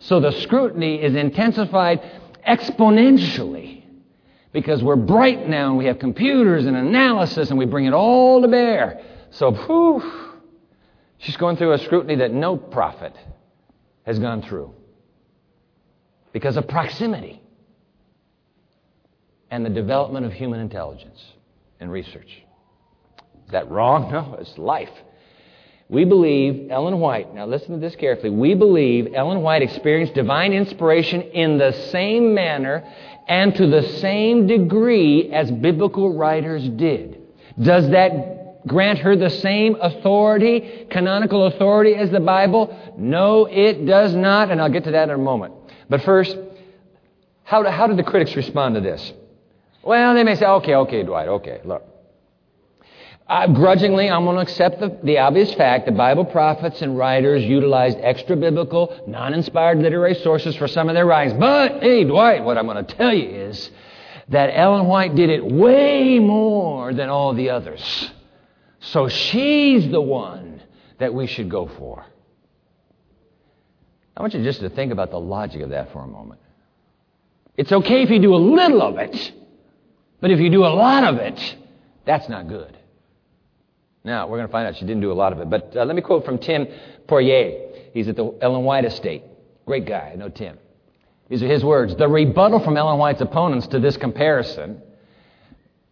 So 0.00 0.18
the 0.18 0.32
scrutiny 0.32 1.00
is 1.00 1.14
intensified 1.14 2.00
exponentially 2.46 3.84
because 4.52 4.82
we're 4.82 4.96
bright 4.96 5.48
now 5.48 5.68
and 5.68 5.78
we 5.78 5.84
have 5.84 5.98
computers 5.98 6.66
and 6.66 6.76
analysis 6.76 7.50
and 7.50 7.58
we 7.58 7.66
bring 7.66 7.84
it 7.84 7.92
all 7.92 8.40
to 8.42 8.48
bear. 8.48 9.02
So, 9.30 9.52
whew, 9.52 10.27
she's 11.18 11.36
going 11.36 11.56
through 11.56 11.72
a 11.72 11.78
scrutiny 11.78 12.16
that 12.16 12.32
no 12.32 12.56
prophet 12.56 13.14
has 14.04 14.18
gone 14.18 14.42
through 14.42 14.72
because 16.32 16.56
of 16.56 16.66
proximity 16.68 17.42
and 19.50 19.64
the 19.64 19.70
development 19.70 20.26
of 20.26 20.32
human 20.32 20.60
intelligence 20.60 21.22
and 21.80 21.90
research. 21.90 22.42
Is 23.46 23.52
that 23.52 23.70
wrong? 23.70 24.10
No, 24.12 24.36
it's 24.40 24.56
life. 24.58 24.90
We 25.90 26.04
believe 26.04 26.70
Ellen 26.70 27.00
White, 27.00 27.34
now 27.34 27.46
listen 27.46 27.70
to 27.70 27.78
this 27.78 27.96
carefully. 27.96 28.28
We 28.28 28.54
believe 28.54 29.14
Ellen 29.14 29.40
White 29.40 29.62
experienced 29.62 30.12
divine 30.12 30.52
inspiration 30.52 31.22
in 31.22 31.56
the 31.56 31.72
same 31.90 32.34
manner 32.34 32.84
and 33.26 33.54
to 33.54 33.66
the 33.66 33.82
same 34.00 34.46
degree 34.46 35.32
as 35.32 35.50
biblical 35.50 36.14
writers 36.14 36.68
did. 36.68 37.22
Does 37.58 37.88
that 37.90 38.37
grant 38.68 38.98
her 39.00 39.16
the 39.16 39.30
same 39.30 39.76
authority, 39.80 40.86
canonical 40.90 41.46
authority 41.46 41.94
as 41.94 42.10
the 42.10 42.20
Bible? 42.20 42.76
No, 42.96 43.46
it 43.46 43.86
does 43.86 44.14
not, 44.14 44.50
and 44.50 44.60
I'll 44.60 44.70
get 44.70 44.84
to 44.84 44.92
that 44.92 45.08
in 45.08 45.14
a 45.14 45.18
moment. 45.18 45.54
But 45.88 46.02
first, 46.02 46.36
how, 47.44 47.68
how 47.70 47.86
did 47.86 47.96
the 47.96 48.02
critics 48.02 48.36
respond 48.36 48.74
to 48.74 48.80
this? 48.80 49.12
Well, 49.82 50.14
they 50.14 50.22
may 50.22 50.34
say, 50.34 50.46
okay, 50.46 50.74
okay, 50.74 51.02
Dwight, 51.02 51.28
okay, 51.28 51.60
look. 51.64 51.82
Uh, 53.26 53.46
grudgingly, 53.46 54.08
I'm 54.08 54.24
going 54.24 54.36
to 54.36 54.42
accept 54.42 54.80
the, 54.80 54.98
the 55.02 55.18
obvious 55.18 55.52
fact 55.54 55.84
that 55.84 55.96
Bible 55.96 56.24
prophets 56.24 56.80
and 56.80 56.96
writers 56.96 57.44
utilized 57.44 57.98
extra 58.00 58.36
biblical, 58.36 59.02
non 59.06 59.34
inspired 59.34 59.78
literary 59.78 60.14
sources 60.14 60.56
for 60.56 60.66
some 60.66 60.88
of 60.88 60.94
their 60.94 61.04
writings. 61.04 61.38
But, 61.38 61.82
hey, 61.82 62.04
Dwight, 62.04 62.42
what 62.42 62.56
I'm 62.56 62.64
going 62.64 62.84
to 62.84 62.94
tell 62.94 63.12
you 63.12 63.28
is 63.28 63.70
that 64.28 64.48
Ellen 64.48 64.86
White 64.86 65.14
did 65.14 65.28
it 65.28 65.44
way 65.44 66.18
more 66.18 66.94
than 66.94 67.10
all 67.10 67.34
the 67.34 67.50
others. 67.50 68.10
So 68.80 69.08
she's 69.08 69.90
the 69.90 70.00
one 70.00 70.62
that 70.98 71.12
we 71.12 71.26
should 71.26 71.50
go 71.50 71.66
for. 71.78 72.04
I 74.16 74.20
want 74.20 74.34
you 74.34 74.42
just 74.42 74.60
to 74.60 74.70
think 74.70 74.92
about 74.92 75.10
the 75.10 75.20
logic 75.20 75.62
of 75.62 75.70
that 75.70 75.92
for 75.92 76.02
a 76.02 76.06
moment. 76.06 76.40
It's 77.56 77.72
okay 77.72 78.02
if 78.02 78.10
you 78.10 78.20
do 78.20 78.34
a 78.34 78.36
little 78.36 78.82
of 78.82 78.98
it, 78.98 79.32
but 80.20 80.30
if 80.30 80.40
you 80.40 80.50
do 80.50 80.64
a 80.64 80.74
lot 80.74 81.04
of 81.04 81.16
it, 81.16 81.56
that's 82.04 82.28
not 82.28 82.48
good. 82.48 82.76
Now, 84.04 84.26
we're 84.26 84.38
going 84.38 84.48
to 84.48 84.52
find 84.52 84.66
out 84.66 84.76
she 84.76 84.86
didn't 84.86 85.02
do 85.02 85.12
a 85.12 85.14
lot 85.14 85.32
of 85.32 85.40
it. 85.40 85.50
But 85.50 85.76
uh, 85.76 85.84
let 85.84 85.94
me 85.94 86.02
quote 86.02 86.24
from 86.24 86.38
Tim 86.38 86.66
Poirier. 87.06 87.90
He's 87.92 88.08
at 88.08 88.16
the 88.16 88.32
Ellen 88.40 88.64
White 88.64 88.84
estate. 88.84 89.22
Great 89.66 89.86
guy. 89.86 90.10
I 90.12 90.16
know 90.16 90.28
Tim. 90.28 90.56
These 91.28 91.42
are 91.42 91.48
his 91.48 91.64
words. 91.64 91.94
The 91.94 92.08
rebuttal 92.08 92.60
from 92.60 92.76
Ellen 92.76 92.98
White's 92.98 93.20
opponents 93.20 93.66
to 93.68 93.80
this 93.80 93.96
comparison 93.96 94.80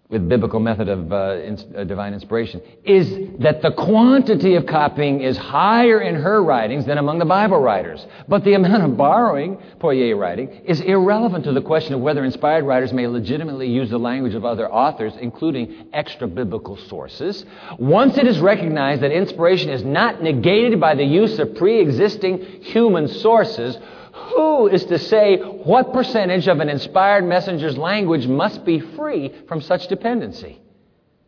with 0.08 0.28
biblical 0.28 0.60
method 0.60 0.88
of 0.88 1.12
uh, 1.12 1.16
uh, 1.16 1.84
divine 1.84 2.14
inspiration 2.14 2.62
is 2.84 3.10
that 3.40 3.60
the 3.60 3.72
quantity 3.72 4.54
of 4.54 4.64
copying 4.64 5.20
is 5.20 5.36
higher 5.36 6.00
in 6.00 6.14
her 6.14 6.42
writings 6.44 6.86
than 6.86 6.98
among 6.98 7.18
the 7.18 7.24
Bible 7.24 7.58
writers. 7.58 8.06
But 8.28 8.44
the 8.44 8.54
amount 8.54 8.84
of 8.84 8.96
borrowing, 8.96 9.58
Poirier 9.80 10.16
writing, 10.16 10.48
is 10.64 10.80
irrelevant 10.80 11.44
to 11.44 11.52
the 11.52 11.60
question 11.60 11.94
of 11.94 12.00
whether 12.00 12.24
inspired 12.24 12.64
writers 12.64 12.92
may 12.92 13.08
legitimately 13.08 13.68
use 13.68 13.90
the 13.90 13.98
language 13.98 14.34
of 14.34 14.44
other 14.44 14.70
authors, 14.70 15.12
including 15.20 15.88
extra 15.92 16.28
biblical 16.28 16.76
sources. 16.76 17.44
Once 17.78 18.16
it 18.16 18.28
is 18.28 18.38
recognized 18.38 19.02
that 19.02 19.10
inspiration 19.10 19.70
is 19.70 19.82
not 19.82 20.22
negated 20.22 20.78
by 20.78 20.94
the 20.94 21.04
use 21.04 21.38
of 21.40 21.56
pre 21.56 21.80
existing 21.80 22.38
human 22.62 23.08
sources, 23.08 23.76
who 24.16 24.68
is 24.68 24.84
to 24.86 24.98
say 24.98 25.36
what 25.38 25.92
percentage 25.92 26.48
of 26.48 26.60
an 26.60 26.68
inspired 26.68 27.24
messenger's 27.24 27.76
language 27.76 28.26
must 28.26 28.64
be 28.64 28.80
free 28.80 29.32
from 29.46 29.60
such 29.60 29.88
dependency? 29.88 30.60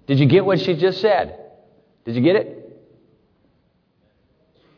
Did 0.07 0.19
you 0.19 0.27
get 0.27 0.45
what 0.45 0.61
she 0.61 0.75
just 0.75 1.01
said? 1.01 1.39
Did 2.05 2.17
you 2.17 2.23
get 2.23 2.37
it? 2.37 2.59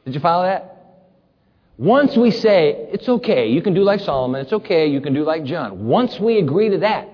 Did 0.05 0.15
you 0.15 0.21
follow 0.21 0.43
that? 0.45 0.77
Once 1.79 2.17
we 2.17 2.31
say, 2.31 2.89
it's 2.93 3.09
okay, 3.09 3.49
you 3.49 3.63
can 3.63 3.73
do 3.73 3.83
like 3.83 4.01
Solomon, 4.01 4.41
it's 4.41 4.53
okay, 4.53 4.87
you 4.89 5.01
can 5.01 5.15
do 5.15 5.23
like 5.23 5.45
John. 5.45 5.87
Once 5.87 6.19
we 6.19 6.39
agree 6.39 6.69
to 6.71 6.79
that, 6.79 7.09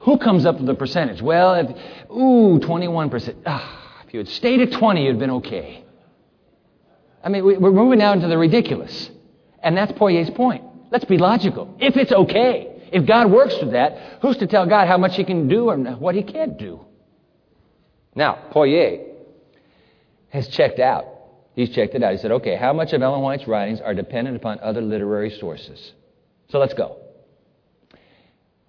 who 0.00 0.18
comes 0.18 0.44
up 0.44 0.56
with 0.56 0.66
the 0.66 0.74
percentage? 0.74 1.22
Well, 1.22 1.54
if, 1.54 1.70
ooh, 2.10 2.60
21%. 2.60 3.34
Ah, 3.46 4.02
if 4.06 4.12
you 4.12 4.18
had 4.18 4.28
stayed 4.28 4.60
at 4.60 4.72
20, 4.72 5.04
you'd 5.04 5.18
been 5.18 5.30
okay. 5.30 5.84
I 7.24 7.30
mean, 7.30 7.44
we're 7.44 7.72
moving 7.72 7.98
now 7.98 8.12
into 8.12 8.28
the 8.28 8.36
ridiculous. 8.36 9.10
And 9.64 9.76
that's 9.76 9.92
Poirier's 9.92 10.30
point. 10.30 10.62
Let's 10.92 11.06
be 11.06 11.18
logical. 11.18 11.74
If 11.80 11.96
it's 11.96 12.12
okay, 12.12 12.82
if 12.92 13.06
God 13.06 13.30
works 13.32 13.56
with 13.60 13.72
that, 13.72 14.20
who's 14.22 14.36
to 14.36 14.46
tell 14.46 14.66
God 14.66 14.86
how 14.86 14.98
much 14.98 15.16
he 15.16 15.24
can 15.24 15.48
do 15.48 15.70
or 15.70 15.76
what 15.76 16.14
he 16.14 16.22
can't 16.22 16.56
do? 16.56 16.84
Now, 18.14 18.34
Poirier 18.50 19.06
has 20.28 20.46
checked 20.48 20.78
out. 20.78 21.06
He's 21.56 21.70
checked 21.70 21.94
it 21.94 22.02
out. 22.02 22.12
He 22.12 22.18
said, 22.18 22.32
okay, 22.32 22.56
how 22.56 22.72
much 22.72 22.92
of 22.92 23.02
Ellen 23.02 23.22
White's 23.22 23.48
writings 23.48 23.80
are 23.80 23.94
dependent 23.94 24.36
upon 24.36 24.60
other 24.60 24.82
literary 24.82 25.30
sources? 25.30 25.92
So 26.50 26.58
let's 26.58 26.74
go. 26.74 26.98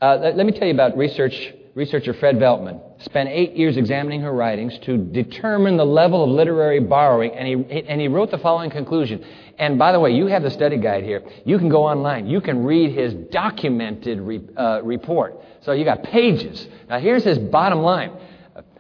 Uh, 0.01 0.17
let, 0.21 0.37
let 0.37 0.45
me 0.45 0.51
tell 0.51 0.67
you 0.67 0.73
about 0.73 0.97
research 0.97 1.53
researcher 1.75 2.13
Fred 2.13 2.37
Veltman 2.37 2.79
spent 3.03 3.29
eight 3.29 3.55
years 3.55 3.75
examining 3.75 4.21
her 4.21 4.31
writings 4.31 4.77
to 4.79 4.97
determine 4.97 5.75
the 5.77 5.85
level 5.85 6.23
of 6.23 6.29
literary 6.29 6.79
borrowing, 6.79 7.31
and 7.35 7.47
he, 7.47 7.81
and 7.81 7.99
he 7.99 8.07
wrote 8.07 8.31
the 8.31 8.37
following 8.37 8.69
conclusion. 8.69 9.23
And 9.58 9.80
by 9.80 9.91
the 9.91 9.99
way, 9.99 10.12
you 10.12 10.28
have 10.28 10.43
the 10.43 10.51
study 10.51 10.78
guide 10.78 11.03
here. 11.03 11.24
You 11.45 11.58
can 11.58 11.70
go 11.70 11.86
online. 11.86 12.28
You 12.28 12.41
can 12.41 12.64
read 12.64 12.91
his 12.91 13.14
documented 13.14 14.20
re, 14.20 14.41
uh, 14.58 14.82
report. 14.84 15.39
So 15.62 15.72
you 15.72 15.86
got 15.86 16.03
pages. 16.03 16.68
Now 16.89 16.99
here's 16.99 17.24
his 17.24 17.38
bottom 17.39 17.80
line. 17.80 18.12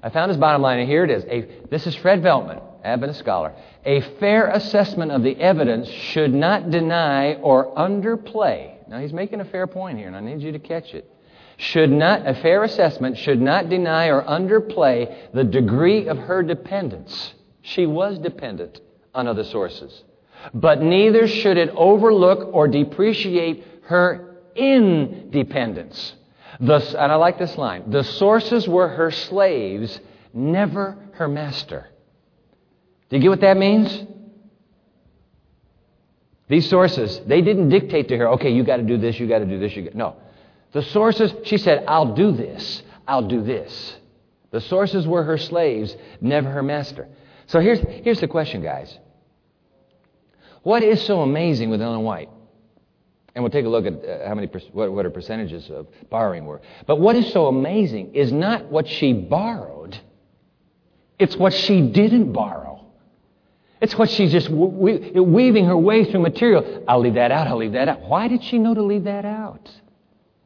I 0.03 0.09
found 0.09 0.29
his 0.29 0.37
bottom 0.37 0.61
line, 0.61 0.79
and 0.79 0.87
here 0.87 1.03
it 1.03 1.09
is. 1.09 1.23
A, 1.25 1.67
this 1.69 1.87
is 1.87 1.95
Fred 1.95 2.21
Veltman, 2.21 2.61
Adventist 2.83 3.19
scholar. 3.19 3.53
A 3.85 4.01
fair 4.19 4.49
assessment 4.49 5.11
of 5.11 5.23
the 5.23 5.35
evidence 5.37 5.87
should 5.89 6.33
not 6.33 6.69
deny 6.69 7.33
or 7.35 7.73
underplay. 7.75 8.87
Now 8.87 8.99
he's 8.99 9.13
making 9.13 9.41
a 9.41 9.45
fair 9.45 9.65
point 9.65 9.97
here, 9.97 10.07
and 10.07 10.15
I 10.15 10.19
need 10.19 10.41
you 10.41 10.51
to 10.51 10.59
catch 10.59 10.93
it 10.93 11.09
should 11.57 11.91
not, 11.91 12.27
a 12.27 12.33
fair 12.35 12.63
assessment 12.63 13.17
should 13.17 13.41
not 13.41 13.69
deny 13.69 14.07
or 14.07 14.23
underplay 14.23 15.31
the 15.33 15.43
degree 15.43 16.07
of 16.07 16.17
her 16.17 16.43
dependence. 16.43 17.33
She 17.61 17.85
was 17.85 18.19
dependent 18.19 18.81
on 19.13 19.27
other 19.27 19.43
sources. 19.43 20.03
But 20.53 20.81
neither 20.81 21.27
should 21.27 21.57
it 21.57 21.69
overlook 21.69 22.53
or 22.53 22.67
depreciate 22.67 23.65
her 23.83 24.37
independence. 24.55 26.15
The, 26.59 26.75
and 27.01 27.11
I 27.11 27.15
like 27.15 27.37
this 27.37 27.57
line 27.57 27.91
the 27.91 28.03
sources 28.03 28.67
were 28.67 28.87
her 28.87 29.11
slaves, 29.11 29.99
never 30.33 30.97
her 31.13 31.27
master. 31.27 31.89
Do 33.09 33.17
you 33.17 33.21
get 33.21 33.29
what 33.29 33.41
that 33.41 33.57
means? 33.57 34.05
These 36.47 36.69
sources, 36.69 37.21
they 37.25 37.41
didn't 37.41 37.69
dictate 37.69 38.07
to 38.09 38.17
her, 38.17 38.29
okay, 38.33 38.51
you 38.51 38.63
got 38.63 38.77
to 38.77 38.83
do 38.83 38.97
this, 38.97 39.19
you 39.19 39.27
got 39.27 39.39
to 39.39 39.45
do 39.45 39.59
this, 39.59 39.75
you 39.75 39.83
got 39.83 39.95
No. 39.95 40.15
The 40.73 40.83
sources, 40.83 41.33
she 41.43 41.57
said, 41.57 41.85
I'll 41.87 42.13
do 42.13 42.31
this, 42.31 42.83
I'll 43.07 43.27
do 43.27 43.41
this. 43.41 43.95
The 44.51 44.61
sources 44.61 45.07
were 45.07 45.23
her 45.23 45.37
slaves, 45.37 45.95
never 46.21 46.49
her 46.49 46.63
master. 46.63 47.07
So 47.47 47.59
here's, 47.59 47.79
here's 47.79 48.19
the 48.19 48.27
question, 48.27 48.61
guys. 48.61 48.97
What 50.65 50.81
is 50.81 50.99
so 51.05 51.21
amazing 51.21 51.69
with 51.69 51.79
Ellen 51.79 52.01
White? 52.01 52.27
And 53.35 53.43
we'll 53.43 53.51
take 53.51 53.65
a 53.65 53.69
look 53.69 53.85
at 53.85 54.03
uh, 54.03 54.27
how 54.27 54.33
many 54.33 54.47
what, 54.71 54.91
what 54.91 55.05
her 55.05 55.11
percentages 55.11 55.69
of 55.69 55.85
borrowing 56.09 56.47
were. 56.47 56.59
But 56.87 56.95
what 56.95 57.15
is 57.15 57.31
so 57.31 57.45
amazing 57.45 58.15
is 58.15 58.31
not 58.31 58.65
what 58.71 58.87
she 58.87 59.13
borrowed, 59.13 59.95
it's 61.19 61.35
what 61.35 61.53
she 61.53 61.81
didn't 61.81 62.33
borrow. 62.33 62.83
It's 63.79 63.95
what 63.95 64.09
she's 64.09 64.31
just 64.31 64.49
we- 64.49 65.11
weaving 65.11 65.65
her 65.65 65.77
way 65.77 66.03
through 66.03 66.21
material. 66.21 66.83
I'll 66.87 66.99
leave 66.99 67.13
that 67.13 67.31
out, 67.31 67.45
I'll 67.45 67.57
leave 67.57 67.73
that 67.73 67.87
out. 67.87 68.01
Why 68.01 68.27
did 68.27 68.43
she 68.43 68.57
know 68.57 68.73
to 68.73 68.81
leave 68.81 69.03
that 69.03 69.23
out? 69.23 69.69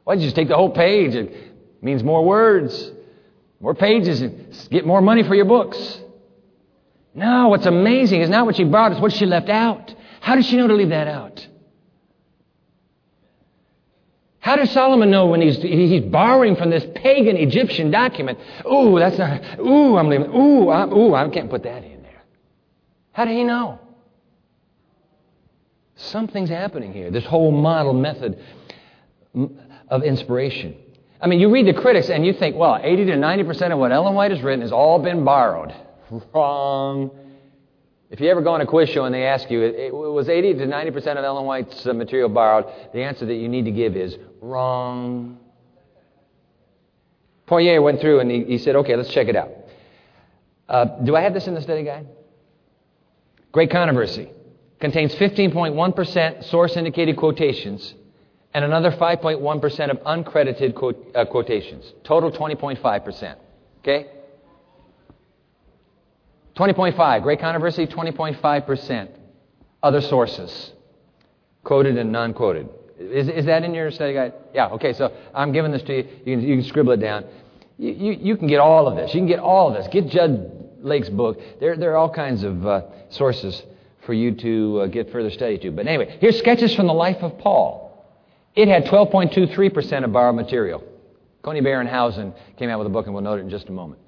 Why 0.04 0.16
did 0.16 0.24
you 0.24 0.28
just 0.28 0.36
take 0.36 0.50
the 0.50 0.58
whole 0.58 0.72
page? 0.72 1.16
It 1.16 1.34
means 1.82 2.04
more 2.04 2.26
words, 2.26 2.92
more 3.62 3.74
pages, 3.74 4.22
and 4.22 4.54
get 4.70 4.86
more 4.86 5.02
money 5.02 5.24
for 5.24 5.34
your 5.34 5.46
books. 5.46 6.02
No, 7.16 7.48
what's 7.48 7.66
amazing 7.66 8.20
is 8.20 8.30
not 8.30 8.46
what 8.46 8.58
she 8.58 8.66
borrowed, 8.66 8.92
it's 8.92 9.02
what 9.02 9.14
she 9.14 9.26
left 9.26 9.48
out. 9.48 9.96
How 10.22 10.36
did 10.36 10.46
she 10.46 10.58
know 10.58 10.68
to 10.68 10.74
leave 10.74 10.90
that 10.90 11.08
out? 11.08 11.48
How 14.40 14.56
does 14.56 14.72
Solomon 14.72 15.12
know 15.12 15.28
when 15.28 15.42
he's, 15.42 15.58
he's 15.58 16.04
borrowing 16.06 16.56
from 16.56 16.70
this 16.70 16.86
pagan 16.96 17.36
Egyptian 17.36 17.92
document? 17.92 18.40
Ooh, 18.66 18.98
that's 18.98 19.18
not, 19.18 19.60
ooh, 19.60 19.98
I'm 19.98 20.08
leaving, 20.08 20.34
ooh, 20.34 20.70
I, 20.70 20.88
ooh, 20.88 21.14
I 21.14 21.28
can't 21.30 21.50
put 21.50 21.64
that 21.64 21.84
in 21.84 22.02
there. 22.02 22.24
How 23.12 23.26
did 23.26 23.36
he 23.36 23.44
know? 23.44 23.80
Something's 25.96 26.50
happening 26.50 26.94
here. 26.94 27.12
This 27.12 27.26
whole 27.26 27.52
model 27.52 27.94
method 27.94 28.40
of 29.90 30.04
inspiration. 30.04 30.76
I 31.22 31.28
mean, 31.28 31.42
you 31.42 31.52
read 31.52 31.68
the 31.68 31.74
critics 31.74 32.10
and 32.10 32.26
you 32.26 32.32
think, 32.32 32.56
well, 32.56 32.80
80 32.82 33.06
to 33.06 33.12
90% 33.14 33.74
of 33.74 33.80
what 33.80 33.92
Ellen 33.92 34.16
White 34.16 34.32
has 34.32 34.42
written 34.42 34.62
has 34.62 34.72
all 34.72 35.00
been 35.00 35.26
borrowed. 35.26 35.74
Wrong. 36.34 37.12
If 38.10 38.20
you 38.20 38.30
ever 38.30 38.42
go 38.42 38.54
on 38.54 38.62
a 38.62 38.66
quiz 38.66 38.90
show 38.90 39.06
and 39.06 39.14
they 39.14 39.24
ask 39.26 39.52
you, 39.52 39.60
was 39.94 40.30
80 40.30 40.56
to 40.56 40.66
90% 40.66 40.98
of 41.18 41.24
Ellen 41.24 41.46
White's 41.46 41.86
uh, 41.86 41.94
material 41.94 42.28
borrowed, 42.28 42.66
the 42.92 43.04
answer 43.04 43.26
that 43.28 43.36
you 43.36 43.48
need 43.48 43.66
to 43.66 43.72
give 43.72 43.96
is 43.96 44.18
wrong. 44.42 45.38
Poirier 47.46 47.82
went 47.82 48.02
through 48.02 48.20
and 48.20 48.32
he, 48.32 48.44
he 48.46 48.58
said, 48.58 48.76
okay, 48.78 48.96
let's 48.96 49.10
check 49.10 49.28
it 49.28 49.36
out. 49.36 49.50
Uh, 50.68 50.86
do 51.04 51.16
I 51.16 51.22
have 51.22 51.34
this 51.36 51.48
in 51.48 51.54
the 51.54 51.62
study 51.62 51.84
guide? 51.84 52.08
Great 53.52 53.70
Controversy 53.70 54.32
contains 54.80 55.14
15.1% 55.16 56.44
source 56.46 56.78
indicated 56.78 57.16
quotations 57.16 57.94
and 58.56 58.66
another 58.66 58.92
5.1% 58.92 59.92
of 59.92 59.98
uncredited 60.00 61.16
uh, 61.16 61.26
quotations. 61.26 61.94
Total 62.04 62.32
20.5%. 62.32 63.36
Okay? 63.80 64.08
20.5. 66.60 67.24
Great 67.24 67.40
controversy, 67.40 67.88
20.5%. 67.88 69.10
Other 69.82 70.02
sources. 70.02 70.74
Quoted 71.64 71.98
and 71.98 72.12
non 72.12 72.34
quoted. 72.34 72.68
Is, 73.00 73.30
is 73.30 73.46
that 73.46 73.64
in 73.64 73.74
your 73.74 73.92
study 73.92 74.14
guide? 74.14 74.34
Yeah, 74.54 74.68
okay, 74.72 74.92
so 74.92 75.16
I'm 75.34 75.54
giving 75.54 75.72
this 75.72 75.82
to 75.84 75.96
you. 75.96 76.10
You 76.26 76.38
can, 76.38 76.42
you 76.42 76.56
can 76.58 76.66
scribble 76.66 76.92
it 76.92 77.00
down. 77.00 77.24
You, 77.78 77.92
you, 77.94 78.12
you, 78.12 78.38
can 78.38 78.48
get 78.48 78.60
all 78.60 78.90
of 78.90 78.98
this. 78.98 79.14
You 79.14 79.22
can 79.22 79.28
get 79.28 79.40
all 79.40 79.70
of 79.70 79.74
this. 79.74 79.88
Get 79.88 80.08
Jud 80.10 80.52
Lake's 80.82 81.08
book. 81.08 81.40
There, 81.62 81.78
there 81.78 81.94
are 81.94 81.96
all 81.96 82.10
kinds 82.14 82.44
of 82.44 82.68
uh, 82.68 82.82
sources 83.08 83.64
for 84.06 84.14
you 84.14 84.34
to 84.36 84.82
uh, 84.82 84.88
get 84.88 85.14
further 85.14 85.30
study 85.30 85.58
to. 85.60 85.72
But 85.72 85.88
anyway, 85.88 86.18
here's 86.20 86.38
sketches 86.38 86.76
from 86.76 86.88
the 86.88 86.94
life 86.94 87.24
of 87.24 87.38
Paul. 87.38 88.06
It 88.54 88.68
had 88.68 88.84
12.23% 88.86 90.04
of 90.04 90.12
borrowed 90.12 90.36
material. 90.36 90.84
Conybeare 91.42 91.80
and 91.80 91.88
Howson 91.88 92.34
came 92.58 92.70
out 92.70 92.80
with 92.80 92.88
a 92.88 92.90
book, 92.90 93.06
and 93.06 93.14
we'll 93.14 93.24
note 93.24 93.40
it 93.40 93.44
in 93.44 93.50
just 93.50 93.70
a 93.70 93.72
moment. 93.72 94.02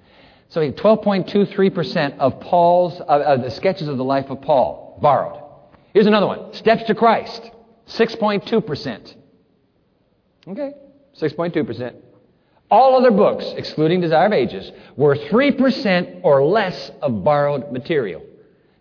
So 0.51 0.59
12.23% 0.59 2.17
of 2.17 2.41
Paul's, 2.41 2.99
uh, 2.99 3.03
uh, 3.03 3.37
the 3.37 3.51
sketches 3.51 3.87
of 3.87 3.97
the 3.97 4.03
life 4.03 4.29
of 4.29 4.41
Paul, 4.41 4.99
borrowed. 5.01 5.41
Here's 5.93 6.07
another 6.07 6.27
one. 6.27 6.53
Steps 6.53 6.83
to 6.83 6.95
Christ, 6.95 7.49
6.2%. 7.87 9.15
Okay, 10.49 10.73
6.2%. 11.15 11.95
All 12.69 12.97
other 12.97 13.11
books, 13.11 13.45
excluding 13.55 14.01
Desire 14.01 14.25
of 14.25 14.33
Ages, 14.33 14.69
were 14.97 15.15
3% 15.15 16.19
or 16.23 16.43
less 16.43 16.91
of 17.01 17.23
borrowed 17.23 17.71
material. 17.71 18.21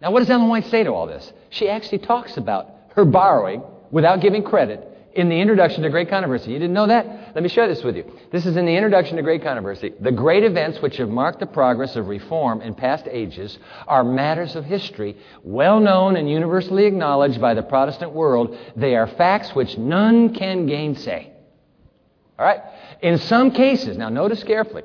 Now, 0.03 0.11
what 0.11 0.21
does 0.21 0.31
Ellen 0.31 0.49
White 0.49 0.67
say 0.67 0.83
to 0.83 0.93
all 0.93 1.07
this? 1.07 1.33
She 1.51 1.69
actually 1.69 1.99
talks 1.99 2.37
about 2.37 2.69
her 2.97 3.05
borrowing 3.05 3.63
without 3.93 4.21
giving 4.21 4.43
credit 4.43 4.90
in 5.15 5.29
the 5.29 5.41
introduction 5.41 5.83
to 5.83 5.91
Great 5.91 6.09
Controversy. 6.09 6.53
You 6.53 6.59
didn't 6.59 6.75
know 6.75 6.87
that? 6.87 7.33
Let 7.35 7.43
me 7.43 7.49
share 7.49 7.67
this 7.67 7.83
with 7.83 7.97
you. 7.97 8.05
This 8.31 8.47
is 8.47 8.57
in 8.57 8.65
the 8.65 8.75
introduction 8.77 9.17
to 9.17 9.23
Great 9.23 9.43
Controversy. 9.43 9.93
The 10.01 10.13
great 10.13 10.45
events 10.45 10.81
which 10.81 10.99
have 10.99 11.09
marked 11.09 11.41
the 11.41 11.47
progress 11.47 11.97
of 11.97 12.09
reform 12.09 12.61
in 12.61 12.75
past 12.75 13.09
ages 13.11 13.59
are 13.89 14.05
matters 14.05 14.55
of 14.55 14.65
history, 14.65 15.17
well 15.43 15.81
known 15.81 16.17
and 16.17 16.31
universally 16.31 16.87
acknowledged 16.87 17.41
by 17.41 17.55
the 17.55 17.63
Protestant 17.63 18.13
world. 18.13 18.57
They 18.77 18.95
are 18.95 19.07
facts 19.07 19.55
which 19.55 19.77
none 19.77 20.35
can 20.35 20.67
gainsay. 20.67 21.33
All 22.39 22.47
right? 22.47 22.61
In 23.03 23.19
some 23.19 23.51
cases, 23.51 23.99
now 23.99 24.09
notice 24.09 24.45
carefully, 24.45 24.85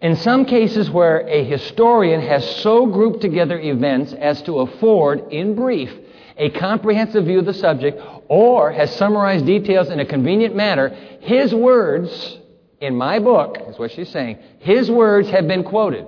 in 0.00 0.16
some 0.16 0.44
cases 0.44 0.90
where 0.90 1.26
a 1.26 1.44
historian 1.44 2.20
has 2.20 2.56
so 2.56 2.86
grouped 2.86 3.20
together 3.22 3.58
events 3.58 4.12
as 4.12 4.42
to 4.42 4.60
afford, 4.60 5.32
in 5.32 5.54
brief, 5.54 5.90
a 6.36 6.50
comprehensive 6.50 7.24
view 7.24 7.38
of 7.38 7.46
the 7.46 7.54
subject, 7.54 8.00
or 8.28 8.70
has 8.72 8.94
summarized 8.96 9.46
details 9.46 9.88
in 9.88 10.00
a 10.00 10.04
convenient 10.04 10.54
manner, 10.54 10.90
his 11.20 11.54
words 11.54 12.38
in 12.80 12.94
my 12.94 13.18
book, 13.18 13.56
is 13.68 13.78
what 13.78 13.90
she's 13.90 14.10
saying, 14.10 14.38
his 14.58 14.90
words 14.90 15.30
have 15.30 15.48
been 15.48 15.64
quoted. 15.64 16.06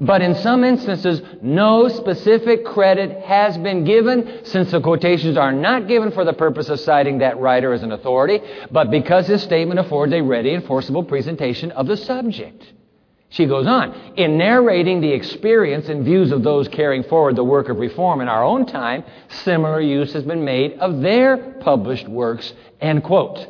But 0.00 0.22
in 0.22 0.36
some 0.36 0.62
instances, 0.62 1.20
no 1.42 1.88
specific 1.88 2.64
credit 2.64 3.24
has 3.24 3.58
been 3.58 3.84
given 3.84 4.44
since 4.44 4.70
the 4.70 4.80
quotations 4.80 5.36
are 5.36 5.50
not 5.50 5.88
given 5.88 6.12
for 6.12 6.24
the 6.24 6.32
purpose 6.32 6.68
of 6.68 6.78
citing 6.78 7.18
that 7.18 7.40
writer 7.40 7.72
as 7.72 7.82
an 7.82 7.90
authority, 7.90 8.40
but 8.70 8.90
because 8.90 9.26
his 9.26 9.42
statement 9.42 9.80
affords 9.80 10.12
a 10.12 10.20
ready 10.20 10.54
and 10.54 10.64
forcible 10.64 11.02
presentation 11.02 11.72
of 11.72 11.88
the 11.88 11.96
subject. 11.96 12.74
She 13.30 13.46
goes 13.46 13.66
on. 13.66 13.92
In 14.16 14.38
narrating 14.38 15.00
the 15.00 15.12
experience 15.12 15.88
and 15.88 16.04
views 16.04 16.32
of 16.32 16.42
those 16.42 16.66
carrying 16.68 17.02
forward 17.02 17.36
the 17.36 17.44
work 17.44 17.68
of 17.68 17.78
reform 17.78 18.20
in 18.20 18.28
our 18.28 18.42
own 18.42 18.64
time, 18.64 19.04
similar 19.28 19.80
use 19.80 20.12
has 20.14 20.24
been 20.24 20.44
made 20.44 20.78
of 20.78 21.02
their 21.02 21.36
published 21.36 22.08
works, 22.08 22.54
end 22.80 23.04
quote. 23.04 23.46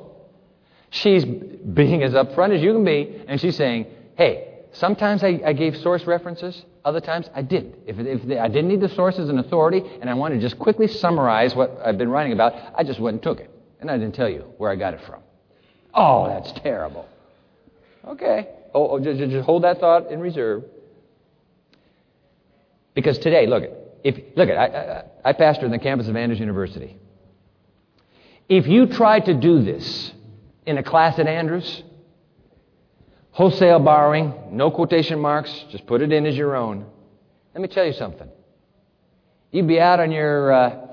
She's 0.90 1.24
being 1.24 2.02
as 2.02 2.12
upfront 2.12 2.56
as 2.56 2.62
you 2.62 2.72
can 2.72 2.84
be, 2.84 3.22
and 3.28 3.40
she's 3.40 3.56
saying, 3.56 3.86
hey, 4.16 4.64
sometimes 4.72 5.22
I, 5.22 5.40
I 5.44 5.52
gave 5.52 5.76
source 5.76 6.04
references, 6.06 6.64
other 6.84 7.00
times 7.00 7.30
I 7.34 7.42
didn't. 7.42 7.76
If, 7.86 7.98
if 8.00 8.40
I 8.40 8.48
didn't 8.48 8.68
need 8.68 8.80
the 8.80 8.88
source 8.88 9.18
as 9.18 9.28
an 9.28 9.38
authority, 9.38 9.82
and 10.00 10.10
I 10.10 10.14
want 10.14 10.34
to 10.34 10.40
just 10.40 10.58
quickly 10.58 10.88
summarize 10.88 11.54
what 11.54 11.78
I've 11.84 11.98
been 11.98 12.08
writing 12.08 12.32
about, 12.32 12.54
I 12.74 12.82
just 12.82 12.98
went 12.98 13.14
and 13.14 13.22
took 13.22 13.38
it. 13.38 13.50
And 13.80 13.90
I 13.90 13.96
didn't 13.96 14.16
tell 14.16 14.28
you 14.28 14.40
where 14.56 14.70
I 14.72 14.76
got 14.76 14.94
it 14.94 15.02
from. 15.02 15.22
Oh, 15.94 16.26
that's 16.26 16.50
terrible. 16.62 17.08
Okay. 18.04 18.48
Oh, 18.78 18.90
oh 18.90 19.00
just, 19.00 19.18
just 19.18 19.44
hold 19.44 19.64
that 19.64 19.80
thought 19.80 20.12
in 20.12 20.20
reserve. 20.20 20.64
Because 22.94 23.18
today, 23.18 23.46
look, 23.46 23.64
if 24.04 24.16
look, 24.36 24.48
I, 24.48 24.54
I, 24.54 25.04
I 25.24 25.32
pastor 25.32 25.66
in 25.66 25.72
the 25.72 25.80
campus 25.80 26.06
of 26.06 26.14
Andrews 26.14 26.38
University. 26.38 26.96
If 28.48 28.68
you 28.68 28.86
try 28.86 29.18
to 29.18 29.34
do 29.34 29.62
this 29.62 30.12
in 30.64 30.78
a 30.78 30.82
class 30.84 31.18
at 31.18 31.26
Andrews, 31.26 31.82
wholesale 33.32 33.80
borrowing, 33.80 34.32
no 34.52 34.70
quotation 34.70 35.18
marks, 35.18 35.52
just 35.70 35.84
put 35.86 36.00
it 36.00 36.12
in 36.12 36.24
as 36.24 36.36
your 36.36 36.54
own. 36.54 36.86
Let 37.54 37.60
me 37.60 37.68
tell 37.68 37.84
you 37.84 37.92
something. 37.92 38.28
You'd 39.50 39.66
be 39.66 39.80
out 39.80 39.98
on 39.98 40.12
your, 40.12 40.52
uh, 40.52 40.86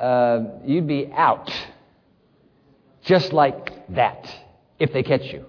uh, 0.00 0.44
you'd 0.64 0.86
be 0.86 1.12
out 1.12 1.52
just 3.02 3.34
like 3.34 3.94
that 3.94 4.34
if 4.78 4.94
they 4.94 5.02
catch 5.02 5.24
you. 5.24 5.44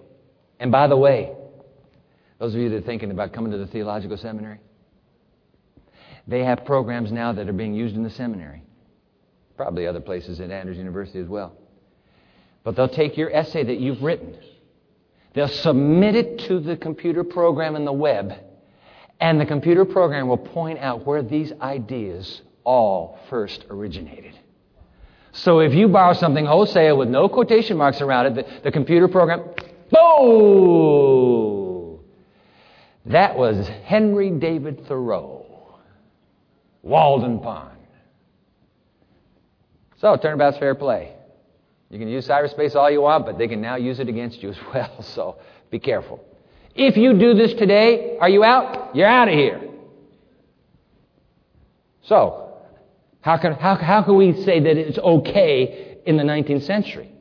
And 0.60 0.70
by 0.72 0.88
the 0.88 0.98
way, 0.98 1.37
those 2.40 2.54
of 2.54 2.62
you 2.62 2.70
that 2.70 2.78
are 2.78 2.82
thinking 2.82 3.12
about 3.12 3.34
coming 3.34 3.52
to 3.52 3.58
the 3.58 3.68
theological 3.68 4.18
seminary, 4.18 4.60
they 6.28 6.44
have 6.44 6.66
programs 6.66 7.12
now 7.12 7.32
that 7.34 7.48
are 7.48 7.54
being 7.54 7.74
used 7.74 7.96
in 7.96 8.04
the 8.04 8.10
seminary. 8.10 8.64
Probably 9.56 9.88
other 9.88 10.02
places 10.02 10.40
at 10.40 10.52
Andrews 10.52 10.78
University 10.78 11.20
as 11.20 11.28
well. 11.28 11.58
But 12.64 12.76
they'll 12.76 12.90
take 12.90 13.18
your 13.18 13.34
essay 13.34 13.64
that 13.64 13.80
you've 13.80 14.04
written, 14.04 14.38
they'll 15.34 15.48
submit 15.48 16.16
it 16.16 16.40
to 16.48 16.60
the 16.60 16.76
computer 16.76 17.24
program 17.24 17.76
in 17.76 17.86
the 17.86 17.94
web, 17.94 18.34
and 19.20 19.40
the 19.40 19.46
computer 19.46 19.86
program 19.86 20.28
will 20.28 20.38
point 20.38 20.80
out 20.80 21.06
where 21.06 21.24
these 21.24 21.54
ideas 21.62 22.42
all 22.64 23.20
first 23.30 23.66
originated. 23.70 24.38
So 25.32 25.60
if 25.60 25.74
you 25.74 25.88
borrow 25.88 26.14
something 26.14 26.46
wholesale 26.46 26.98
with 26.98 27.10
no 27.10 27.30
quotation 27.30 27.78
marks 27.78 28.02
around 28.02 28.26
it, 28.26 28.36
the, 28.36 28.62
the 28.64 28.72
computer 28.72 29.08
program, 29.08 29.44
boom! 29.92 31.66
That 33.08 33.38
was 33.38 33.68
Henry 33.86 34.32
David 34.32 34.86
Thoreau, 34.88 35.45
Walden 36.82 37.39
Pond. 37.39 37.78
So, 39.97 40.16
turnabout's 40.18 40.58
fair 40.58 40.76
play. 40.76 41.14
You 41.89 41.99
can 41.99 42.08
use 42.08 42.28
cyberspace 42.28 42.76
all 42.76 42.91
you 42.91 43.01
want, 43.01 43.26
but 43.26 43.38
they 43.38 43.47
can 43.47 43.62
now 43.62 43.78
use 43.78 43.99
it 43.99 44.10
against 44.10 44.43
you 44.43 44.49
as 44.49 44.58
well, 44.74 45.01
so 45.01 45.38
be 45.72 45.80
careful. 45.80 46.24
If 46.76 46.97
you 46.97 47.18
do 47.18 47.34
this 47.34 47.53
today, 47.53 48.18
are 48.20 48.30
you 48.30 48.43
out? 48.43 48.95
You're 48.95 49.08
out 49.08 49.30
of 49.30 49.34
here. 49.34 49.62
So, 52.03 52.53
how 53.22 53.38
can, 53.38 53.53
how, 53.53 53.76
how 53.76 54.03
can 54.03 54.16
we 54.16 54.43
say 54.43 54.60
that 54.60 54.78
it's 54.78 54.97
okay 54.97 55.97
in 56.08 56.16
the 56.16 56.24
19th 56.24 56.64
century. 56.64 57.12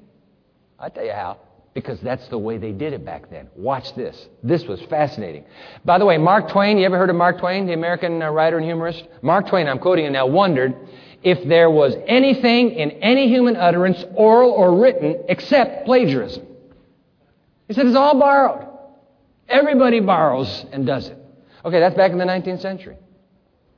i 0.79 0.89
tell 0.89 1.05
you 1.05 1.13
how. 1.13 1.39
Because 1.77 2.01
that's 2.01 2.27
the 2.29 2.39
way 2.39 2.57
they 2.57 2.73
did 2.73 2.95
it 2.95 3.05
back 3.05 3.29
then. 3.29 3.51
Watch 3.55 3.95
this. 3.95 4.31
This 4.43 4.65
was 4.65 4.81
fascinating. 4.89 5.45
By 5.85 5.99
the 5.99 6.07
way, 6.07 6.17
Mark 6.17 6.49
Twain, 6.49 6.79
you 6.79 6.87
ever 6.87 6.97
heard 6.97 7.11
of 7.11 7.17
Mark 7.17 7.39
Twain, 7.39 7.67
the 7.67 7.75
American 7.75 8.23
uh, 8.23 8.31
writer 8.31 8.57
and 8.57 8.65
humorist? 8.65 9.07
Mark 9.21 9.47
Twain, 9.49 9.69
I'm 9.69 9.79
quoting 9.79 10.07
him 10.07 10.15
now, 10.15 10.27
wondered 10.27 10.75
if 11.23 11.47
there 11.47 11.69
was 11.69 11.95
anything 12.07 12.71
in 12.71 12.93
any 12.93 13.29
human 13.29 13.57
utterance, 13.57 14.03
oral 14.15 14.53
or 14.53 14.81
written, 14.81 15.25
except 15.29 15.85
plagiarism. 15.85 16.47
He 17.69 17.75
said 17.75 17.85
it's 17.85 17.95
all 17.95 18.19
borrowed. 18.19 18.67
Everybody 19.47 20.01
borrows 20.01 20.65
and 20.73 20.87
does 20.87 21.09
it. 21.09 21.19
Okay, 21.63 21.79
that's 21.79 21.95
back 21.95 22.11
in 22.11 22.17
the 22.17 22.25
19th 22.25 22.63
century. 22.63 22.97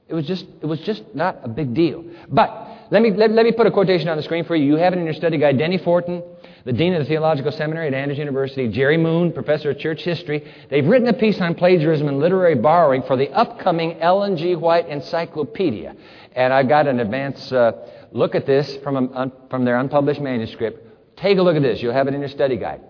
It 0.06 0.14
was 0.14 0.24
just, 0.24 0.46
it 0.62 0.66
was 0.66 0.78
just 0.82 1.02
not 1.16 1.40
a 1.42 1.48
big 1.48 1.74
deal. 1.74 2.04
But 2.28 2.67
let 2.90 3.02
me, 3.02 3.10
let, 3.12 3.30
let 3.32 3.44
me 3.44 3.52
put 3.52 3.66
a 3.66 3.70
quotation 3.70 4.08
on 4.08 4.16
the 4.16 4.22
screen 4.22 4.44
for 4.44 4.56
you. 4.56 4.64
You 4.64 4.76
have 4.76 4.92
it 4.92 4.98
in 4.98 5.04
your 5.04 5.14
study 5.14 5.38
guide. 5.38 5.58
Denis 5.58 5.82
Fortin, 5.82 6.22
the 6.64 6.72
Dean 6.72 6.94
of 6.94 7.00
the 7.00 7.04
Theological 7.08 7.52
Seminary 7.52 7.88
at 7.88 7.94
Andrews 7.94 8.18
University, 8.18 8.68
Jerry 8.68 8.96
Moon, 8.96 9.32
Professor 9.32 9.70
of 9.70 9.78
Church 9.78 10.02
History, 10.02 10.50
they've 10.70 10.86
written 10.86 11.08
a 11.08 11.12
piece 11.12 11.40
on 11.40 11.54
plagiarism 11.54 12.08
and 12.08 12.18
literary 12.18 12.54
borrowing 12.54 13.02
for 13.02 13.16
the 13.16 13.30
upcoming 13.30 14.00
Ellen 14.00 14.36
G. 14.36 14.56
White 14.56 14.88
Encyclopedia. 14.88 15.94
And 16.34 16.52
I 16.52 16.62
got 16.62 16.86
an 16.86 17.00
advance 17.00 17.52
uh, 17.52 17.72
look 18.12 18.34
at 18.34 18.46
this 18.46 18.76
from, 18.78 18.96
a, 18.96 19.32
from 19.50 19.64
their 19.64 19.78
unpublished 19.78 20.20
manuscript. 20.20 21.16
Take 21.16 21.38
a 21.38 21.42
look 21.42 21.56
at 21.56 21.62
this. 21.62 21.82
You'll 21.82 21.94
have 21.94 22.06
it 22.06 22.14
in 22.14 22.20
your 22.20 22.28
study 22.28 22.56
guide. 22.56 22.80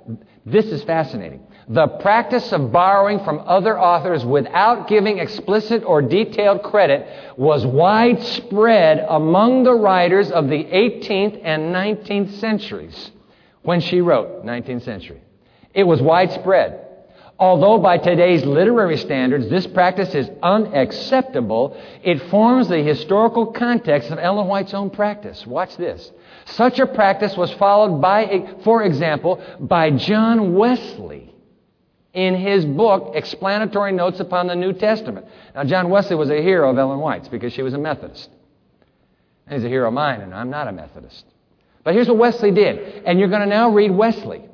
This 0.44 0.66
is 0.66 0.84
fascinating. 0.84 1.46
The 1.70 1.86
practice 1.86 2.50
of 2.52 2.72
borrowing 2.72 3.22
from 3.24 3.42
other 3.44 3.78
authors 3.78 4.24
without 4.24 4.88
giving 4.88 5.18
explicit 5.18 5.84
or 5.84 6.00
detailed 6.00 6.62
credit 6.62 7.06
was 7.36 7.66
widespread 7.66 9.04
among 9.06 9.64
the 9.64 9.74
writers 9.74 10.30
of 10.30 10.48
the 10.48 10.64
18th 10.64 11.42
and 11.44 11.74
19th 11.74 12.38
centuries 12.40 13.10
when 13.62 13.80
she 13.80 14.00
wrote, 14.00 14.46
19th 14.46 14.82
century. 14.82 15.20
It 15.74 15.84
was 15.84 16.00
widespread. 16.00 16.86
Although 17.38 17.78
by 17.78 17.98
today's 17.98 18.44
literary 18.46 18.96
standards 18.96 19.50
this 19.50 19.66
practice 19.66 20.14
is 20.14 20.28
unacceptable, 20.42 21.76
it 22.02 22.30
forms 22.30 22.68
the 22.68 22.82
historical 22.82 23.46
context 23.46 24.10
of 24.10 24.18
Ellen 24.18 24.48
White's 24.48 24.72
own 24.72 24.88
practice. 24.88 25.46
Watch 25.46 25.76
this. 25.76 26.10
Such 26.46 26.78
a 26.78 26.86
practice 26.86 27.36
was 27.36 27.52
followed 27.52 28.00
by, 28.00 28.54
for 28.64 28.82
example, 28.82 29.40
by 29.60 29.90
John 29.90 30.54
Wesley 30.54 31.27
in 32.14 32.34
his 32.34 32.64
book, 32.64 33.12
Explanatory 33.14 33.92
Notes 33.92 34.20
Upon 34.20 34.46
the 34.46 34.54
New 34.54 34.72
Testament. 34.72 35.26
Now, 35.54 35.64
John 35.64 35.90
Wesley 35.90 36.16
was 36.16 36.30
a 36.30 36.42
hero 36.42 36.70
of 36.70 36.78
Ellen 36.78 36.98
White's 36.98 37.28
because 37.28 37.52
she 37.52 37.62
was 37.62 37.74
a 37.74 37.78
Methodist. 37.78 38.30
And 39.46 39.56
he's 39.56 39.64
a 39.64 39.68
hero 39.68 39.88
of 39.88 39.94
mine, 39.94 40.20
and 40.20 40.34
I'm 40.34 40.50
not 40.50 40.68
a 40.68 40.72
Methodist. 40.72 41.24
But 41.84 41.94
here's 41.94 42.08
what 42.08 42.18
Wesley 42.18 42.50
did. 42.50 43.04
And 43.06 43.18
you're 43.18 43.28
going 43.28 43.42
to 43.42 43.46
now 43.46 43.70
read 43.70 43.90
Wesley. 43.90 44.44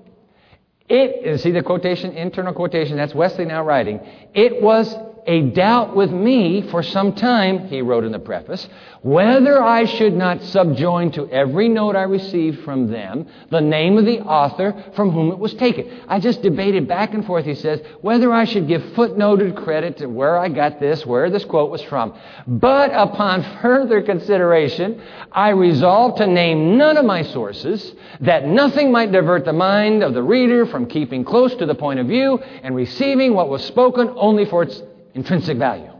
It, 0.89 1.41
see 1.41 1.51
the 1.51 1.63
quotation, 1.63 2.13
internal 2.13 2.53
quotation, 2.53 2.97
that's 2.97 3.15
Wesley 3.15 3.47
now 3.47 3.65
writing. 3.65 4.01
It 4.35 4.61
was 4.61 4.95
a 5.27 5.43
doubt 5.51 5.97
with 5.97 6.11
me 6.11 6.63
for 6.71 6.83
some 6.83 7.15
time, 7.15 7.69
he 7.69 7.83
wrote 7.83 8.05
in 8.05 8.13
the 8.13 8.19
preface, 8.19 8.69
whether 9.03 9.63
I 9.63 9.85
should 9.85 10.15
not 10.15 10.43
subjoin 10.43 11.13
to 11.13 11.29
every 11.29 11.69
note 11.69 11.97
I 11.97 12.03
received 12.03 12.65
from 12.65 12.91
them 12.91 13.27
the 13.51 13.61
name 13.61 13.99
of 13.99 14.05
the 14.05 14.21
author 14.21 14.75
from 14.95 15.11
whom 15.11 15.31
it 15.31 15.39
was 15.39 15.55
taken. 15.55 16.03
I 16.09 16.21
just 16.21 16.43
debated 16.43 16.89
back 16.89 17.15
and 17.15 17.25
forth, 17.25 17.45
he 17.45 17.55
says, 17.55 17.81
whether 18.01 18.33
I 18.33 18.45
should 18.45 18.69
give 18.69 18.83
footnoted 18.95 19.57
credit 19.63 19.99
to 19.99 20.07
where 20.07 20.39
I 20.39 20.49
got 20.49 20.81
this, 20.81 21.05
where 21.07 21.31
this 21.31 21.45
quote 21.45 21.71
was 21.71 21.83
from. 21.83 22.15
But 22.47 22.91
upon 22.93 23.43
further 23.63 24.03
consideration, 24.03 25.01
I 25.33 25.51
resolved 25.51 26.19
to 26.19 26.27
name 26.27 26.77
none 26.77 26.97
of 26.97 27.05
my 27.05 27.23
sources, 27.23 27.95
that 28.21 28.47
nothing 28.47 28.93
might 28.93 29.13
divert 29.13 29.45
the 29.45 29.53
mind 29.53 30.03
of 30.03 30.15
the 30.15 30.23
reader 30.23 30.67
from 30.67 30.87
keeping 30.87 31.25
close 31.25 31.55
to 31.57 31.67
the 31.67 31.75
point 31.75 32.01
of 32.01 32.07
view 32.07 32.39
and 32.63 32.75
receiving 32.75 33.35
what 33.35 33.49
was 33.49 33.65
spoken 33.65 34.13
only 34.17 34.45
for 34.45 34.63
its 34.63 34.83
intrinsic 35.15 35.57
value. 35.57 35.91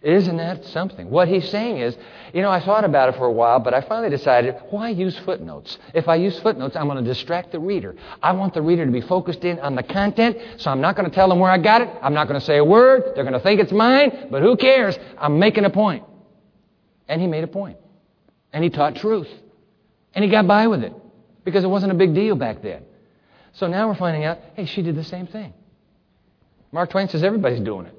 Isn't 0.00 0.38
that 0.38 0.64
something? 0.66 1.10
What 1.10 1.28
he's 1.28 1.48
saying 1.50 1.76
is, 1.78 1.96
you 2.34 2.42
know, 2.42 2.50
I 2.50 2.58
thought 2.58 2.84
about 2.84 3.10
it 3.10 3.16
for 3.16 3.26
a 3.26 3.30
while, 3.30 3.60
but 3.60 3.72
I 3.72 3.82
finally 3.82 4.10
decided, 4.10 4.56
why 4.70 4.88
use 4.88 5.16
footnotes? 5.20 5.78
If 5.94 6.08
I 6.08 6.16
use 6.16 6.36
footnotes, 6.40 6.74
I'm 6.74 6.88
going 6.88 7.02
to 7.02 7.08
distract 7.08 7.52
the 7.52 7.60
reader. 7.60 7.94
I 8.20 8.32
want 8.32 8.52
the 8.52 8.62
reader 8.62 8.84
to 8.84 8.90
be 8.90 9.00
focused 9.00 9.44
in 9.44 9.60
on 9.60 9.76
the 9.76 9.82
content, 9.84 10.38
so 10.56 10.72
I'm 10.72 10.80
not 10.80 10.96
going 10.96 11.08
to 11.08 11.14
tell 11.14 11.28
them 11.28 11.38
where 11.38 11.52
I 11.52 11.58
got 11.58 11.82
it. 11.82 11.90
I'm 12.02 12.14
not 12.14 12.26
going 12.26 12.40
to 12.40 12.44
say 12.44 12.56
a 12.56 12.64
word. 12.64 13.12
They're 13.14 13.22
going 13.22 13.34
to 13.34 13.40
think 13.40 13.60
it's 13.60 13.70
mine, 13.70 14.26
but 14.28 14.42
who 14.42 14.56
cares? 14.56 14.98
I'm 15.18 15.38
making 15.38 15.66
a 15.66 15.70
point. 15.70 16.04
And 17.06 17.20
he 17.20 17.28
made 17.28 17.44
a 17.44 17.48
point. 17.48 17.78
And 18.52 18.64
he 18.64 18.70
taught 18.70 18.96
truth. 18.96 19.28
And 20.14 20.24
he 20.24 20.30
got 20.30 20.48
by 20.48 20.66
with 20.66 20.82
it 20.82 20.94
because 21.44 21.62
it 21.62 21.68
wasn't 21.68 21.92
a 21.92 21.94
big 21.94 22.12
deal 22.12 22.34
back 22.34 22.60
then. 22.60 22.82
So 23.52 23.68
now 23.68 23.86
we're 23.86 23.94
finding 23.94 24.24
out, 24.24 24.38
hey, 24.54 24.64
she 24.64 24.82
did 24.82 24.96
the 24.96 25.04
same 25.04 25.28
thing. 25.28 25.54
Mark 26.72 26.90
Twain 26.90 27.08
says 27.08 27.22
everybody's 27.22 27.60
doing 27.60 27.86
it. 27.86 27.94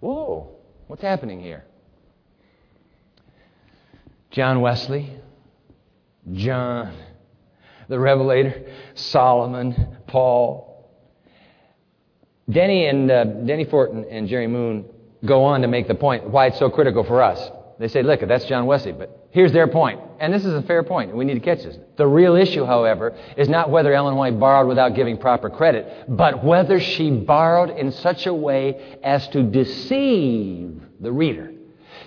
Whoa, 0.00 0.50
what's 0.86 1.02
happening 1.02 1.40
here? 1.40 1.64
John 4.30 4.60
Wesley, 4.60 5.10
John, 6.32 6.94
the 7.88 7.98
Revelator, 7.98 8.64
Solomon, 8.94 9.98
Paul. 10.06 10.68
Denis 12.50 12.92
and 12.92 13.10
uh, 13.10 13.24
Denis 13.24 13.68
Fortin 13.70 14.04
and 14.10 14.28
Jerry 14.28 14.46
Moon 14.46 14.84
go 15.24 15.44
on 15.44 15.62
to 15.62 15.68
make 15.68 15.88
the 15.88 15.94
point 15.94 16.28
why 16.28 16.46
it's 16.46 16.58
so 16.58 16.68
critical 16.68 17.04
for 17.04 17.22
us. 17.22 17.50
They 17.78 17.88
say, 17.88 18.02
look, 18.02 18.20
that's 18.26 18.44
John 18.46 18.66
Wesley, 18.66 18.92
but 18.92 19.21
here's 19.32 19.52
their 19.52 19.66
point. 19.66 20.00
And 20.22 20.32
this 20.32 20.44
is 20.44 20.54
a 20.54 20.62
fair 20.62 20.84
point, 20.84 21.10
and 21.10 21.18
we 21.18 21.24
need 21.24 21.34
to 21.34 21.40
catch 21.40 21.64
this. 21.64 21.76
The 21.96 22.06
real 22.06 22.36
issue, 22.36 22.64
however, 22.64 23.12
is 23.36 23.48
not 23.48 23.70
whether 23.70 23.92
Ellen 23.92 24.14
White 24.14 24.38
borrowed 24.38 24.68
without 24.68 24.94
giving 24.94 25.18
proper 25.18 25.50
credit, 25.50 26.04
but 26.08 26.44
whether 26.44 26.78
she 26.78 27.10
borrowed 27.10 27.70
in 27.70 27.90
such 27.90 28.26
a 28.26 28.32
way 28.32 28.98
as 29.02 29.26
to 29.28 29.42
deceive 29.42 30.80
the 31.00 31.10
reader. 31.10 31.52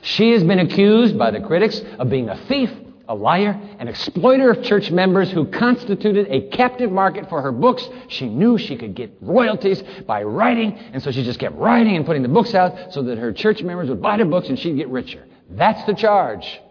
She 0.02 0.32
has 0.32 0.46
been 0.46 0.60
accused 0.60 1.18
by 1.18 1.32
the 1.32 1.42
critics 1.42 1.82
of 2.00 2.10
being 2.10 2.30
a 2.30 2.38
thief, 2.48 2.72
a 3.10 3.14
liar, 3.14 3.60
an 3.80 3.90
exploiter 3.90 4.52
of 4.52 4.64
church 4.64 4.90
members 4.90 5.30
who 5.30 5.46
constituted 5.48 6.28
a 6.30 6.48
captive 6.56 6.94
market 6.94 7.28
for 7.28 7.42
her 7.42 7.52
books. 7.52 7.86
She 8.08 8.30
knew 8.30 8.58
she 8.58 8.78
could 8.78 8.96
get 8.96 9.12
royalties 9.20 9.84
by 10.08 10.24
writing, 10.24 10.74
and 10.94 11.04
so 11.04 11.12
she 11.12 11.22
just 11.22 11.40
kept 11.40 11.56
writing 11.56 11.98
and 11.98 12.06
putting 12.06 12.22
the 12.22 12.30
books 12.30 12.54
out 12.54 12.94
so 12.94 13.04
that 13.04 13.18
her 13.18 13.34
church 13.34 13.62
members 13.62 13.90
would 13.90 14.02
buy 14.02 14.16
the 14.16 14.26
books 14.26 14.48
and 14.48 14.58
she'd 14.58 14.78
get 14.78 14.88
richer. 14.88 15.26
That's 15.50 15.84
the 15.86 15.94
charge 15.94 16.62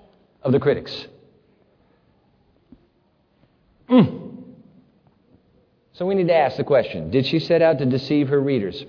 of 0.44 0.52
the 0.52 0.60
critics. 0.60 1.06
Mm. 3.88 4.24
So 5.94 6.06
we 6.06 6.14
need 6.14 6.28
to 6.28 6.34
ask 6.34 6.56
the 6.56 6.64
question 6.64 7.10
Did 7.10 7.26
she 7.26 7.38
set 7.38 7.62
out 7.62 7.78
to 7.78 7.86
deceive 7.86 8.28
her 8.28 8.40
readers? 8.40 8.84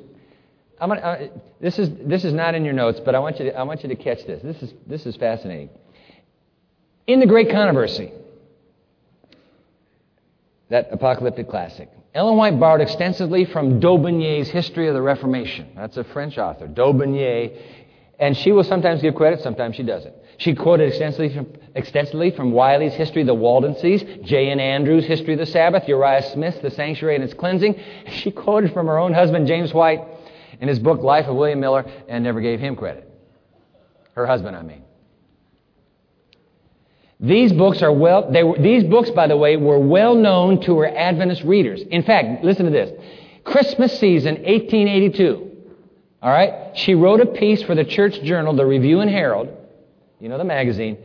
Gonna, 0.79 0.95
uh, 0.95 1.27
this, 1.61 1.79
is, 1.79 1.89
this 2.05 2.25
is 2.25 2.33
not 2.33 2.53
in 2.53 2.65
your 2.65 2.73
notes, 2.73 2.99
but 3.03 3.15
I 3.15 3.19
want, 3.19 3.39
you 3.39 3.45
to, 3.45 3.57
I 3.57 3.63
want 3.63 3.81
you 3.83 3.89
to 3.89 3.95
catch 3.95 4.25
this. 4.25 4.41
This 4.43 4.61
is, 4.61 4.73
this 4.85 5.05
is 5.05 5.15
fascinating. 5.15 5.69
In 7.07 7.19
the 7.19 7.25
Great 7.25 7.49
Controversy, 7.49 8.11
that 10.69 10.89
apocalyptic 10.91 11.49
classic, 11.49 11.89
Ellen 12.13 12.35
White 12.37 12.59
borrowed 12.59 12.81
extensively 12.81 13.45
from 13.45 13.79
D'Aubigné's 13.79 14.49
History 14.49 14.87
of 14.87 14.93
the 14.93 15.01
Reformation. 15.01 15.69
That's 15.75 15.97
a 15.97 16.03
French 16.03 16.37
author. 16.37 16.67
D'Aubigné. 16.67 17.61
and 18.19 18.35
she 18.37 18.51
will 18.51 18.63
sometimes 18.63 19.01
give 19.01 19.15
credit, 19.15 19.41
sometimes 19.41 19.75
she 19.75 19.83
doesn't. 19.83 20.15
She 20.37 20.53
quoted 20.53 20.89
extensively 20.89 21.29
from, 21.29 21.47
extensively 21.75 22.31
from 22.31 22.51
Wylie's 22.51 22.93
History 22.93 23.21
of 23.21 23.27
the 23.27 23.33
Waldenses, 23.33 24.03
J. 24.23 24.49
N. 24.49 24.59
Andrews' 24.59 25.05
History 25.05 25.33
of 25.33 25.39
the 25.39 25.45
Sabbath, 25.45 25.87
Uriah 25.87 26.23
Smith's 26.31 26.59
The 26.59 26.71
Sanctuary 26.71 27.15
and 27.15 27.23
Its 27.23 27.33
Cleansing. 27.33 27.79
She 28.09 28.31
quoted 28.31 28.73
from 28.73 28.87
her 28.87 28.97
own 28.97 29.13
husband, 29.13 29.47
James 29.47 29.73
White, 29.73 30.01
in 30.59 30.67
his 30.67 30.79
book, 30.79 31.01
Life 31.01 31.27
of 31.27 31.35
William 31.35 31.59
Miller, 31.59 31.85
and 32.07 32.23
never 32.23 32.41
gave 32.41 32.59
him 32.59 32.75
credit. 32.75 33.09
Her 34.13 34.25
husband, 34.25 34.55
I 34.55 34.61
mean. 34.61 34.83
These 37.19 37.53
books 37.53 37.81
are 37.81 37.93
well, 37.93 38.29
they 38.29 38.43
were, 38.43 38.57
these 38.57 38.83
books, 38.83 39.09
by 39.11 39.27
the 39.27 39.37
way, 39.37 39.55
were 39.55 39.79
well 39.79 40.15
known 40.15 40.59
to 40.61 40.79
her 40.79 40.87
Adventist 40.87 41.43
readers. 41.43 41.81
In 41.81 42.03
fact, 42.03 42.43
listen 42.43 42.65
to 42.65 42.71
this. 42.71 42.91
Christmas 43.45 43.97
season, 43.99 44.35
1882. 44.35 45.51
All 46.21 46.31
right? 46.31 46.75
She 46.75 46.93
wrote 46.93 47.21
a 47.21 47.25
piece 47.25 47.61
for 47.63 47.75
the 47.75 47.85
church 47.85 48.21
journal, 48.21 48.53
the 48.53 48.65
Review 48.65 48.99
and 48.99 49.09
Herald, 49.09 49.49
you 50.25 50.29
know, 50.29 50.39
the 50.39 50.43
magazine, 50.43 50.97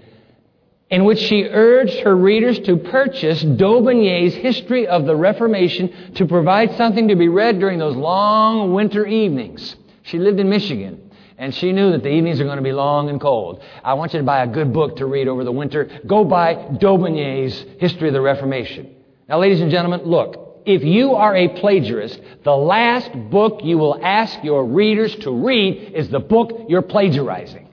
in 0.89 1.05
which 1.05 1.19
she 1.19 1.45
urged 1.45 2.01
her 2.01 2.17
readers 2.17 2.59
to 2.61 2.79
purchase 2.79 3.43
D'Aubigné's 3.43 4.35
History 4.35 4.87
of 4.87 5.05
the 5.05 5.15
Reformation 5.15 6.15
to 6.15 6.25
provide 6.25 6.75
something 6.79 7.09
to 7.09 7.17
be 7.17 7.29
read 7.29 7.61
during 7.61 7.79
those 7.79 7.95
long 7.95 8.73
winter 8.73 9.05
evenings. 9.05 9.77
She 10.05 10.19
lived 10.19 10.41
in 10.41 10.49
Michigan. 10.49 11.11
And 11.37 11.55
she 11.55 11.73
knew 11.73 11.93
that 11.93 12.03
the 12.03 12.09
evenings 12.09 12.41
are 12.41 12.45
going 12.45 12.57
to 12.57 12.63
be 12.63 12.73
long 12.73 13.11
and 13.11 13.21
cold. 13.21 13.63
I 13.85 13.93
want 13.93 14.15
you 14.15 14.21
to 14.21 14.25
buy 14.25 14.43
a 14.43 14.47
good 14.47 14.73
book 14.73 14.97
to 14.97 15.05
read 15.05 15.29
over 15.29 15.45
the 15.45 15.53
winter. 15.53 16.01
Go 16.07 16.25
buy 16.25 16.55
D'Aubigné's 16.55 17.67
History 17.79 18.09
of 18.09 18.15
the 18.15 18.23
Reformation. 18.23 18.95
Now, 19.29 19.39
ladies 19.39 19.61
and 19.61 19.71
gentlemen, 19.71 20.01
look. 20.05 20.63
If 20.65 20.83
you 20.83 21.15
are 21.15 21.37
a 21.37 21.49
plagiarist, 21.49 22.21
the 22.43 22.57
last 22.57 23.13
book 23.31 23.61
you 23.65 23.77
will 23.77 24.03
ask 24.03 24.43
your 24.43 24.65
readers 24.65 25.15
to 25.17 25.31
read 25.31 25.93
is 25.95 26.09
the 26.09 26.21
book 26.21 26.65
you're 26.71 26.81
plagiarizing. 26.81 27.70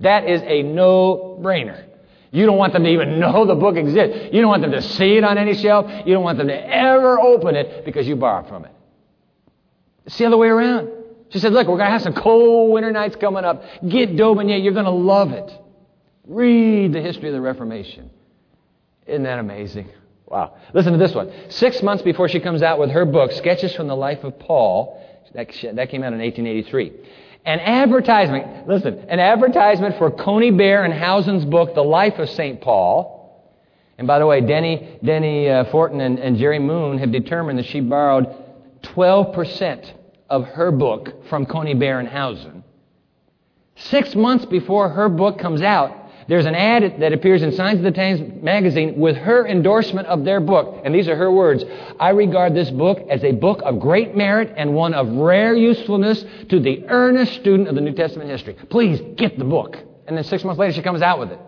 That 0.00 0.28
is 0.28 0.42
a 0.42 0.62
no 0.62 1.38
brainer. 1.40 1.84
You 2.30 2.46
don't 2.46 2.58
want 2.58 2.72
them 2.72 2.82
to 2.82 2.90
even 2.90 3.20
know 3.20 3.46
the 3.46 3.54
book 3.54 3.76
exists. 3.76 4.30
You 4.32 4.40
don't 4.40 4.50
want 4.50 4.62
them 4.62 4.72
to 4.72 4.82
see 4.82 5.16
it 5.16 5.24
on 5.24 5.38
any 5.38 5.54
shelf. 5.54 5.90
You 6.04 6.14
don't 6.14 6.24
want 6.24 6.38
them 6.38 6.48
to 6.48 6.76
ever 6.76 7.20
open 7.20 7.54
it 7.54 7.84
because 7.84 8.06
you 8.06 8.16
borrowed 8.16 8.48
from 8.48 8.64
it. 8.64 8.72
It's 10.06 10.18
the 10.18 10.26
other 10.26 10.36
way 10.36 10.48
around. 10.48 10.90
She 11.30 11.38
said, 11.38 11.52
Look, 11.52 11.66
we're 11.66 11.76
going 11.76 11.86
to 11.86 11.92
have 11.92 12.02
some 12.02 12.14
cold 12.14 12.72
winter 12.72 12.92
nights 12.92 13.16
coming 13.16 13.44
up. 13.44 13.62
Get 13.88 14.16
D'Aubigné. 14.16 14.62
You're 14.62 14.72
going 14.72 14.84
to 14.84 14.90
love 14.90 15.32
it. 15.32 15.50
Read 16.26 16.92
the 16.92 17.00
history 17.00 17.28
of 17.28 17.34
the 17.34 17.40
Reformation. 17.40 18.10
Isn't 19.06 19.24
that 19.24 19.38
amazing? 19.38 19.88
Wow. 20.26 20.56
Listen 20.72 20.92
to 20.92 20.98
this 20.98 21.14
one. 21.14 21.32
Six 21.50 21.82
months 21.82 22.02
before 22.02 22.28
she 22.28 22.40
comes 22.40 22.62
out 22.62 22.78
with 22.78 22.90
her 22.90 23.04
book, 23.04 23.32
Sketches 23.32 23.74
from 23.74 23.88
the 23.88 23.96
Life 23.96 24.24
of 24.24 24.38
Paul, 24.38 25.00
that, 25.34 25.48
that 25.74 25.90
came 25.90 26.02
out 26.02 26.12
in 26.12 26.20
1883. 26.20 26.92
An 27.44 27.60
advertisement, 27.60 28.66
listen, 28.66 28.98
an 29.08 29.20
advertisement 29.20 29.98
for 29.98 30.10
Conybeare 30.10 30.84
and 30.84 30.94
Howson's 30.94 31.44
book, 31.44 31.74
The 31.74 31.82
Life 31.84 32.18
of 32.18 32.30
St. 32.30 32.60
Paul. 32.60 33.14
And 33.98 34.06
by 34.06 34.18
the 34.18 34.26
way, 34.26 34.40
Denis, 34.40 34.98
Denis 35.04 35.50
uh, 35.50 35.70
Fortin 35.70 36.00
and, 36.00 36.18
and 36.18 36.38
Jerry 36.38 36.58
Moon 36.58 36.98
have 36.98 37.12
determined 37.12 37.58
that 37.58 37.66
she 37.66 37.80
borrowed 37.80 38.34
12% 38.82 39.92
of 40.30 40.46
her 40.46 40.70
book 40.72 41.26
from 41.28 41.46
Conybeare 41.46 42.00
and 42.00 42.08
Howson. 42.08 42.64
Six 43.76 44.14
months 44.14 44.46
before 44.46 44.88
her 44.88 45.08
book 45.08 45.38
comes 45.38 45.60
out, 45.60 46.03
there's 46.26 46.46
an 46.46 46.54
ad 46.54 47.00
that 47.00 47.12
appears 47.12 47.42
in 47.42 47.52
Signs 47.52 47.78
of 47.78 47.84
the 47.84 47.90
Times 47.90 48.42
magazine 48.42 48.98
with 48.98 49.16
her 49.16 49.46
endorsement 49.46 50.06
of 50.08 50.24
their 50.24 50.40
book. 50.40 50.80
And 50.84 50.94
these 50.94 51.08
are 51.08 51.16
her 51.16 51.30
words. 51.30 51.64
I 52.00 52.10
regard 52.10 52.54
this 52.54 52.70
book 52.70 53.06
as 53.10 53.22
a 53.24 53.32
book 53.32 53.60
of 53.62 53.78
great 53.78 54.16
merit 54.16 54.54
and 54.56 54.74
one 54.74 54.94
of 54.94 55.08
rare 55.08 55.54
usefulness 55.54 56.24
to 56.48 56.60
the 56.60 56.84
earnest 56.88 57.34
student 57.34 57.68
of 57.68 57.74
the 57.74 57.80
New 57.80 57.92
Testament 57.92 58.30
history. 58.30 58.54
Please 58.70 59.00
get 59.16 59.38
the 59.38 59.44
book. 59.44 59.76
And 60.06 60.16
then 60.16 60.24
six 60.24 60.44
months 60.44 60.58
later, 60.58 60.72
she 60.72 60.82
comes 60.82 61.02
out 61.02 61.18
with 61.18 61.30
it. 61.30 61.38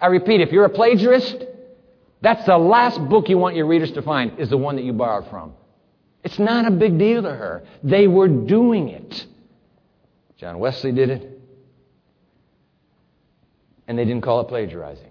I 0.00 0.06
repeat, 0.06 0.40
if 0.40 0.50
you're 0.50 0.64
a 0.64 0.70
plagiarist, 0.70 1.44
that's 2.20 2.44
the 2.44 2.58
last 2.58 3.00
book 3.08 3.28
you 3.28 3.38
want 3.38 3.54
your 3.54 3.66
readers 3.66 3.92
to 3.92 4.02
find, 4.02 4.38
is 4.40 4.50
the 4.50 4.56
one 4.56 4.76
that 4.76 4.84
you 4.84 4.92
borrowed 4.92 5.28
from. 5.30 5.52
It's 6.24 6.38
not 6.38 6.66
a 6.66 6.70
big 6.70 6.98
deal 6.98 7.22
to 7.22 7.30
her. 7.30 7.64
They 7.82 8.08
were 8.08 8.28
doing 8.28 8.88
it. 8.88 9.26
John 10.38 10.58
Wesley 10.58 10.90
did 10.90 11.10
it 11.10 11.33
and 13.86 13.98
they 13.98 14.04
didn't 14.04 14.22
call 14.22 14.40
it 14.40 14.48
plagiarizing. 14.48 15.10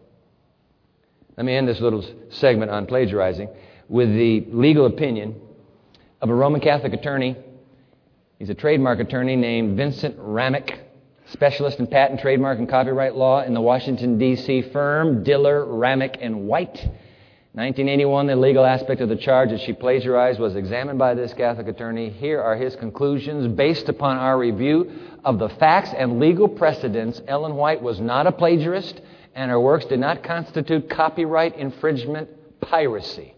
Let 1.38 1.46
me 1.46 1.56
end 1.56 1.68
this 1.68 1.80
little 1.80 2.06
segment 2.30 2.72
on 2.72 2.86
plagiarizing 2.86 3.50
with 3.90 4.10
the 4.10 4.46
legal 4.50 4.86
opinion 4.86 5.40
of 6.22 6.30
a 6.30 6.34
Roman 6.34 6.62
Catholic 6.62 6.94
attorney. 6.94 7.36
He's 8.40 8.50
a 8.50 8.54
trademark 8.54 9.00
attorney 9.00 9.36
named 9.36 9.78
Vincent 9.78 10.18
Ramik, 10.18 10.80
specialist 11.28 11.80
in 11.80 11.88
patent, 11.88 12.20
trademark, 12.20 12.60
and 12.60 12.70
copyright 12.70 13.16
law 13.16 13.44
in 13.44 13.54
the 13.54 13.62
Washington, 13.62 14.18
D.C. 14.18 14.64
firm 14.74 15.24
Diller, 15.24 15.66
Ramik, 15.66 16.18
and 16.22 16.48
Wight. 16.48 16.88
1981, 17.56 18.26
the 18.26 18.36
legal 18.36 18.66
aspect 18.66 19.00
of 19.00 19.10
the 19.10 19.16
charge 19.16 19.52
that 19.52 19.62
she 19.62 19.74
plagiarized 19.74 20.40
was 20.40 20.56
examined 20.56 20.98
by 20.98 21.14
this 21.14 21.36
Catholic 21.36 21.68
attorney. 21.68 22.10
Here 22.10 22.42
are 22.42 22.56
his 22.56 22.76
conclusions 22.76 23.48
based 23.56 23.90
upon 23.90 24.18
our 24.18 24.40
review 24.40 24.92
of 25.24 25.38
the 25.38 25.50
facts 25.50 25.92
and 25.96 26.20
legal 26.20 26.48
precedents. 26.48 27.22
Ellen 27.28 27.54
White 27.54 27.80
was 27.80 28.00
not 28.00 28.26
a 28.26 28.32
plagiarist, 28.32 29.00
and 29.36 29.52
her 29.52 29.60
works 29.60 29.86
did 29.86 30.00
not 30.00 30.24
constitute 30.24 30.90
copyright 30.90 31.56
infringement 31.56 32.28
piracy. 32.60 33.33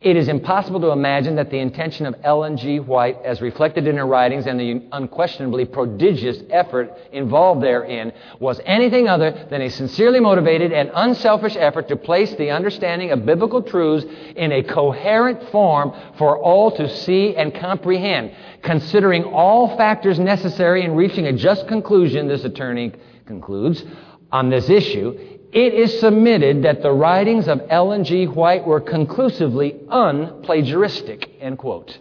It 0.00 0.16
is 0.16 0.28
impossible 0.28 0.80
to 0.82 0.92
imagine 0.92 1.34
that 1.36 1.50
the 1.50 1.58
intention 1.58 2.06
of 2.06 2.14
Ellen 2.22 2.56
G. 2.56 2.78
White, 2.78 3.20
as 3.24 3.40
reflected 3.40 3.88
in 3.88 3.96
her 3.96 4.06
writings 4.06 4.46
and 4.46 4.58
the 4.58 4.80
unquestionably 4.92 5.64
prodigious 5.64 6.38
effort 6.50 6.92
involved 7.10 7.64
therein, 7.64 8.12
was 8.38 8.60
anything 8.64 9.08
other 9.08 9.32
than 9.50 9.60
a 9.60 9.68
sincerely 9.68 10.20
motivated 10.20 10.72
and 10.72 10.92
unselfish 10.94 11.56
effort 11.56 11.88
to 11.88 11.96
place 11.96 12.32
the 12.36 12.52
understanding 12.52 13.10
of 13.10 13.26
biblical 13.26 13.60
truths 13.60 14.06
in 14.36 14.52
a 14.52 14.62
coherent 14.62 15.42
form 15.50 15.92
for 16.16 16.38
all 16.38 16.70
to 16.76 16.88
see 16.88 17.34
and 17.34 17.52
comprehend. 17.52 18.30
Considering 18.62 19.24
all 19.24 19.76
factors 19.76 20.20
necessary 20.20 20.84
in 20.84 20.94
reaching 20.94 21.26
a 21.26 21.32
just 21.32 21.66
conclusion, 21.66 22.28
this 22.28 22.44
attorney 22.44 22.92
concludes, 23.26 23.82
on 24.30 24.48
this 24.48 24.70
issue, 24.70 25.37
it 25.52 25.74
is 25.74 25.98
submitted 26.00 26.64
that 26.64 26.82
the 26.82 26.92
writings 26.92 27.48
of 27.48 27.62
Ellen 27.70 28.04
G. 28.04 28.26
White 28.26 28.66
were 28.66 28.80
conclusively 28.80 29.72
unplagiaristic, 29.88 31.30
end 31.40 31.58
quote. 31.58 31.98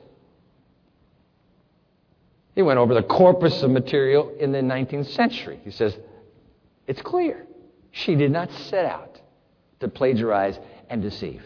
He 2.56 2.62
went 2.62 2.80
over 2.80 2.94
the 2.94 3.04
corpus 3.04 3.62
of 3.62 3.72
material 3.72 4.34
in 4.40 4.52
the 4.52 4.60
19th 4.60 5.12
century. 5.12 5.60
He 5.64 5.72
says, 5.72 5.96
it's 6.88 7.02
clear. 7.02 7.46
She 7.92 8.16
did 8.16 8.32
not 8.32 8.52
set 8.52 8.86
out 8.86 9.22
to 9.80 9.88
plagiarize 9.88 10.60
and 10.90 11.02
deceive. 11.02 11.44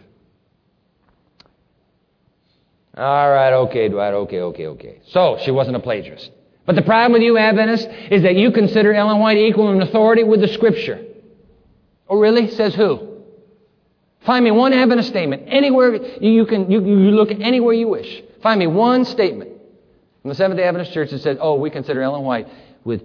All 2.97 3.29
right, 3.29 3.53
okay, 3.53 3.89
Dwight, 3.89 4.13
okay, 4.13 4.41
okay, 4.41 4.67
okay. 4.67 5.01
So, 5.07 5.37
she 5.43 5.51
wasn't 5.51 5.75
a 5.77 5.79
plagiarist. 5.79 6.31
But 6.65 6.75
the 6.75 6.81
problem 6.81 7.13
with 7.13 7.21
you 7.21 7.37
Adventists 7.37 7.87
is 8.09 8.23
that 8.23 8.35
you 8.35 8.51
consider 8.51 8.93
Ellen 8.93 9.19
White 9.19 9.37
equal 9.37 9.71
in 9.71 9.81
authority 9.81 10.23
with 10.23 10.41
the 10.41 10.47
Scripture. 10.47 11.05
Oh, 12.11 12.19
really? 12.19 12.51
Says 12.51 12.75
who? 12.75 13.21
Find 14.25 14.43
me 14.43 14.51
one 14.51 14.73
Adventist 14.73 15.07
statement 15.07 15.43
anywhere 15.47 15.95
you 16.21 16.45
can. 16.45 16.69
You, 16.69 16.83
you 16.83 17.11
look 17.11 17.31
anywhere 17.31 17.73
you 17.73 17.87
wish. 17.87 18.21
Find 18.43 18.59
me 18.59 18.67
one 18.67 19.05
statement 19.05 19.49
from 20.21 20.29
the 20.29 20.35
Seventh 20.35 20.57
Day 20.57 20.65
Adventist 20.65 20.93
Church 20.93 21.09
that 21.11 21.19
says, 21.19 21.37
"Oh, 21.39 21.55
we 21.55 21.69
consider 21.69 22.01
Ellen 22.01 22.23
White 22.23 22.49
with 22.83 23.01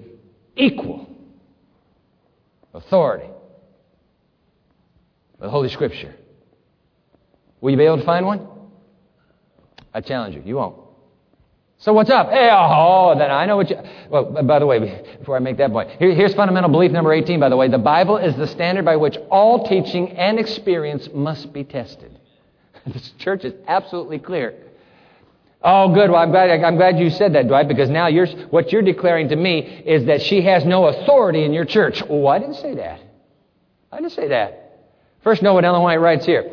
equal 0.56 1.08
authority 2.74 3.28
with 5.32 5.40
the 5.40 5.50
Holy 5.50 5.68
Scripture." 5.68 6.14
Will 7.60 7.70
you 7.70 7.76
be 7.76 7.84
able 7.84 7.98
to 7.98 8.04
find 8.04 8.26
one? 8.26 8.48
I 9.94 10.00
challenge 10.00 10.34
you. 10.34 10.42
You 10.44 10.56
won't. 10.56 10.85
So 11.78 11.92
what's 11.92 12.08
up? 12.08 12.30
Hey, 12.30 12.48
oh, 12.50 13.14
then 13.18 13.30
I 13.30 13.44
know 13.44 13.58
what 13.58 13.68
you. 13.68 13.76
Well, 14.08 14.42
by 14.42 14.58
the 14.58 14.66
way, 14.66 15.04
before 15.18 15.36
I 15.36 15.40
make 15.40 15.58
that 15.58 15.70
point, 15.70 15.90
here, 15.98 16.14
here's 16.14 16.34
fundamental 16.34 16.70
belief 16.70 16.90
number 16.90 17.12
18, 17.12 17.38
by 17.38 17.50
the 17.50 17.56
way. 17.56 17.68
The 17.68 17.76
Bible 17.76 18.16
is 18.16 18.34
the 18.36 18.46
standard 18.46 18.84
by 18.84 18.96
which 18.96 19.18
all 19.30 19.68
teaching 19.68 20.12
and 20.12 20.38
experience 20.38 21.08
must 21.12 21.52
be 21.52 21.64
tested. 21.64 22.12
This 22.86 23.12
church 23.18 23.44
is 23.44 23.52
absolutely 23.66 24.20
clear. 24.20 24.54
Oh, 25.60 25.92
good. 25.92 26.08
Well, 26.08 26.20
I'm 26.20 26.30
glad, 26.30 26.50
I'm 26.62 26.76
glad 26.76 27.00
you 27.00 27.10
said 27.10 27.32
that, 27.34 27.48
Dwight, 27.48 27.66
because 27.66 27.90
now 27.90 28.06
you're, 28.06 28.28
what 28.50 28.70
you're 28.70 28.82
declaring 28.82 29.28
to 29.30 29.36
me 29.36 29.58
is 29.58 30.04
that 30.06 30.22
she 30.22 30.42
has 30.42 30.64
no 30.64 30.86
authority 30.86 31.44
in 31.44 31.52
your 31.52 31.64
church. 31.64 32.00
Oh, 32.08 32.28
I 32.28 32.38
didn't 32.38 32.54
say 32.54 32.76
that. 32.76 33.00
I 33.90 33.96
didn't 33.96 34.12
say 34.12 34.28
that. 34.28 34.78
First, 35.24 35.42
know 35.42 35.54
what 35.54 35.64
Ellen 35.64 35.82
White 35.82 35.96
writes 35.96 36.24
here. 36.24 36.48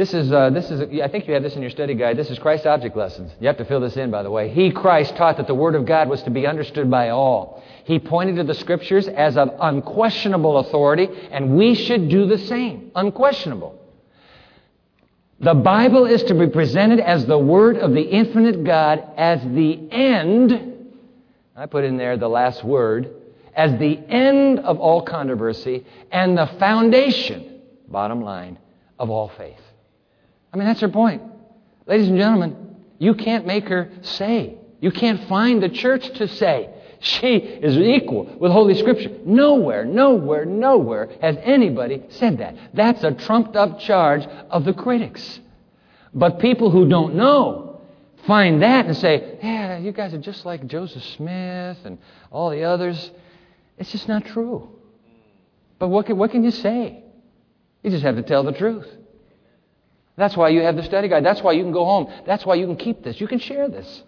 This 0.00 0.14
is, 0.14 0.32
uh, 0.32 0.48
this 0.48 0.70
is, 0.70 0.80
I 1.02 1.08
think 1.08 1.28
you 1.28 1.34
have 1.34 1.42
this 1.42 1.56
in 1.56 1.60
your 1.60 1.70
study 1.70 1.92
guide. 1.92 2.16
This 2.16 2.30
is 2.30 2.38
Christ's 2.38 2.64
object 2.64 2.96
lessons. 2.96 3.32
You 3.38 3.48
have 3.48 3.58
to 3.58 3.66
fill 3.66 3.80
this 3.80 3.98
in, 3.98 4.10
by 4.10 4.22
the 4.22 4.30
way. 4.30 4.48
He, 4.48 4.70
Christ, 4.70 5.14
taught 5.14 5.36
that 5.36 5.46
the 5.46 5.54
Word 5.54 5.74
of 5.74 5.84
God 5.84 6.08
was 6.08 6.22
to 6.22 6.30
be 6.30 6.46
understood 6.46 6.90
by 6.90 7.10
all. 7.10 7.62
He 7.84 7.98
pointed 7.98 8.36
to 8.36 8.44
the 8.44 8.54
Scriptures 8.54 9.08
as 9.08 9.36
of 9.36 9.50
unquestionable 9.60 10.56
authority, 10.56 11.06
and 11.30 11.54
we 11.54 11.74
should 11.74 12.08
do 12.08 12.26
the 12.26 12.38
same. 12.38 12.90
Unquestionable. 12.94 13.78
The 15.38 15.52
Bible 15.52 16.06
is 16.06 16.22
to 16.22 16.34
be 16.34 16.46
presented 16.46 17.00
as 17.00 17.26
the 17.26 17.36
Word 17.36 17.76
of 17.76 17.92
the 17.92 18.00
infinite 18.00 18.64
God 18.64 19.06
as 19.18 19.42
the 19.42 19.86
end. 19.90 20.88
I 21.54 21.66
put 21.66 21.84
in 21.84 21.98
there 21.98 22.16
the 22.16 22.26
last 22.26 22.64
word. 22.64 23.16
As 23.54 23.78
the 23.78 23.98
end 24.08 24.60
of 24.60 24.80
all 24.80 25.02
controversy 25.02 25.84
and 26.10 26.38
the 26.38 26.46
foundation, 26.58 27.60
bottom 27.86 28.22
line, 28.22 28.58
of 28.98 29.10
all 29.10 29.28
faith. 29.28 29.60
I 30.52 30.56
mean, 30.56 30.66
that's 30.66 30.80
her 30.80 30.88
point. 30.88 31.22
Ladies 31.86 32.08
and 32.08 32.18
gentlemen, 32.18 32.76
you 32.98 33.14
can't 33.14 33.46
make 33.46 33.68
her 33.68 33.90
say. 34.02 34.58
You 34.80 34.90
can't 34.90 35.28
find 35.28 35.62
the 35.62 35.68
church 35.68 36.08
to 36.18 36.28
say. 36.28 36.70
She 37.00 37.36
is 37.36 37.76
equal 37.78 38.24
with 38.38 38.52
Holy 38.52 38.74
Scripture. 38.74 39.10
Nowhere, 39.24 39.84
nowhere, 39.84 40.44
nowhere 40.44 41.08
has 41.22 41.36
anybody 41.42 42.02
said 42.10 42.38
that. 42.38 42.56
That's 42.74 43.02
a 43.02 43.12
trumped 43.12 43.56
up 43.56 43.80
charge 43.80 44.26
of 44.50 44.64
the 44.64 44.74
critics. 44.74 45.40
But 46.12 46.40
people 46.40 46.70
who 46.70 46.88
don't 46.88 47.14
know 47.14 47.80
find 48.26 48.62
that 48.62 48.84
and 48.86 48.96
say, 48.96 49.38
yeah, 49.42 49.78
you 49.78 49.92
guys 49.92 50.12
are 50.12 50.18
just 50.18 50.44
like 50.44 50.66
Joseph 50.66 51.02
Smith 51.16 51.78
and 51.84 51.98
all 52.30 52.50
the 52.50 52.64
others. 52.64 53.10
It's 53.78 53.90
just 53.90 54.08
not 54.08 54.26
true. 54.26 54.68
But 55.78 55.88
what 55.88 56.04
can, 56.04 56.18
what 56.18 56.30
can 56.30 56.44
you 56.44 56.50
say? 56.50 57.02
You 57.82 57.90
just 57.90 58.04
have 58.04 58.16
to 58.16 58.22
tell 58.22 58.42
the 58.42 58.52
truth. 58.52 58.86
That's 60.16 60.36
why 60.36 60.50
you 60.50 60.60
have 60.60 60.76
the 60.76 60.82
study 60.82 61.08
guide. 61.08 61.24
That's 61.24 61.42
why 61.42 61.52
you 61.52 61.62
can 61.62 61.72
go 61.72 61.84
home. 61.84 62.12
That's 62.26 62.44
why 62.44 62.56
you 62.56 62.66
can 62.66 62.76
keep 62.76 63.02
this. 63.02 63.20
You 63.20 63.26
can 63.26 63.38
share 63.38 63.68
this. 63.68 64.02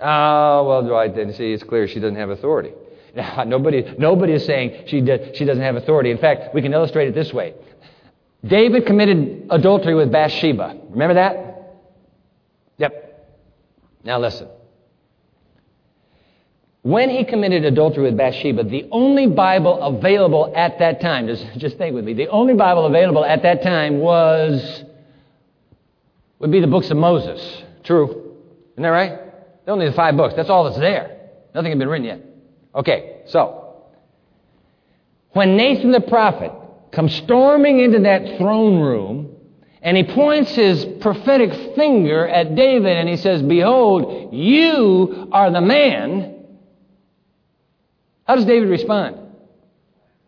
Ah, 0.00 0.58
uh, 0.58 0.62
well, 0.64 0.88
right 0.88 1.14
then. 1.14 1.32
See, 1.32 1.52
it's 1.52 1.62
clear 1.62 1.86
she 1.86 2.00
doesn't 2.00 2.16
have 2.16 2.30
authority. 2.30 2.72
Now, 3.14 3.44
nobody, 3.46 3.94
nobody 3.98 4.34
is 4.34 4.44
saying 4.44 4.84
she, 4.86 5.00
did, 5.00 5.36
she 5.36 5.44
doesn't 5.44 5.62
have 5.62 5.76
authority. 5.76 6.10
In 6.10 6.18
fact, 6.18 6.54
we 6.54 6.62
can 6.62 6.72
illustrate 6.72 7.08
it 7.08 7.14
this 7.14 7.32
way. 7.32 7.54
David 8.44 8.86
committed 8.86 9.46
adultery 9.50 9.94
with 9.94 10.10
Bathsheba. 10.10 10.80
Remember 10.90 11.14
that? 11.14 11.78
Yep. 12.78 13.38
Now 14.04 14.18
listen. 14.18 14.48
When 16.82 17.10
he 17.10 17.24
committed 17.24 17.64
adultery 17.64 18.04
with 18.04 18.16
Bathsheba, 18.16 18.64
the 18.64 18.88
only 18.90 19.28
Bible 19.28 19.80
available 19.80 20.52
at 20.56 20.80
that 20.80 21.00
time, 21.00 21.28
just, 21.28 21.46
just 21.56 21.78
think 21.78 21.94
with 21.94 22.04
me, 22.04 22.12
the 22.12 22.28
only 22.28 22.54
Bible 22.54 22.86
available 22.86 23.24
at 23.24 23.42
that 23.42 23.62
time 23.62 23.98
was, 23.98 24.84
would 26.40 26.50
be 26.50 26.60
the 26.60 26.66
books 26.66 26.90
of 26.90 26.96
Moses. 26.96 27.62
True. 27.84 28.34
Isn't 28.72 28.82
that 28.82 28.88
right? 28.88 29.20
Only 29.68 29.86
the 29.86 29.92
five 29.92 30.16
books. 30.16 30.34
That's 30.34 30.50
all 30.50 30.64
that's 30.64 30.78
there. 30.78 31.30
Nothing 31.54 31.70
had 31.70 31.78
been 31.78 31.88
written 31.88 32.06
yet. 32.06 32.24
Okay, 32.74 33.22
so, 33.26 33.84
when 35.30 35.56
Nathan 35.56 35.92
the 35.92 36.00
prophet 36.00 36.50
comes 36.90 37.14
storming 37.14 37.78
into 37.78 38.00
that 38.00 38.38
throne 38.38 38.80
room, 38.80 39.36
and 39.82 39.96
he 39.96 40.02
points 40.02 40.50
his 40.52 40.84
prophetic 41.00 41.74
finger 41.76 42.26
at 42.26 42.54
David 42.54 42.96
and 42.96 43.08
he 43.08 43.16
says, 43.16 43.42
Behold, 43.42 44.32
you 44.32 45.28
are 45.32 45.50
the 45.50 45.60
man 45.60 46.41
how 48.26 48.36
does 48.36 48.44
David 48.44 48.68
respond? 48.68 49.16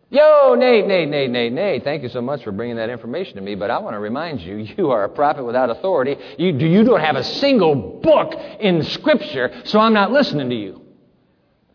Yo, 0.09 0.55
Nate, 0.55 0.87
Nate, 0.87 1.09
Nate, 1.09 1.29
Nate, 1.29 1.51
Nate, 1.51 1.83
thank 1.83 2.03
you 2.03 2.09
so 2.09 2.21
much 2.21 2.43
for 2.43 2.51
bringing 2.51 2.75
that 2.75 2.89
information 2.89 3.35
to 3.35 3.41
me, 3.41 3.55
but 3.55 3.71
I 3.71 3.79
want 3.79 3.95
to 3.95 3.99
remind 3.99 4.39
you, 4.39 4.57
you 4.77 4.91
are 4.91 5.03
a 5.03 5.09
prophet 5.09 5.43
without 5.43 5.69
authority. 5.69 6.15
You, 6.37 6.53
you 6.53 6.83
don't 6.83 7.01
have 7.01 7.15
a 7.15 7.23
single 7.23 7.75
book 7.75 8.33
in 8.59 8.83
Scripture, 8.83 9.61
so 9.65 9.79
I'm 9.79 9.93
not 9.93 10.11
listening 10.11 10.49
to 10.49 10.55
you. 10.55 10.81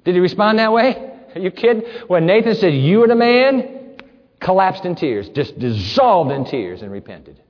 Did 0.05 0.14
he 0.14 0.21
respond 0.21 0.59
that 0.59 0.73
way? 0.73 1.09
Are 1.35 1.41
you 1.41 1.51
kidding? 1.51 1.83
When 2.09 2.27
Nathan 2.27 2.55
said, 2.55 2.75
You 2.75 3.05
are 3.05 3.07
the 3.07 3.14
man, 3.14 3.99
collapsed 4.41 4.85
in 4.85 4.97
tears, 4.97 5.29
just 5.29 5.59
dissolved 5.59 6.33
in 6.33 6.45
tears 6.45 6.83
and 6.83 6.91
repented. 6.91 7.41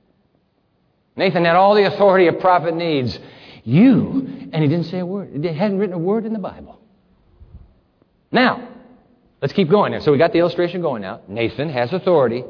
Nathan 1.15 1.45
had 1.45 1.55
all 1.55 1.73
the 1.73 1.85
authority 1.85 2.27
a 2.27 2.33
prophet 2.33 2.75
needs. 2.75 3.17
You, 3.63 4.49
and 4.51 4.61
he 4.61 4.67
didn't 4.67 4.87
say 4.87 4.99
a 4.99 5.05
word. 5.05 5.31
He 5.33 5.47
hadn't 5.53 5.77
written 5.77 5.93
a 5.93 5.99
word 5.99 6.25
in 6.25 6.33
the 6.33 6.39
Bible. 6.39 6.80
Now, 8.31 8.69
let's 9.41 9.53
keep 9.53 9.69
going 9.69 9.91
there. 9.91 10.01
So 10.01 10.11
we 10.11 10.17
got 10.17 10.33
the 10.33 10.39
illustration 10.39 10.81
going 10.81 11.01
now. 11.01 11.21
Nathan 11.27 11.69
has 11.69 11.91
authority. 11.93 12.43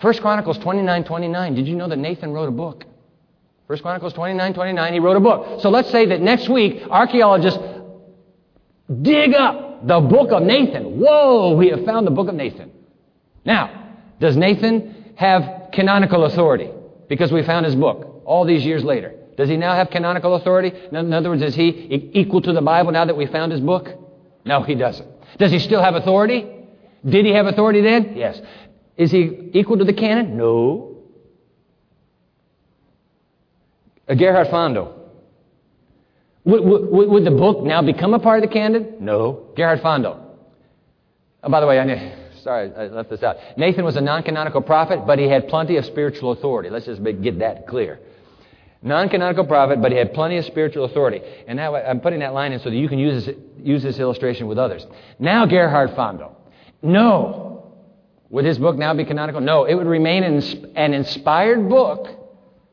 First 0.00 0.20
Chronicles 0.20 0.58
29 0.58 1.04
29. 1.04 1.54
Did 1.54 1.68
you 1.68 1.76
know 1.76 1.88
that 1.88 1.98
Nathan 1.98 2.32
wrote 2.32 2.48
a 2.48 2.52
book? 2.52 2.84
First 3.70 3.82
Chronicles 3.82 4.12
29 4.14 4.54
29, 4.54 4.92
he 4.92 4.98
wrote 4.98 5.16
a 5.16 5.20
book. 5.20 5.60
So 5.60 5.70
let's 5.70 5.90
say 5.90 6.06
that 6.06 6.20
next 6.20 6.48
week, 6.48 6.82
archaeologists 6.90 7.60
dig 9.02 9.32
up 9.34 9.86
the 9.86 10.00
book 10.00 10.32
of 10.32 10.42
Nathan. 10.42 10.98
Whoa, 10.98 11.54
we 11.54 11.68
have 11.68 11.84
found 11.84 12.04
the 12.04 12.10
book 12.10 12.28
of 12.28 12.34
Nathan. 12.34 12.72
Now, 13.44 13.96
does 14.18 14.36
Nathan 14.36 15.12
have 15.14 15.70
canonical 15.72 16.24
authority? 16.24 16.70
Because 17.08 17.30
we 17.30 17.44
found 17.44 17.64
his 17.64 17.76
book 17.76 18.22
all 18.24 18.44
these 18.44 18.64
years 18.64 18.82
later. 18.82 19.14
Does 19.36 19.48
he 19.48 19.56
now 19.56 19.74
have 19.74 19.90
canonical 19.90 20.34
authority? 20.34 20.72
In 20.90 21.12
other 21.12 21.30
words, 21.30 21.42
is 21.42 21.54
he 21.54 22.10
equal 22.12 22.42
to 22.42 22.52
the 22.52 22.60
Bible 22.60 22.90
now 22.90 23.04
that 23.04 23.16
we 23.16 23.26
found 23.26 23.52
his 23.52 23.60
book? 23.60 23.88
No, 24.44 24.62
he 24.62 24.74
doesn't. 24.74 25.08
Does 25.40 25.50
he 25.50 25.58
still 25.58 25.82
have 25.82 25.94
authority? 25.94 26.46
Did 27.02 27.24
he 27.24 27.32
have 27.32 27.46
authority 27.46 27.80
then? 27.80 28.12
Yes. 28.14 28.38
Is 28.98 29.10
he 29.10 29.50
equal 29.54 29.78
to 29.78 29.84
the 29.84 29.94
canon? 29.94 30.36
No. 30.36 30.98
Gerhard 34.06 34.48
Fandel. 34.48 34.92
Would, 36.44 36.62
would, 36.62 37.08
would, 37.08 37.24
the 37.24 37.30
book 37.30 37.62
now 37.62 37.80
become 37.80 38.12
a 38.12 38.18
part 38.18 38.42
of 38.42 38.48
the 38.50 38.52
canon? 38.52 38.96
No. 39.00 39.46
Gerhard 39.56 39.80
Fandel. 39.80 40.20
Oh, 41.42 41.48
by 41.48 41.60
the 41.60 41.66
way, 41.66 41.78
I, 41.78 42.32
sorry, 42.42 42.70
I 42.74 42.88
left 42.88 43.08
this 43.08 43.22
out. 43.22 43.36
Nathan 43.56 43.84
was 43.84 43.96
a 43.96 44.02
non 44.02 44.22
canonical 44.22 44.60
prophet, 44.60 45.06
but 45.06 45.18
he 45.18 45.26
had 45.26 45.48
plenty 45.48 45.78
of 45.78 45.86
spiritual 45.86 46.32
authority. 46.32 46.68
Let's 46.68 46.84
just 46.84 47.02
get 47.22 47.38
that 47.38 47.66
clear. 47.66 47.98
Non 48.82 49.08
canonical 49.10 49.44
prophet, 49.44 49.82
but 49.82 49.92
he 49.92 49.98
had 49.98 50.14
plenty 50.14 50.38
of 50.38 50.44
spiritual 50.46 50.86
authority. 50.86 51.20
And 51.46 51.56
now 51.56 51.74
I'm 51.74 52.00
putting 52.00 52.20
that 52.20 52.32
line 52.32 52.52
in 52.52 52.60
so 52.60 52.70
that 52.70 52.76
you 52.76 52.88
can 52.88 52.98
use 52.98 53.26
this, 53.26 53.36
use 53.58 53.82
this 53.82 53.98
illustration 53.98 54.46
with 54.46 54.58
others. 54.58 54.86
Now, 55.18 55.44
Gerhard 55.44 55.90
Fandel. 55.90 56.34
No. 56.82 57.74
Would 58.30 58.46
his 58.46 58.58
book 58.58 58.76
now 58.76 58.94
be 58.94 59.04
canonical? 59.04 59.42
No. 59.42 59.64
It 59.64 59.74
would 59.74 59.86
remain 59.86 60.24
an 60.24 60.94
inspired 60.94 61.68
book, 61.68 62.08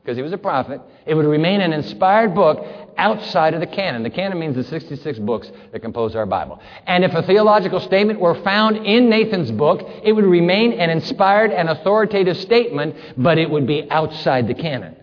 because 0.02 0.16
he 0.16 0.22
was 0.22 0.32
a 0.32 0.38
prophet. 0.38 0.80
It 1.04 1.14
would 1.14 1.26
remain 1.26 1.60
an 1.60 1.74
inspired 1.74 2.34
book 2.34 2.64
outside 2.96 3.52
of 3.52 3.60
the 3.60 3.66
canon. 3.66 4.02
The 4.02 4.08
canon 4.08 4.38
means 4.38 4.56
the 4.56 4.64
66 4.64 5.18
books 5.18 5.52
that 5.72 5.80
compose 5.80 6.16
our 6.16 6.24
Bible. 6.24 6.58
And 6.86 7.04
if 7.04 7.12
a 7.12 7.22
theological 7.22 7.80
statement 7.80 8.18
were 8.18 8.34
found 8.42 8.78
in 8.78 9.10
Nathan's 9.10 9.50
book, 9.50 9.86
it 10.02 10.14
would 10.14 10.24
remain 10.24 10.72
an 10.72 10.88
inspired 10.88 11.50
and 11.50 11.68
authoritative 11.68 12.38
statement, 12.38 12.96
but 13.18 13.36
it 13.36 13.50
would 13.50 13.66
be 13.66 13.90
outside 13.90 14.48
the 14.48 14.54
canon. 14.54 14.96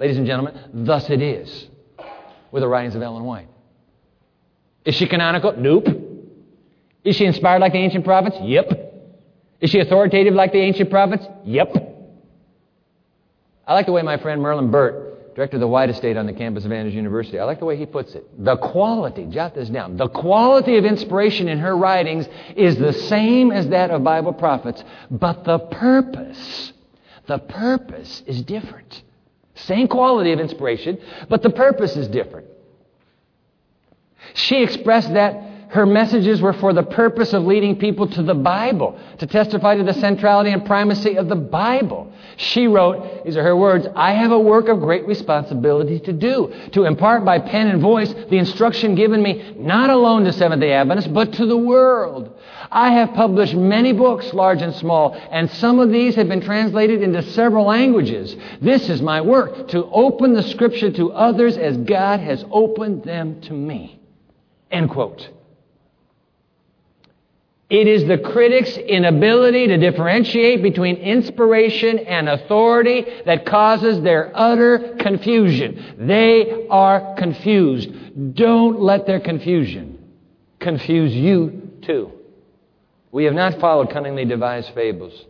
Ladies 0.00 0.16
and 0.16 0.26
gentlemen, 0.26 0.58
thus 0.72 1.10
it 1.10 1.20
is 1.20 1.68
with 2.50 2.62
the 2.62 2.68
writings 2.68 2.94
of 2.94 3.02
Ellen 3.02 3.22
White. 3.22 3.48
Is 4.86 4.94
she 4.94 5.06
canonical? 5.06 5.52
Nope. 5.52 5.88
Is 7.04 7.16
she 7.16 7.26
inspired 7.26 7.60
like 7.60 7.72
the 7.72 7.78
ancient 7.78 8.06
prophets? 8.06 8.36
Yep. 8.40 8.94
Is 9.60 9.68
she 9.68 9.78
authoritative 9.78 10.32
like 10.32 10.52
the 10.52 10.58
ancient 10.58 10.88
prophets? 10.88 11.26
Yep. 11.44 11.76
I 13.66 13.74
like 13.74 13.84
the 13.84 13.92
way 13.92 14.00
my 14.00 14.16
friend 14.16 14.40
Merlin 14.40 14.70
Burt, 14.70 15.34
director 15.34 15.58
of 15.58 15.60
the 15.60 15.68
White 15.68 15.90
Estate 15.90 16.16
on 16.16 16.24
the 16.24 16.32
campus 16.32 16.64
of 16.64 16.72
Andrews 16.72 16.94
University, 16.94 17.38
I 17.38 17.44
like 17.44 17.58
the 17.58 17.66
way 17.66 17.76
he 17.76 17.84
puts 17.84 18.14
it. 18.14 18.26
The 18.42 18.56
quality, 18.56 19.26
jot 19.26 19.54
this 19.54 19.68
down, 19.68 19.98
the 19.98 20.08
quality 20.08 20.78
of 20.78 20.86
inspiration 20.86 21.46
in 21.46 21.58
her 21.58 21.76
writings 21.76 22.26
is 22.56 22.78
the 22.78 22.94
same 22.94 23.52
as 23.52 23.68
that 23.68 23.90
of 23.90 24.02
Bible 24.02 24.32
prophets, 24.32 24.82
but 25.10 25.44
the 25.44 25.58
purpose, 25.58 26.72
the 27.26 27.38
purpose 27.38 28.22
is 28.26 28.40
different. 28.40 29.02
Same 29.66 29.88
quality 29.88 30.32
of 30.32 30.40
inspiration, 30.40 30.98
but 31.28 31.42
the 31.42 31.50
purpose 31.50 31.96
is 31.96 32.08
different. 32.08 32.46
She 34.34 34.62
expressed 34.62 35.12
that 35.14 35.50
her 35.70 35.86
messages 35.86 36.42
were 36.42 36.52
for 36.52 36.72
the 36.72 36.82
purpose 36.82 37.32
of 37.32 37.44
leading 37.44 37.78
people 37.78 38.08
to 38.08 38.22
the 38.24 38.34
Bible, 38.34 38.98
to 39.18 39.26
testify 39.26 39.76
to 39.76 39.84
the 39.84 39.94
centrality 39.94 40.50
and 40.50 40.66
primacy 40.66 41.16
of 41.16 41.28
the 41.28 41.36
Bible. 41.36 42.12
She 42.36 42.66
wrote, 42.66 43.24
these 43.24 43.36
are 43.36 43.42
her 43.44 43.56
words, 43.56 43.86
I 43.94 44.12
have 44.12 44.32
a 44.32 44.38
work 44.38 44.68
of 44.68 44.80
great 44.80 45.06
responsibility 45.06 46.00
to 46.00 46.12
do, 46.12 46.52
to 46.72 46.86
impart 46.86 47.24
by 47.24 47.38
pen 47.38 47.68
and 47.68 47.80
voice 47.80 48.12
the 48.12 48.36
instruction 48.36 48.96
given 48.96 49.22
me 49.22 49.54
not 49.58 49.90
alone 49.90 50.24
to 50.24 50.32
Seventh 50.32 50.60
day 50.60 50.72
Adventists, 50.72 51.06
but 51.06 51.32
to 51.34 51.46
the 51.46 51.56
world. 51.56 52.36
I 52.70 52.92
have 52.92 53.14
published 53.14 53.54
many 53.54 53.92
books, 53.92 54.32
large 54.32 54.62
and 54.62 54.74
small, 54.74 55.12
and 55.30 55.50
some 55.50 55.80
of 55.80 55.90
these 55.90 56.14
have 56.14 56.28
been 56.28 56.40
translated 56.40 57.02
into 57.02 57.22
several 57.22 57.66
languages. 57.66 58.36
This 58.60 58.88
is 58.88 59.02
my 59.02 59.20
work, 59.20 59.68
to 59.68 59.86
open 59.86 60.34
the 60.34 60.42
Scripture 60.42 60.92
to 60.92 61.12
others 61.12 61.56
as 61.56 61.76
God 61.78 62.20
has 62.20 62.44
opened 62.50 63.02
them 63.02 63.40
to 63.42 63.52
me. 63.52 64.00
End 64.70 64.88
quote. 64.90 65.28
It 67.68 67.86
is 67.86 68.04
the 68.06 68.18
critics' 68.18 68.76
inability 68.76 69.68
to 69.68 69.76
differentiate 69.76 70.60
between 70.60 70.96
inspiration 70.96 72.00
and 72.00 72.28
authority 72.28 73.06
that 73.26 73.46
causes 73.46 74.00
their 74.02 74.32
utter 74.34 74.96
confusion. 74.98 75.94
They 75.98 76.66
are 76.68 77.14
confused. 77.14 78.34
Don't 78.34 78.80
let 78.80 79.06
their 79.06 79.20
confusion 79.20 79.98
confuse 80.58 81.14
you 81.14 81.70
too. 81.82 82.12
We 83.12 83.24
have 83.24 83.34
not 83.34 83.58
followed 83.60 83.90
cunningly 83.90 84.24
devised 84.24 84.72
fables. 84.74 85.24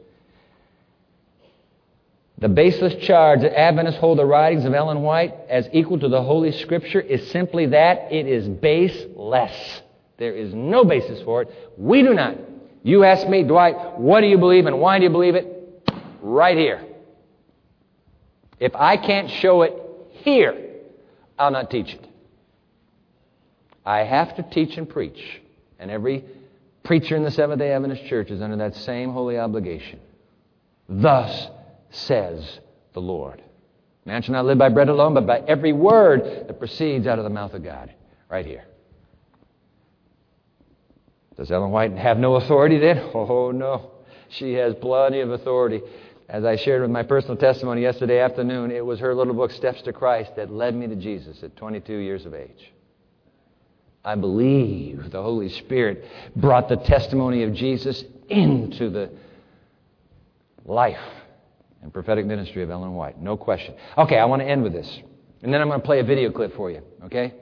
The 2.38 2.48
baseless 2.48 2.94
charge 3.04 3.42
that 3.42 3.58
Adventists 3.58 3.98
hold 3.98 4.18
the 4.18 4.24
writings 4.24 4.64
of 4.64 4.72
Ellen 4.72 5.02
White 5.02 5.34
as 5.48 5.68
equal 5.72 5.98
to 6.00 6.08
the 6.08 6.22
Holy 6.22 6.52
Scripture 6.52 7.00
is 7.00 7.30
simply 7.30 7.66
that 7.66 8.10
it 8.10 8.26
is 8.26 8.48
baseless. 8.48 9.82
There 10.16 10.34
is 10.34 10.54
no 10.54 10.84
basis 10.84 11.22
for 11.22 11.42
it. 11.42 11.48
We 11.76 12.02
do 12.02 12.14
not. 12.14 12.36
You 12.82 13.04
ask 13.04 13.28
me, 13.28 13.42
Dwight, 13.42 13.98
what 13.98 14.22
do 14.22 14.26
you 14.26 14.38
believe 14.38 14.64
and 14.66 14.80
why 14.80 14.98
do 14.98 15.04
you 15.04 15.10
believe 15.10 15.34
it? 15.34 15.90
Right 16.22 16.56
here. 16.56 16.82
If 18.58 18.74
I 18.74 18.96
can't 18.96 19.30
show 19.30 19.62
it 19.62 19.74
here, 20.10 20.54
I'll 21.38 21.50
not 21.50 21.70
teach 21.70 21.94
it. 21.94 22.06
I 23.84 24.00
have 24.00 24.36
to 24.36 24.42
teach 24.42 24.76
and 24.76 24.88
preach. 24.88 25.40
And 25.78 25.90
every 25.90 26.24
preacher 26.90 27.14
in 27.14 27.22
the 27.22 27.30
Seventh 27.30 27.60
day 27.60 27.70
Adventist 27.70 28.04
Church 28.06 28.32
is 28.32 28.42
under 28.42 28.56
that 28.56 28.74
same 28.74 29.12
holy 29.12 29.38
obligation. 29.38 30.00
Thus 30.88 31.46
says 31.90 32.58
the 32.94 33.00
Lord. 33.00 33.40
Man 34.04 34.22
shall 34.22 34.32
not 34.32 34.44
live 34.44 34.58
by 34.58 34.70
bread 34.70 34.88
alone, 34.88 35.14
but 35.14 35.24
by 35.24 35.38
every 35.46 35.72
word 35.72 36.48
that 36.48 36.58
proceeds 36.58 37.06
out 37.06 37.20
of 37.20 37.22
the 37.22 37.30
mouth 37.30 37.54
of 37.54 37.62
God. 37.62 37.94
Right 38.28 38.44
here. 38.44 38.64
Does 41.36 41.52
Ellen 41.52 41.70
White 41.70 41.92
have 41.92 42.18
no 42.18 42.34
authority 42.34 42.78
then? 42.78 42.96
Oh, 43.14 43.52
no. 43.52 43.92
She 44.28 44.54
has 44.54 44.74
plenty 44.74 45.20
of 45.20 45.30
authority. 45.30 45.82
As 46.28 46.44
I 46.44 46.56
shared 46.56 46.82
with 46.82 46.90
my 46.90 47.04
personal 47.04 47.36
testimony 47.36 47.82
yesterday 47.82 48.18
afternoon, 48.18 48.72
it 48.72 48.84
was 48.84 48.98
her 48.98 49.14
little 49.14 49.34
book, 49.34 49.52
Steps 49.52 49.80
to 49.82 49.92
Christ, 49.92 50.34
that 50.34 50.50
led 50.50 50.74
me 50.74 50.88
to 50.88 50.96
Jesus 50.96 51.40
at 51.44 51.56
22 51.56 51.94
years 51.94 52.26
of 52.26 52.34
age. 52.34 52.72
I 54.04 54.14
believe 54.14 55.10
the 55.10 55.22
Holy 55.22 55.50
Spirit 55.50 56.04
brought 56.34 56.68
the 56.68 56.76
testimony 56.76 57.42
of 57.42 57.52
Jesus 57.52 58.02
into 58.28 58.88
the 58.88 59.10
life 60.64 61.00
and 61.82 61.92
prophetic 61.92 62.26
ministry 62.26 62.62
of 62.62 62.70
Ellen 62.70 62.94
White. 62.94 63.20
No 63.20 63.36
question. 63.36 63.74
Okay, 63.98 64.18
I 64.18 64.24
want 64.24 64.40
to 64.40 64.48
end 64.48 64.62
with 64.62 64.72
this. 64.72 65.00
And 65.42 65.52
then 65.52 65.60
I'm 65.60 65.68
going 65.68 65.80
to 65.80 65.86
play 65.86 66.00
a 66.00 66.04
video 66.04 66.30
clip 66.30 66.54
for 66.54 66.70
you, 66.70 66.82
okay? 67.04 67.34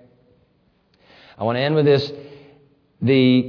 I 1.36 1.44
want 1.44 1.56
to 1.56 1.60
end 1.60 1.74
with 1.74 1.84
this. 1.84 2.10
The, 3.02 3.40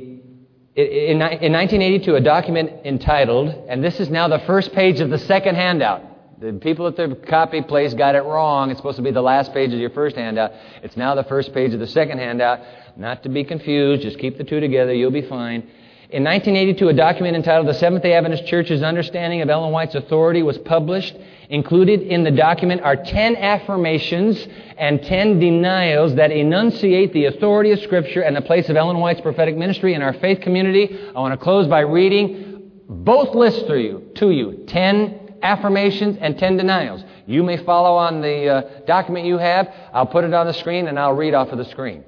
in, 0.75 1.21
in 1.21 1.53
1982, 1.53 2.15
a 2.15 2.21
document 2.21 2.85
entitled, 2.85 3.49
and 3.67 3.83
this 3.83 3.99
is 3.99 4.09
now 4.09 4.27
the 4.27 4.39
first 4.39 4.73
page 4.73 4.99
of 4.99 5.09
the 5.09 5.17
second 5.19 5.55
handout. 5.55 6.03
The 6.39 6.53
people 6.53 6.87
at 6.87 6.95
the 6.95 7.17
copy 7.27 7.61
place 7.61 7.93
got 7.93 8.15
it 8.15 8.23
wrong. 8.23 8.71
It's 8.71 8.79
supposed 8.79 8.95
to 8.95 9.01
be 9.01 9.11
the 9.11 9.21
last 9.21 9.53
page 9.53 9.73
of 9.73 9.79
your 9.79 9.89
first 9.89 10.15
handout. 10.15 10.53
It's 10.81 10.95
now 10.95 11.13
the 11.13 11.25
first 11.25 11.53
page 11.53 11.73
of 11.73 11.81
the 11.81 11.87
second 11.87 12.19
handout. 12.19 12.61
Not 12.95 13.23
to 13.23 13.29
be 13.29 13.43
confused, 13.43 14.03
just 14.03 14.17
keep 14.19 14.37
the 14.37 14.45
two 14.45 14.61
together, 14.61 14.93
you'll 14.93 15.11
be 15.11 15.21
fine. 15.21 15.69
In 16.11 16.23
1982, 16.23 16.87
a 16.87 16.93
document 16.93 17.35
entitled 17.35 17.67
The 17.67 17.73
Seventh 17.73 18.03
day 18.03 18.13
Adventist 18.13 18.45
Church's 18.45 18.81
Understanding 18.81 19.41
of 19.41 19.49
Ellen 19.49 19.73
White's 19.73 19.95
Authority 19.95 20.41
was 20.41 20.57
published. 20.59 21.17
Included 21.49 22.03
in 22.03 22.23
the 22.23 22.31
document 22.31 22.83
are 22.83 22.95
10 22.95 23.35
affirmations 23.35 24.47
and 24.77 25.03
10 25.03 25.41
denials 25.41 26.15
that 26.15 26.31
enunciate 26.31 27.11
the 27.11 27.25
authority 27.25 27.71
of 27.71 27.79
Scripture 27.81 28.21
and 28.21 28.33
the 28.33 28.41
place 28.41 28.69
of 28.69 28.77
Ellen 28.77 28.99
White's 28.99 29.19
prophetic 29.19 29.57
ministry 29.57 29.93
in 29.93 30.01
our 30.01 30.13
faith 30.13 30.39
community. 30.39 30.97
I 31.13 31.19
want 31.19 31.33
to 31.33 31.43
close 31.43 31.67
by 31.67 31.81
reading 31.81 32.71
both 32.87 33.35
lists 33.35 33.63
to 33.63 33.77
you, 33.77 34.09
to 34.15 34.31
you 34.31 34.63
10 34.65 35.28
affirmations 35.41 36.17
and 36.19 36.37
10 36.37 36.57
denials. 36.57 37.03
You 37.25 37.43
may 37.43 37.57
follow 37.63 37.95
on 37.95 38.21
the 38.21 38.47
uh, 38.47 38.61
document 38.85 39.25
you 39.25 39.37
have. 39.37 39.73
I'll 39.93 40.05
put 40.05 40.23
it 40.23 40.33
on 40.33 40.47
the 40.47 40.53
screen 40.53 40.87
and 40.87 40.99
I'll 40.99 41.13
read 41.13 41.33
off 41.33 41.49
of 41.49 41.57
the 41.57 41.65
screen. 41.65 42.03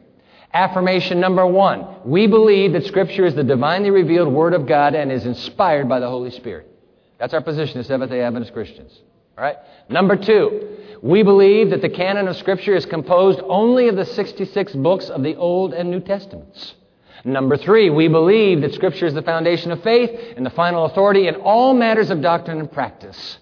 Affirmation 0.54 1.20
number 1.20 1.46
one. 1.46 1.88
We 2.04 2.28
believe 2.28 2.74
that 2.74 2.86
Scripture 2.86 3.26
is 3.26 3.36
the 3.36 3.44
divinely 3.44 3.90
revealed 3.90 4.34
Word 4.34 4.54
of 4.54 4.68
God 4.68 4.96
and 4.96 5.12
is 5.12 5.26
inspired 5.26 5.88
by 5.88 6.00
the 6.00 6.10
Holy 6.10 6.32
Spirit. 6.32 6.68
That's 7.20 7.34
our 7.34 7.42
position 7.42 7.80
as 7.80 7.88
Seventh 7.88 8.12
day 8.12 8.22
Adventist 8.22 8.54
Christians. 8.54 9.02
All 9.38 9.44
right? 9.44 9.58
Number 9.90 10.16
two. 10.16 10.78
We 11.02 11.24
believe 11.24 11.72
that 11.72 11.82
the 11.82 11.90
canon 11.90 12.28
of 12.28 12.36
Scripture 12.36 12.76
is 12.76 12.86
composed 12.86 13.40
only 13.46 13.88
of 13.88 13.96
the 13.96 14.06
66 14.06 14.74
books 14.74 15.10
of 15.10 15.24
the 15.24 15.36
Old 15.36 15.74
and 15.74 15.90
New 15.90 16.00
Testaments. 16.00 16.76
Number 17.24 17.56
three, 17.58 17.90
we 17.90 18.08
believe 18.08 18.62
that 18.62 18.74
Scripture 18.74 19.06
is 19.06 19.14
the 19.14 19.22
foundation 19.22 19.72
of 19.72 19.84
faith 19.84 20.10
and 20.36 20.46
the 20.46 20.50
final 20.52 20.86
authority 20.86 21.28
in 21.28 21.36
all 21.36 21.74
matters 21.74 22.10
of 22.10 22.22
doctrine 22.22 22.60
and 22.60 22.72
practice. 22.72 23.38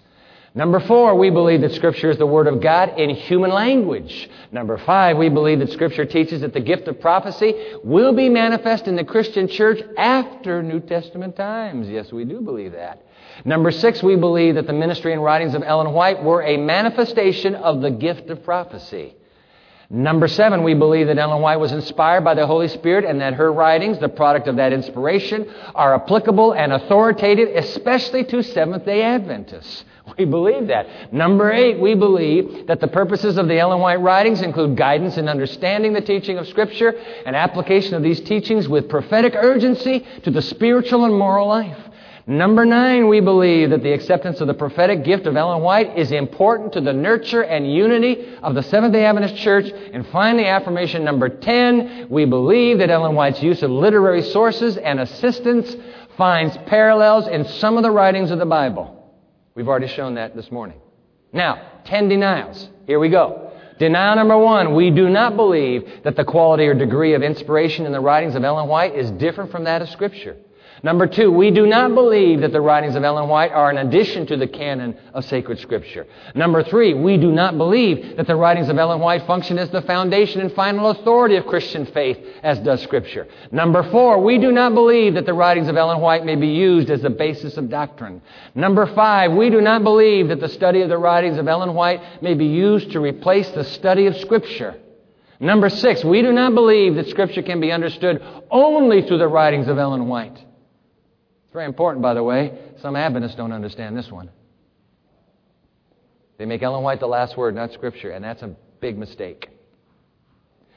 Number 0.52 0.80
four, 0.80 1.14
we 1.14 1.30
believe 1.30 1.60
that 1.60 1.72
Scripture 1.72 2.10
is 2.10 2.18
the 2.18 2.26
Word 2.26 2.48
of 2.48 2.60
God 2.60 2.98
in 2.98 3.10
human 3.10 3.50
language. 3.50 4.28
Number 4.50 4.76
five, 4.78 5.16
we 5.16 5.28
believe 5.28 5.60
that 5.60 5.70
Scripture 5.70 6.04
teaches 6.04 6.40
that 6.40 6.52
the 6.52 6.60
gift 6.60 6.88
of 6.88 7.00
prophecy 7.00 7.54
will 7.84 8.12
be 8.12 8.28
manifest 8.28 8.88
in 8.88 8.96
the 8.96 9.04
Christian 9.04 9.46
church 9.46 9.80
after 9.96 10.60
New 10.60 10.80
Testament 10.80 11.36
times. 11.36 11.88
Yes, 11.88 12.12
we 12.12 12.24
do 12.24 12.40
believe 12.40 12.72
that. 12.72 13.06
Number 13.44 13.70
six, 13.70 14.02
we 14.02 14.16
believe 14.16 14.56
that 14.56 14.66
the 14.66 14.72
ministry 14.72 15.12
and 15.12 15.22
writings 15.22 15.54
of 15.54 15.62
Ellen 15.62 15.92
White 15.92 16.22
were 16.22 16.42
a 16.42 16.56
manifestation 16.56 17.54
of 17.54 17.80
the 17.80 17.90
gift 17.92 18.28
of 18.28 18.42
prophecy. 18.42 19.14
Number 19.92 20.28
seven, 20.28 20.62
we 20.62 20.74
believe 20.74 21.08
that 21.08 21.18
Ellen 21.18 21.42
White 21.42 21.56
was 21.56 21.72
inspired 21.72 22.22
by 22.22 22.34
the 22.34 22.46
Holy 22.46 22.68
Spirit 22.68 23.04
and 23.04 23.20
that 23.20 23.34
her 23.34 23.52
writings, 23.52 23.98
the 23.98 24.08
product 24.08 24.46
of 24.46 24.54
that 24.54 24.72
inspiration, 24.72 25.52
are 25.74 25.96
applicable 25.96 26.52
and 26.52 26.72
authoritative, 26.72 27.48
especially 27.56 28.22
to 28.26 28.40
Seventh 28.40 28.84
day 28.84 29.02
Adventists. 29.02 29.84
We 30.18 30.24
believe 30.24 30.66
that. 30.68 31.12
Number 31.12 31.52
eight, 31.52 31.78
we 31.78 31.94
believe 31.94 32.66
that 32.66 32.80
the 32.80 32.88
purposes 32.88 33.38
of 33.38 33.46
the 33.46 33.58
Ellen 33.58 33.78
White 33.80 34.00
writings 34.00 34.42
include 34.42 34.76
guidance 34.76 35.16
in 35.18 35.28
understanding 35.28 35.92
the 35.92 36.00
teaching 36.00 36.36
of 36.36 36.48
Scripture 36.48 36.94
and 37.24 37.36
application 37.36 37.94
of 37.94 38.02
these 38.02 38.20
teachings 38.20 38.68
with 38.68 38.88
prophetic 38.88 39.34
urgency 39.36 40.04
to 40.24 40.32
the 40.32 40.42
spiritual 40.42 41.04
and 41.04 41.14
moral 41.14 41.46
life. 41.46 41.78
Number 42.30 42.64
nine, 42.64 43.08
we 43.08 43.18
believe 43.18 43.70
that 43.70 43.82
the 43.82 43.92
acceptance 43.92 44.40
of 44.40 44.46
the 44.46 44.54
prophetic 44.54 45.02
gift 45.02 45.26
of 45.26 45.36
Ellen 45.36 45.62
White 45.62 45.98
is 45.98 46.12
important 46.12 46.72
to 46.74 46.80
the 46.80 46.92
nurture 46.92 47.42
and 47.42 47.68
unity 47.68 48.36
of 48.40 48.54
the 48.54 48.62
Seventh 48.62 48.92
day 48.92 49.04
Adventist 49.04 49.34
Church. 49.34 49.68
And 49.92 50.06
finally, 50.10 50.46
affirmation 50.46 51.02
number 51.02 51.28
10, 51.28 52.06
we 52.08 52.26
believe 52.26 52.78
that 52.78 52.88
Ellen 52.88 53.16
White's 53.16 53.42
use 53.42 53.64
of 53.64 53.72
literary 53.72 54.22
sources 54.22 54.76
and 54.76 55.00
assistance 55.00 55.74
finds 56.16 56.56
parallels 56.68 57.26
in 57.26 57.46
some 57.46 57.76
of 57.76 57.82
the 57.82 57.90
writings 57.90 58.30
of 58.30 58.38
the 58.38 58.46
Bible. 58.46 59.12
We've 59.56 59.66
already 59.66 59.88
shown 59.88 60.14
that 60.14 60.36
this 60.36 60.52
morning. 60.52 60.80
Now, 61.32 61.80
10 61.86 62.08
denials. 62.08 62.68
Here 62.86 63.00
we 63.00 63.08
go. 63.08 63.50
Denial 63.80 64.14
number 64.14 64.38
one, 64.38 64.76
we 64.76 64.92
do 64.92 65.10
not 65.10 65.34
believe 65.34 66.04
that 66.04 66.14
the 66.14 66.24
quality 66.24 66.68
or 66.68 66.74
degree 66.74 67.14
of 67.14 67.24
inspiration 67.24 67.86
in 67.86 67.92
the 67.92 67.98
writings 67.98 68.36
of 68.36 68.44
Ellen 68.44 68.68
White 68.68 68.94
is 68.94 69.10
different 69.10 69.50
from 69.50 69.64
that 69.64 69.82
of 69.82 69.88
Scripture. 69.88 70.36
Number 70.82 71.06
two, 71.06 71.30
we 71.30 71.50
do 71.50 71.66
not 71.66 71.94
believe 71.94 72.40
that 72.40 72.52
the 72.52 72.60
writings 72.60 72.96
of 72.96 73.04
Ellen 73.04 73.28
White 73.28 73.52
are 73.52 73.68
an 73.68 73.76
addition 73.76 74.26
to 74.28 74.36
the 74.36 74.46
canon 74.46 74.96
of 75.12 75.26
sacred 75.26 75.58
scripture. 75.58 76.06
Number 76.34 76.62
three, 76.62 76.94
we 76.94 77.18
do 77.18 77.30
not 77.30 77.58
believe 77.58 78.16
that 78.16 78.26
the 78.26 78.36
writings 78.36 78.70
of 78.70 78.78
Ellen 78.78 78.98
White 78.98 79.26
function 79.26 79.58
as 79.58 79.68
the 79.70 79.82
foundation 79.82 80.40
and 80.40 80.50
final 80.52 80.88
authority 80.88 81.36
of 81.36 81.46
Christian 81.46 81.84
faith, 81.84 82.18
as 82.42 82.58
does 82.60 82.82
scripture. 82.82 83.28
Number 83.52 83.82
four, 83.90 84.22
we 84.22 84.38
do 84.38 84.52
not 84.52 84.72
believe 84.72 85.14
that 85.14 85.26
the 85.26 85.34
writings 85.34 85.68
of 85.68 85.76
Ellen 85.76 86.00
White 86.00 86.24
may 86.24 86.36
be 86.36 86.48
used 86.48 86.88
as 86.88 87.02
the 87.02 87.10
basis 87.10 87.58
of 87.58 87.68
doctrine. 87.68 88.22
Number 88.54 88.86
five, 88.86 89.32
we 89.32 89.50
do 89.50 89.60
not 89.60 89.84
believe 89.84 90.28
that 90.28 90.40
the 90.40 90.48
study 90.48 90.80
of 90.80 90.88
the 90.88 90.98
writings 90.98 91.36
of 91.36 91.46
Ellen 91.46 91.74
White 91.74 92.22
may 92.22 92.32
be 92.32 92.46
used 92.46 92.92
to 92.92 93.00
replace 93.00 93.50
the 93.50 93.64
study 93.64 94.06
of 94.06 94.16
scripture. 94.16 94.76
Number 95.40 95.68
six, 95.68 96.04
we 96.04 96.22
do 96.22 96.32
not 96.32 96.54
believe 96.54 96.94
that 96.94 97.08
scripture 97.08 97.42
can 97.42 97.60
be 97.60 97.70
understood 97.70 98.22
only 98.50 99.02
through 99.02 99.18
the 99.18 99.28
writings 99.28 99.68
of 99.68 99.78
Ellen 99.78 100.08
White. 100.08 100.46
It's 101.50 101.54
very 101.54 101.66
important, 101.66 102.00
by 102.00 102.14
the 102.14 102.22
way. 102.22 102.56
Some 102.80 102.94
Adventists 102.94 103.34
don't 103.34 103.50
understand 103.50 103.96
this 103.96 104.08
one. 104.08 104.30
They 106.38 106.44
make 106.44 106.62
Ellen 106.62 106.84
White 106.84 107.00
the 107.00 107.08
last 107.08 107.36
word, 107.36 107.56
not 107.56 107.72
Scripture, 107.72 108.12
and 108.12 108.24
that's 108.24 108.42
a 108.42 108.54
big 108.80 108.96
mistake. 108.96 109.48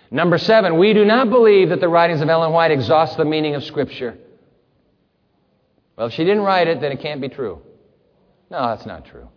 Number 0.10 0.40
seven, 0.40 0.80
we 0.80 0.94
do 0.94 1.06
not 1.06 1.30
believe 1.30 1.70
that 1.70 1.80
the 1.80 1.88
writings 1.88 2.22
of 2.22 2.30
Ellen 2.30 2.54
White 2.54 2.72
exhaust 2.72 3.18
the 3.18 3.24
meaning 3.24 3.54
of 3.54 3.64
Scripture. 3.64 4.18
Well, 5.96 6.08
if 6.08 6.14
she 6.14 6.24
didn't 6.24 6.42
write 6.42 6.68
it, 6.68 6.82
then 6.82 6.92
it 6.92 7.02
can't 7.02 7.22
be 7.22 7.30
true. 7.30 7.62
No, 8.50 8.70
that's 8.70 8.88
not 8.88 9.06
true. 9.06 9.30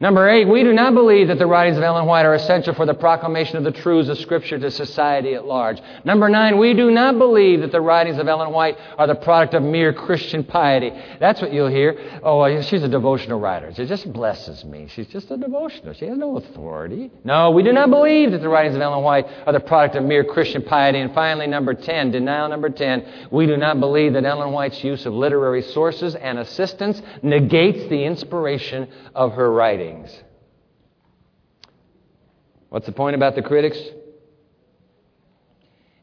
Number 0.00 0.28
eight, 0.28 0.44
we 0.44 0.62
do 0.62 0.72
not 0.72 0.94
believe 0.94 1.26
that 1.26 1.40
the 1.40 1.46
writings 1.48 1.76
of 1.76 1.82
Ellen 1.82 2.06
White 2.06 2.24
are 2.24 2.34
essential 2.34 2.72
for 2.72 2.86
the 2.86 2.94
proclamation 2.94 3.56
of 3.56 3.64
the 3.64 3.72
truths 3.72 4.08
of 4.08 4.16
Scripture 4.18 4.56
to 4.56 4.70
society 4.70 5.34
at 5.34 5.44
large. 5.44 5.82
Number 6.04 6.28
nine, 6.28 6.56
we 6.56 6.72
do 6.72 6.92
not 6.92 7.18
believe 7.18 7.62
that 7.62 7.72
the 7.72 7.80
writings 7.80 8.16
of 8.16 8.28
Ellen 8.28 8.52
White 8.52 8.78
are 8.96 9.08
the 9.08 9.16
product 9.16 9.54
of 9.54 9.64
mere 9.64 9.92
Christian 9.92 10.44
piety. 10.44 10.92
That's 11.18 11.42
what 11.42 11.52
you'll 11.52 11.66
hear. 11.66 12.20
Oh, 12.22 12.62
she's 12.62 12.84
a 12.84 12.88
devotional 12.88 13.40
writer. 13.40 13.74
She 13.74 13.86
just 13.86 14.12
blesses 14.12 14.64
me. 14.64 14.86
She's 14.86 15.08
just 15.08 15.32
a 15.32 15.36
devotional. 15.36 15.92
She 15.94 16.06
has 16.06 16.16
no 16.16 16.36
authority. 16.36 17.10
No, 17.24 17.50
we 17.50 17.64
do 17.64 17.72
not 17.72 17.90
believe 17.90 18.30
that 18.30 18.40
the 18.40 18.48
writings 18.48 18.76
of 18.76 18.82
Ellen 18.82 19.02
White 19.02 19.26
are 19.46 19.52
the 19.52 19.58
product 19.58 19.96
of 19.96 20.04
mere 20.04 20.22
Christian 20.22 20.62
piety. 20.62 21.00
And 21.00 21.12
finally, 21.12 21.48
number 21.48 21.74
ten, 21.74 22.12
denial 22.12 22.48
number 22.48 22.70
ten, 22.70 23.04
we 23.32 23.46
do 23.46 23.56
not 23.56 23.80
believe 23.80 24.12
that 24.12 24.24
Ellen 24.24 24.52
White's 24.52 24.84
use 24.84 25.06
of 25.06 25.12
literary 25.12 25.62
sources 25.62 26.14
and 26.14 26.38
assistance 26.38 27.02
negates 27.24 27.88
the 27.88 28.04
inspiration 28.04 28.86
of 29.16 29.32
her 29.32 29.50
writing. 29.50 29.87
What's 32.68 32.86
the 32.86 32.92
point 32.92 33.16
about 33.16 33.34
the 33.34 33.42
critics? 33.42 33.78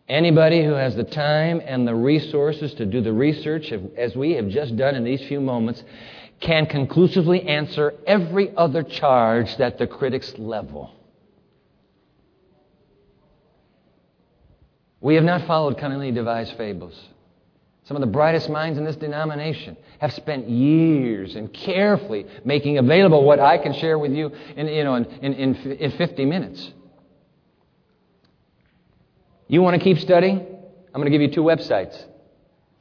Anybody 0.07 0.63
who 0.63 0.73
has 0.73 0.95
the 0.95 1.03
time 1.03 1.61
and 1.65 1.87
the 1.87 1.95
resources 1.95 2.73
to 2.75 2.85
do 2.85 3.01
the 3.01 3.13
research, 3.13 3.71
as 3.97 4.15
we 4.15 4.33
have 4.33 4.49
just 4.49 4.75
done 4.77 4.95
in 4.95 5.03
these 5.03 5.21
few 5.27 5.41
moments, 5.41 5.83
can 6.39 6.65
conclusively 6.65 7.41
answer 7.43 7.93
every 8.05 8.55
other 8.55 8.83
charge 8.83 9.55
that 9.57 9.77
the 9.77 9.87
critics 9.87 10.33
level. 10.37 10.91
We 15.01 15.15
have 15.15 15.23
not 15.23 15.45
followed 15.47 15.77
cunningly 15.77 16.11
devised 16.11 16.57
fables. 16.57 16.99
Some 17.85 17.95
of 17.95 18.01
the 18.01 18.07
brightest 18.07 18.49
minds 18.49 18.79
in 18.79 18.83
this 18.83 18.95
denomination 18.95 19.77
have 19.99 20.11
spent 20.11 20.49
years 20.49 21.35
and 21.35 21.53
carefully 21.53 22.25
making 22.43 22.79
available 22.79 23.23
what 23.23 23.39
I 23.39 23.59
can 23.59 23.73
share 23.73 23.99
with 23.99 24.11
you 24.11 24.31
in, 24.55 24.67
you 24.67 24.83
know, 24.83 24.95
in, 24.95 25.05
in, 25.05 25.55
in 25.55 25.91
50 25.91 26.25
minutes. 26.25 26.73
You 29.47 29.61
want 29.61 29.77
to 29.77 29.83
keep 29.83 29.99
studying? 29.99 30.39
I'm 30.39 31.01
going 31.01 31.11
to 31.11 31.11
give 31.11 31.21
you 31.21 31.31
two 31.31 31.43
websites. 31.43 32.03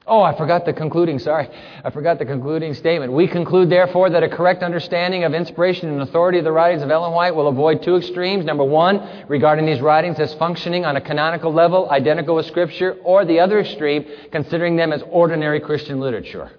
Oh, 0.06 0.20
I 0.20 0.36
forgot 0.36 0.66
the 0.66 0.74
concluding, 0.74 1.18
sorry. 1.18 1.48
I 1.82 1.88
forgot 1.88 2.18
the 2.18 2.26
concluding 2.26 2.74
statement. 2.74 3.12
We 3.14 3.26
conclude, 3.26 3.70
therefore, 3.70 4.10
that 4.10 4.22
a 4.22 4.28
correct 4.28 4.62
understanding 4.62 5.24
of 5.24 5.32
inspiration 5.32 5.88
and 5.88 6.02
authority 6.02 6.36
of 6.36 6.44
the 6.44 6.52
writings 6.52 6.82
of 6.82 6.90
Ellen 6.90 7.12
White 7.12 7.34
will 7.34 7.48
avoid 7.48 7.82
two 7.82 7.96
extremes. 7.96 8.44
Number 8.44 8.64
one, 8.64 9.24
regarding 9.28 9.64
these 9.64 9.80
writings 9.80 10.20
as 10.20 10.34
functioning 10.34 10.84
on 10.84 10.96
a 10.96 11.00
canonical 11.00 11.54
level, 11.54 11.88
identical 11.90 12.34
with 12.36 12.44
Scripture, 12.44 12.98
or 13.02 13.24
the 13.24 13.40
other 13.40 13.60
extreme, 13.60 14.04
considering 14.30 14.76
them 14.76 14.92
as 14.92 15.02
ordinary 15.08 15.58
Christian 15.58 16.00
literature. 16.00 16.52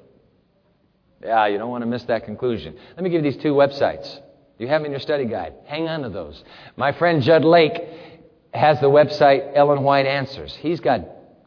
Yeah, 1.23 1.45
you 1.45 1.59
don't 1.59 1.69
want 1.69 1.83
to 1.83 1.87
miss 1.87 2.03
that 2.03 2.25
conclusion. 2.25 2.75
Let 2.95 3.03
me 3.03 3.11
give 3.11 3.23
you 3.23 3.31
these 3.31 3.41
two 3.41 3.53
websites. 3.53 4.21
You 4.57 4.67
have 4.69 4.81
them 4.81 4.85
in 4.85 4.91
your 4.91 5.01
study 5.01 5.25
guide. 5.25 5.53
Hang 5.65 5.87
on 5.87 6.01
to 6.01 6.09
those. 6.09 6.43
My 6.77 6.93
friend 6.93 7.21
Jud 7.21 7.45
Lake 7.45 7.79
has 8.55 8.79
the 8.79 8.89
website 8.89 9.51
Ellen 9.53 9.83
White 9.83 10.07
Answers. 10.07 10.55
He's 10.55 10.79
got 10.79 11.01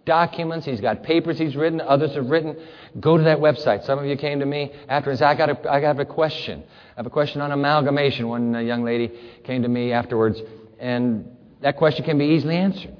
documents, 0.08 0.66
he's 0.66 0.80
got 0.80 1.04
papers 1.04 1.38
he's 1.38 1.54
written, 1.54 1.80
others 1.80 2.14
have 2.14 2.28
written. 2.28 2.56
Go 2.98 3.16
to 3.16 3.22
that 3.24 3.38
website. 3.38 3.84
Some 3.84 4.00
of 4.00 4.06
you 4.06 4.16
came 4.16 4.40
to 4.40 4.46
me 4.46 4.72
after 4.88 5.10
and 5.10 5.18
said, 5.18 5.28
I 5.28 5.34
got 5.36 5.50
a, 5.50 5.70
I 5.70 5.80
got 5.80 6.00
a 6.00 6.04
question. 6.04 6.64
I 6.64 6.94
have 6.96 7.06
a 7.06 7.10
question 7.10 7.40
on 7.40 7.52
amalgamation. 7.52 8.26
One 8.26 8.56
uh, 8.56 8.58
young 8.58 8.82
lady 8.82 9.12
came 9.44 9.62
to 9.62 9.68
me 9.68 9.92
afterwards, 9.92 10.40
and 10.80 11.30
that 11.60 11.76
question 11.76 12.04
can 12.04 12.18
be 12.18 12.24
easily 12.24 12.56
answered. 12.56 12.96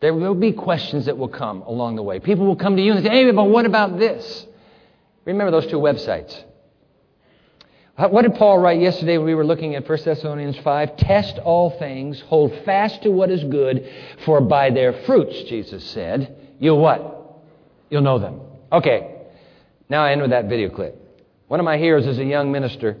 There 0.00 0.14
will 0.14 0.34
be 0.34 0.52
questions 0.52 1.06
that 1.06 1.18
will 1.18 1.28
come 1.28 1.62
along 1.62 1.96
the 1.96 2.02
way. 2.02 2.20
People 2.20 2.46
will 2.46 2.56
come 2.56 2.76
to 2.76 2.82
you 2.82 2.92
and 2.92 3.04
say, 3.04 3.10
hey, 3.10 3.30
but 3.32 3.44
what 3.44 3.66
about 3.66 3.98
this? 3.98 4.46
Remember 5.24 5.50
those 5.50 5.66
two 5.66 5.78
websites. 5.78 6.40
What 7.96 8.22
did 8.22 8.34
Paul 8.34 8.58
write 8.58 8.78
yesterday 8.78 9.16
when 9.16 9.26
we 9.26 9.34
were 9.34 9.46
looking 9.46 9.74
at 9.74 9.88
1 9.88 9.98
Thessalonians 10.04 10.58
5? 10.58 10.98
Test 10.98 11.38
all 11.38 11.70
things, 11.78 12.20
hold 12.20 12.54
fast 12.66 13.02
to 13.04 13.10
what 13.10 13.30
is 13.30 13.42
good, 13.44 13.90
for 14.26 14.42
by 14.42 14.68
their 14.68 14.92
fruits, 15.04 15.42
Jesus 15.44 15.82
said, 15.82 16.36
you'll 16.58 16.78
what? 16.78 17.40
You'll 17.88 18.02
know 18.02 18.18
them. 18.18 18.42
Okay, 18.70 19.22
now 19.88 20.04
I 20.04 20.12
end 20.12 20.20
with 20.20 20.30
that 20.30 20.44
video 20.44 20.68
clip. 20.68 20.94
One 21.48 21.58
of 21.58 21.64
my 21.64 21.78
heroes 21.78 22.06
as 22.06 22.18
a 22.18 22.24
young 22.24 22.52
minister 22.52 22.98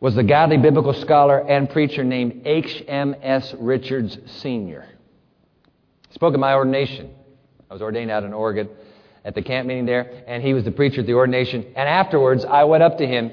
was 0.00 0.16
the 0.16 0.24
godly 0.24 0.56
biblical 0.56 0.94
scholar 0.94 1.38
and 1.38 1.70
preacher 1.70 2.02
named 2.02 2.42
H.M.S. 2.44 3.54
Richards 3.58 4.18
Sr. 4.26 4.88
He 6.08 6.14
Spoke 6.14 6.34
at 6.34 6.40
my 6.40 6.54
ordination. 6.54 7.14
I 7.70 7.72
was 7.72 7.82
ordained 7.82 8.10
out 8.10 8.24
in 8.24 8.32
Oregon 8.32 8.68
at 9.24 9.36
the 9.36 9.42
camp 9.42 9.68
meeting 9.68 9.86
there, 9.86 10.24
and 10.26 10.42
he 10.42 10.54
was 10.54 10.64
the 10.64 10.72
preacher 10.72 11.02
at 11.02 11.06
the 11.06 11.14
ordination. 11.14 11.64
And 11.76 11.88
afterwards, 11.88 12.44
I 12.44 12.64
went 12.64 12.82
up 12.82 12.98
to 12.98 13.06
him 13.06 13.30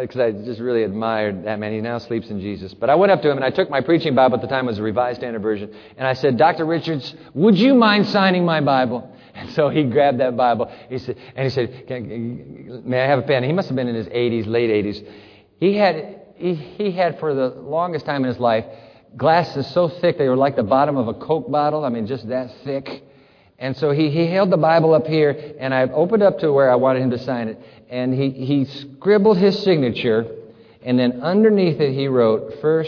because 0.00 0.20
I 0.20 0.32
just 0.32 0.60
really 0.60 0.84
admired 0.84 1.44
that 1.44 1.58
man. 1.58 1.72
He 1.72 1.80
now 1.80 1.98
sleeps 1.98 2.30
in 2.30 2.40
Jesus. 2.40 2.72
But 2.74 2.90
I 2.90 2.94
went 2.94 3.12
up 3.12 3.22
to 3.22 3.30
him 3.30 3.36
and 3.36 3.44
I 3.44 3.50
took 3.50 3.68
my 3.68 3.80
preaching 3.80 4.14
Bible 4.14 4.36
at 4.36 4.42
the 4.42 4.48
time, 4.48 4.64
it 4.64 4.72
was 4.72 4.78
a 4.78 4.82
Revised 4.82 5.18
Standard 5.18 5.42
Version, 5.42 5.74
and 5.96 6.06
I 6.06 6.14
said, 6.14 6.36
Dr. 6.38 6.64
Richards, 6.64 7.14
would 7.34 7.58
you 7.58 7.74
mind 7.74 8.06
signing 8.08 8.44
my 8.44 8.60
Bible? 8.60 9.08
And 9.34 9.50
so 9.52 9.70
he 9.70 9.84
grabbed 9.84 10.20
that 10.20 10.36
Bible. 10.36 10.70
He 10.90 10.98
said, 10.98 11.16
and 11.34 11.44
he 11.44 11.48
said, 11.48 11.88
May 12.84 13.00
I 13.00 13.06
have 13.06 13.20
a 13.20 13.22
pen? 13.22 13.42
He 13.44 13.52
must 13.54 13.66
have 13.68 13.76
been 13.76 13.88
in 13.88 13.94
his 13.94 14.06
80s, 14.08 14.46
late 14.46 14.68
80s. 14.68 15.08
He 15.58 15.74
had, 15.74 16.20
he, 16.36 16.54
he 16.54 16.90
had 16.90 17.18
for 17.18 17.32
the 17.32 17.48
longest 17.48 18.04
time 18.04 18.24
in 18.24 18.28
his 18.28 18.38
life 18.38 18.66
glasses 19.16 19.66
so 19.68 19.88
thick 19.88 20.18
they 20.18 20.28
were 20.28 20.36
like 20.36 20.56
the 20.56 20.62
bottom 20.62 20.96
of 20.96 21.08
a 21.08 21.14
Coke 21.14 21.50
bottle. 21.50 21.84
I 21.84 21.88
mean, 21.88 22.06
just 22.06 22.28
that 22.28 22.54
thick. 22.64 23.04
And 23.58 23.76
so 23.76 23.92
he, 23.92 24.10
he 24.10 24.26
held 24.26 24.50
the 24.50 24.56
Bible 24.56 24.92
up 24.92 25.06
here, 25.06 25.54
and 25.60 25.72
I 25.72 25.82
opened 25.82 26.22
up 26.22 26.40
to 26.40 26.52
where 26.52 26.70
I 26.70 26.74
wanted 26.74 27.02
him 27.02 27.10
to 27.10 27.18
sign 27.18 27.48
it. 27.48 27.60
And 27.92 28.14
he, 28.14 28.30
he 28.30 28.64
scribbled 28.64 29.36
his 29.36 29.62
signature, 29.62 30.26
and 30.82 30.98
then 30.98 31.20
underneath 31.20 31.78
it 31.78 31.92
he 31.92 32.08
wrote 32.08 32.54
1 32.62 32.84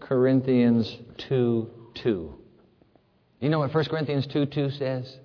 Corinthians 0.00 0.98
2 1.18 1.70
2. 1.94 2.34
You 3.38 3.48
know 3.48 3.60
what 3.60 3.72
1 3.72 3.84
Corinthians 3.84 4.26
2 4.26 4.46
2 4.46 4.70
says? 4.70 5.18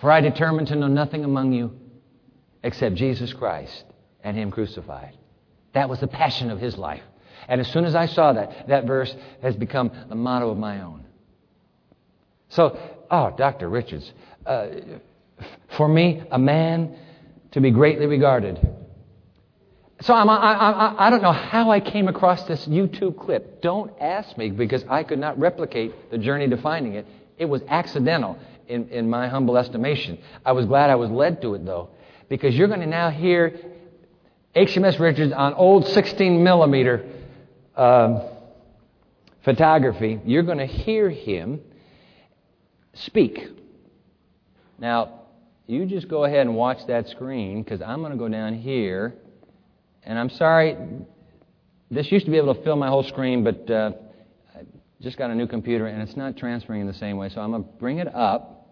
For 0.00 0.12
I 0.12 0.20
determined 0.20 0.68
to 0.68 0.76
know 0.76 0.86
nothing 0.86 1.24
among 1.24 1.52
you 1.52 1.72
except 2.62 2.94
Jesus 2.94 3.32
Christ 3.32 3.84
and 4.22 4.36
Him 4.36 4.52
crucified. 4.52 5.18
That 5.72 5.88
was 5.88 5.98
the 5.98 6.06
passion 6.06 6.48
of 6.48 6.60
his 6.60 6.78
life. 6.78 7.02
And 7.48 7.60
as 7.60 7.66
soon 7.72 7.84
as 7.84 7.96
I 7.96 8.06
saw 8.06 8.32
that, 8.34 8.68
that 8.68 8.84
verse 8.84 9.12
has 9.42 9.56
become 9.56 9.90
the 10.08 10.14
motto 10.14 10.50
of 10.50 10.58
my 10.58 10.82
own. 10.82 11.04
So, 12.50 12.78
oh, 13.10 13.34
Dr. 13.36 13.68
Richards, 13.68 14.12
uh, 14.46 14.68
for 15.76 15.88
me, 15.88 16.22
a 16.30 16.38
man 16.38 16.96
to 17.52 17.60
be 17.60 17.70
greatly 17.70 18.06
regarded. 18.06 18.58
So 20.00 20.14
I'm, 20.14 20.30
I, 20.30 20.36
I, 20.36 21.06
I 21.06 21.10
don't 21.10 21.22
know 21.22 21.32
how 21.32 21.70
I 21.70 21.80
came 21.80 22.06
across 22.06 22.44
this 22.44 22.66
YouTube 22.66 23.18
clip. 23.18 23.60
Don't 23.60 23.92
ask 24.00 24.36
me 24.38 24.50
because 24.50 24.84
I 24.88 25.02
could 25.02 25.18
not 25.18 25.38
replicate 25.38 26.10
the 26.10 26.18
journey 26.18 26.48
to 26.48 26.56
finding 26.56 26.94
it. 26.94 27.06
It 27.36 27.46
was 27.46 27.62
accidental 27.68 28.38
in, 28.68 28.88
in 28.90 29.10
my 29.10 29.28
humble 29.28 29.56
estimation. 29.56 30.18
I 30.44 30.52
was 30.52 30.66
glad 30.66 30.90
I 30.90 30.94
was 30.94 31.10
led 31.10 31.42
to 31.42 31.54
it, 31.54 31.64
though, 31.64 31.88
because 32.28 32.54
you're 32.54 32.68
going 32.68 32.80
to 32.80 32.86
now 32.86 33.10
hear 33.10 33.58
HMS 34.54 35.00
Richards 35.00 35.32
on 35.32 35.54
old 35.54 35.86
16 35.88 36.44
millimeter 36.44 37.04
um, 37.76 38.22
photography. 39.44 40.20
You're 40.24 40.42
going 40.44 40.58
to 40.58 40.66
hear 40.66 41.10
him 41.10 41.60
speak. 42.94 43.48
Now, 44.78 45.22
you 45.68 45.84
just 45.84 46.08
go 46.08 46.24
ahead 46.24 46.40
and 46.40 46.56
watch 46.56 46.78
that 46.88 47.06
screen 47.08 47.62
because 47.62 47.82
I'm 47.82 48.00
going 48.00 48.10
to 48.10 48.18
go 48.18 48.26
down 48.26 48.54
here. 48.54 49.14
And 50.02 50.18
I'm 50.18 50.30
sorry, 50.30 50.76
this 51.90 52.10
used 52.10 52.24
to 52.24 52.30
be 52.30 52.38
able 52.38 52.54
to 52.54 52.64
fill 52.64 52.76
my 52.76 52.88
whole 52.88 53.02
screen, 53.02 53.44
but 53.44 53.70
uh, 53.70 53.92
I 54.56 54.62
just 55.02 55.18
got 55.18 55.30
a 55.30 55.34
new 55.34 55.46
computer 55.46 55.86
and 55.86 56.00
it's 56.00 56.16
not 56.16 56.38
transferring 56.38 56.80
in 56.80 56.86
the 56.86 56.94
same 56.94 57.18
way. 57.18 57.28
So 57.28 57.42
I'm 57.42 57.50
going 57.50 57.64
to 57.64 57.70
bring 57.78 57.98
it 57.98 58.12
up. 58.14 58.66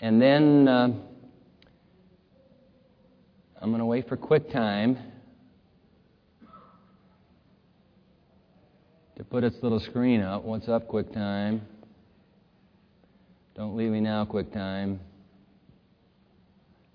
And 0.00 0.20
then 0.20 0.68
uh, 0.68 0.88
I'm 3.62 3.70
going 3.70 3.78
to 3.78 3.86
wait 3.86 4.06
for 4.06 4.18
QuickTime 4.18 5.02
to 9.16 9.24
put 9.24 9.44
its 9.44 9.56
little 9.62 9.80
screen 9.80 10.20
up. 10.20 10.44
What's 10.44 10.68
up, 10.68 10.88
QuickTime? 10.88 11.62
Don't 13.56 13.76
leave 13.78 13.90
me 13.90 14.00
now, 14.00 14.26
QuickTime. 14.26 14.98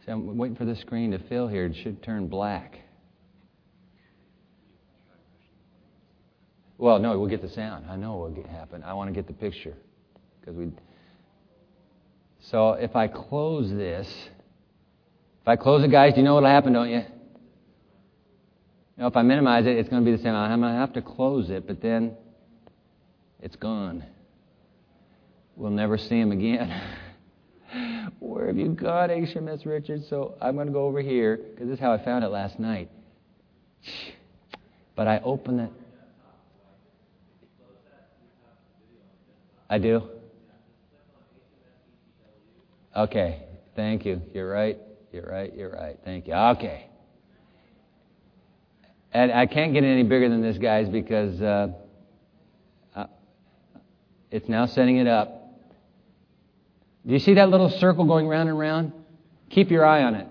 See, 0.06 0.12
I'm 0.12 0.38
waiting 0.38 0.56
for 0.56 0.66
the 0.66 0.76
screen 0.76 1.12
to 1.12 1.20
fill 1.20 1.48
here. 1.48 1.66
It 1.66 1.76
should 1.76 2.04
turn 2.04 2.28
black. 2.28 2.80
Well, 6.78 7.00
no, 7.00 7.18
we'll 7.18 7.30
get 7.30 7.42
the 7.42 7.50
sound. 7.50 7.86
I 7.90 7.96
know 7.96 8.18
what 8.18 8.36
will 8.36 8.48
happen. 8.48 8.84
I 8.84 8.94
want 8.94 9.10
to 9.10 9.14
get 9.14 9.28
the 9.28 9.34
picture 9.34 9.74
because 10.40 10.56
we. 10.56 10.72
So 12.40 12.74
if 12.74 12.96
I 12.96 13.08
close 13.08 13.72
this, 13.72 14.08
if 15.42 15.48
I 15.48 15.56
close 15.56 15.84
it, 15.84 15.90
guys, 15.90 16.14
do 16.14 16.20
you 16.20 16.26
know 16.26 16.36
what 16.36 16.44
will 16.44 16.50
happen, 16.50 16.74
don't 16.74 16.90
you? 16.90 17.04
you 18.98 19.02
know, 19.02 19.08
if 19.08 19.18
I 19.18 19.24
minimize 19.24 19.66
it, 19.66 19.78
it's 19.78 19.90
going 19.90 20.04
to 20.04 20.10
be 20.10 20.16
the 20.16 20.24
same. 20.24 20.34
I'm 20.34 20.62
going 20.62 20.74
to 20.74 20.80
have 20.80 20.94
to 20.94 21.02
close 21.02 21.50
it, 21.50 21.68
but 21.68 21.82
then 21.82 22.16
it's 23.42 23.56
gone. 23.58 24.06
We'll 25.56 25.72
never 25.72 25.98
see 25.98 26.20
him 26.20 26.32
again. 26.32 26.82
Where 28.20 28.48
have 28.48 28.58
you 28.58 28.70
gone, 28.70 29.10
HMS 29.10 29.66
Richards? 29.66 30.08
So 30.10 30.36
I'm 30.42 30.56
going 30.56 30.68
to 30.68 30.74
go 30.74 30.86
over 30.86 31.02
here 31.02 31.38
because 31.38 31.68
this 31.68 31.76
is 31.76 31.80
how 31.80 31.92
I 31.92 32.04
found 32.04 32.24
it 32.24 32.30
last 32.30 32.60
night. 32.60 32.90
But 34.96 35.08
I 35.08 35.20
open 35.24 35.60
it. 35.60 35.72
I 39.70 39.78
do? 39.78 40.04
Okay, 42.96 43.44
thank 43.76 44.06
you. 44.06 44.22
You're 44.34 44.50
right. 44.50 44.78
You're 45.12 45.26
right. 45.26 45.54
You're 45.56 45.72
right. 45.72 45.98
Thank 46.06 46.28
you. 46.28 46.34
Okay. 46.34 46.88
And 49.12 49.32
I 49.32 49.46
can't 49.46 49.74
get 49.74 49.84
any 49.84 50.04
bigger 50.04 50.30
than 50.30 50.42
this, 50.42 50.58
guys, 50.58 50.88
because 50.90 51.42
uh, 51.42 51.70
uh, 52.96 53.06
it's 54.30 54.48
now 54.48 54.66
setting 54.66 54.98
it 54.98 55.08
up. 55.08 55.45
Do 57.06 57.14
you 57.14 57.20
see 57.20 57.36
that 57.36 57.50
little 57.50 57.70
circle 57.70 58.06
going 58.06 58.28
round 58.28 58.50
and 58.50 58.58
round? 58.58 58.92
Keep 59.52 59.70
your 59.70 59.86
eye 59.86 60.04
on 60.04 60.16
it. 60.16 60.28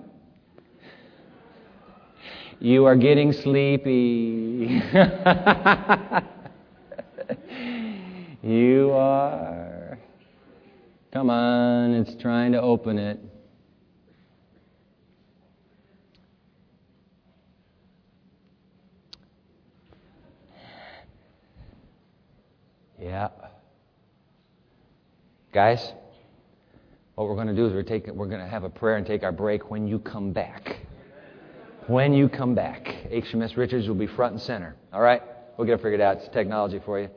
You 2.58 2.86
are 2.86 2.96
getting 2.96 3.32
sleepy. 3.32 4.82
you 8.42 8.90
are. 8.92 9.98
Come 11.12 11.30
on, 11.30 11.92
it's 11.94 12.20
trying 12.20 12.50
to 12.52 12.60
open 12.60 12.98
it. 12.98 13.20
Yeah. 22.98 23.28
Guys, 25.52 25.92
what 27.14 27.28
we're 27.28 27.36
going 27.36 27.46
to 27.46 27.54
do 27.54 27.66
is 27.66 27.72
we're, 27.72 27.82
take, 27.82 28.06
we're 28.08 28.26
going 28.26 28.40
to 28.40 28.48
have 28.48 28.64
a 28.64 28.70
prayer 28.70 28.96
and 28.96 29.06
take 29.06 29.22
our 29.22 29.32
break 29.32 29.70
when 29.70 29.86
you 29.86 29.98
come 29.98 30.32
back. 30.32 30.78
When 31.86 32.12
you 32.12 32.28
come 32.28 32.54
back. 32.54 32.86
HMS 33.10 33.56
Richards 33.56 33.86
will 33.86 33.94
be 33.94 34.06
front 34.06 34.32
and 34.32 34.42
center. 34.42 34.74
All 34.92 35.00
right? 35.00 35.22
We'll 35.56 35.66
get 35.66 35.74
it 35.74 35.82
figured 35.82 36.00
out. 36.00 36.16
It's 36.16 36.28
technology 36.28 36.80
for 36.84 36.98
you. 36.98 37.08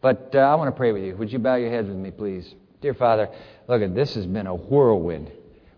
But 0.00 0.30
uh, 0.34 0.38
I 0.38 0.54
want 0.54 0.68
to 0.68 0.76
pray 0.76 0.92
with 0.92 1.02
you. 1.02 1.16
Would 1.16 1.32
you 1.32 1.38
bow 1.38 1.56
your 1.56 1.70
heads 1.70 1.88
with 1.88 1.96
me, 1.96 2.10
please? 2.10 2.54
Dear 2.80 2.94
Father, 2.94 3.28
look, 3.68 3.82
at 3.82 3.94
this 3.94 4.14
has 4.14 4.26
been 4.26 4.46
a 4.46 4.54
whirlwind. 4.54 5.30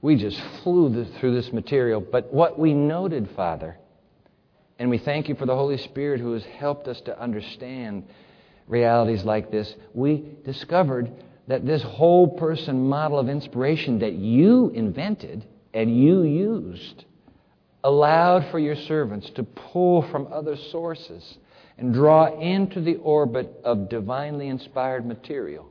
We 0.03 0.17
just 0.17 0.41
flew 0.63 1.05
through 1.19 1.35
this 1.35 1.53
material. 1.53 2.01
But 2.01 2.33
what 2.33 2.59
we 2.59 2.73
noted, 2.75 3.29
Father, 3.35 3.77
and 4.79 4.91
we 4.91 4.99
thank 4.99 5.29
you 5.29 5.35
for 5.35 5.47
the 5.47 5.55
Holy 5.55 5.79
Spirit 5.79 6.21
who 6.21 6.33
has 6.35 6.45
helped 6.45 6.87
us 6.87 7.01
to 7.03 7.19
understand 7.19 8.07
realities 8.69 9.25
like 9.25 9.51
this, 9.51 9.75
we 9.95 10.25
discovered 10.45 11.11
that 11.49 11.65
this 11.67 11.83
whole 11.83 12.29
person 12.29 12.89
model 12.89 13.19
of 13.19 13.29
inspiration 13.29 14.01
that 14.01 14.15
you 14.15 14.71
invented 14.71 15.45
and 15.73 15.97
you 15.97 16.23
used 16.23 17.05
allowed 17.85 18.51
for 18.51 18.59
your 18.59 18.75
servants 18.75 19.31
to 19.31 19.45
pull 19.45 20.03
from 20.11 20.27
other 20.33 20.57
sources 20.71 21.39
and 21.79 21.95
draw 21.95 22.27
into 22.41 22.81
the 22.81 22.97
orbit 22.97 23.49
of 23.63 23.89
divinely 23.89 24.49
inspired 24.49 25.07
material 25.07 25.71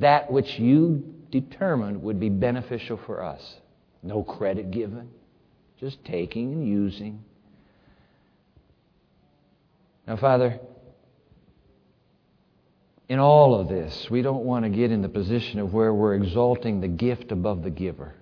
that 0.00 0.30
which 0.30 0.58
you 0.58 1.14
determined 1.30 2.02
would 2.02 2.18
be 2.18 2.28
beneficial 2.28 2.98
for 3.06 3.22
us. 3.22 3.56
No 4.02 4.22
credit 4.22 4.70
given, 4.70 5.10
just 5.78 6.02
taking 6.04 6.52
and 6.52 6.66
using. 6.66 7.22
Now, 10.06 10.16
Father, 10.16 10.58
in 13.10 13.18
all 13.18 13.60
of 13.60 13.68
this, 13.68 14.08
we 14.08 14.22
don't 14.22 14.44
want 14.44 14.64
to 14.64 14.68
get 14.68 14.92
in 14.92 15.02
the 15.02 15.08
position 15.08 15.58
of 15.58 15.74
where 15.74 15.92
we're 15.92 16.14
exalting 16.14 16.80
the 16.80 16.86
gift 16.86 17.32
above 17.32 17.64
the 17.64 17.70
giver. 17.70 18.14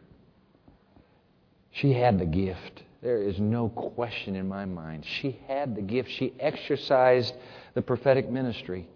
She 1.73 1.93
had 1.93 2.19
the 2.19 2.25
gift. 2.25 2.85
There 3.03 3.23
is 3.23 3.39
no 3.39 3.69
question 3.69 4.35
in 4.35 4.49
my 4.49 4.65
mind. 4.65 5.05
She 5.05 5.39
had 5.47 5.77
the 5.77 5.83
gift. 5.83 6.11
She 6.13 6.33
exercised 6.41 7.35
the 7.75 7.83
prophetic 7.83 8.31
ministry. 8.31 8.89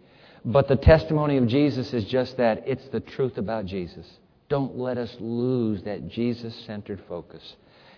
But 0.46 0.66
the 0.66 0.76
testimony 0.76 1.36
of 1.36 1.46
Jesus 1.46 1.92
is 1.92 2.06
just 2.06 2.38
that 2.38 2.64
it's 2.66 2.88
the 2.88 3.00
truth 3.00 3.36
about 3.36 3.66
Jesus. 3.66 4.06
Don't 4.48 4.78
let 4.78 4.96
us 4.96 5.14
lose 5.20 5.82
that 5.82 6.08
Jesus 6.08 6.54
centered 6.64 7.02
focus. 7.06 7.56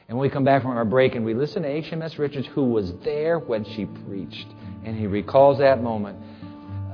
And 0.08 0.18
when 0.18 0.28
we 0.28 0.32
come 0.32 0.44
back 0.44 0.62
from 0.62 0.72
our 0.72 0.84
break 0.84 1.14
and 1.14 1.24
we 1.24 1.32
listen 1.32 1.62
to 1.62 1.68
H.M.S. 1.68 2.18
Richards, 2.18 2.48
who 2.48 2.64
was 2.64 2.92
there 3.04 3.38
when 3.38 3.64
she 3.64 3.86
preached, 3.86 4.48
and 4.84 4.98
he 4.98 5.06
recalls 5.06 5.58
that 5.58 5.80
moment, 5.80 6.18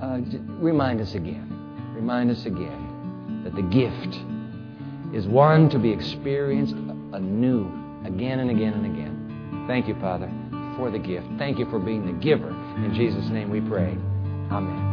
uh, 0.02 0.20
remind 0.58 1.00
us 1.00 1.14
again. 1.14 1.46
Remind 1.94 2.30
us 2.30 2.46
again 2.46 3.42
that 3.44 3.54
the 3.54 3.62
gift 3.62 4.18
is 5.14 5.26
one 5.26 5.68
to 5.70 5.78
be 5.78 5.90
experienced 5.90 6.74
anew, 7.12 7.66
again 8.04 8.40
and 8.40 8.50
again 8.50 8.72
and 8.74 8.86
again. 8.86 9.64
Thank 9.66 9.88
you, 9.88 9.94
Father, 10.00 10.30
for 10.76 10.90
the 10.90 10.98
gift. 10.98 11.26
Thank 11.38 11.58
you 11.58 11.68
for 11.70 11.78
being 11.78 12.06
the 12.06 12.12
giver. 12.12 12.50
In 12.76 12.94
Jesus' 12.94 13.28
name 13.28 13.50
we 13.50 13.60
pray. 13.60 13.96
Amen. 14.50 14.90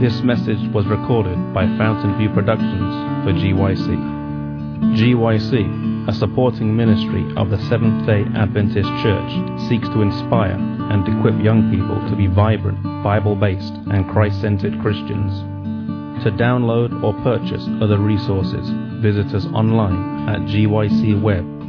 This 0.00 0.22
message 0.22 0.60
was 0.72 0.86
recorded 0.86 1.52
by 1.52 1.66
Fountain 1.76 2.16
View 2.16 2.30
Productions 2.30 3.24
for 3.24 3.32
GYC. 3.32 4.20
GYC, 4.96 5.99
a 6.10 6.12
supporting 6.12 6.76
ministry 6.76 7.24
of 7.36 7.50
the 7.50 7.58
Seventh 7.68 8.04
day 8.04 8.24
Adventist 8.34 8.88
Church, 9.00 9.30
seeks 9.68 9.86
to 9.90 10.02
inspire 10.02 10.58
and 10.58 11.06
equip 11.06 11.40
young 11.40 11.70
people 11.70 11.94
to 12.10 12.16
be 12.16 12.26
vibrant, 12.26 12.82
Bible 13.04 13.36
based, 13.36 13.74
and 13.92 14.10
Christ 14.10 14.40
centered 14.40 14.80
Christians. 14.82 15.32
To 16.24 16.32
download 16.32 17.04
or 17.04 17.14
purchase 17.22 17.64
other 17.80 17.98
resources, 17.98 18.68
visit 19.00 19.32
us 19.32 19.46
online 19.54 20.28
at 20.28 20.40
gycweb.org. 20.50 21.60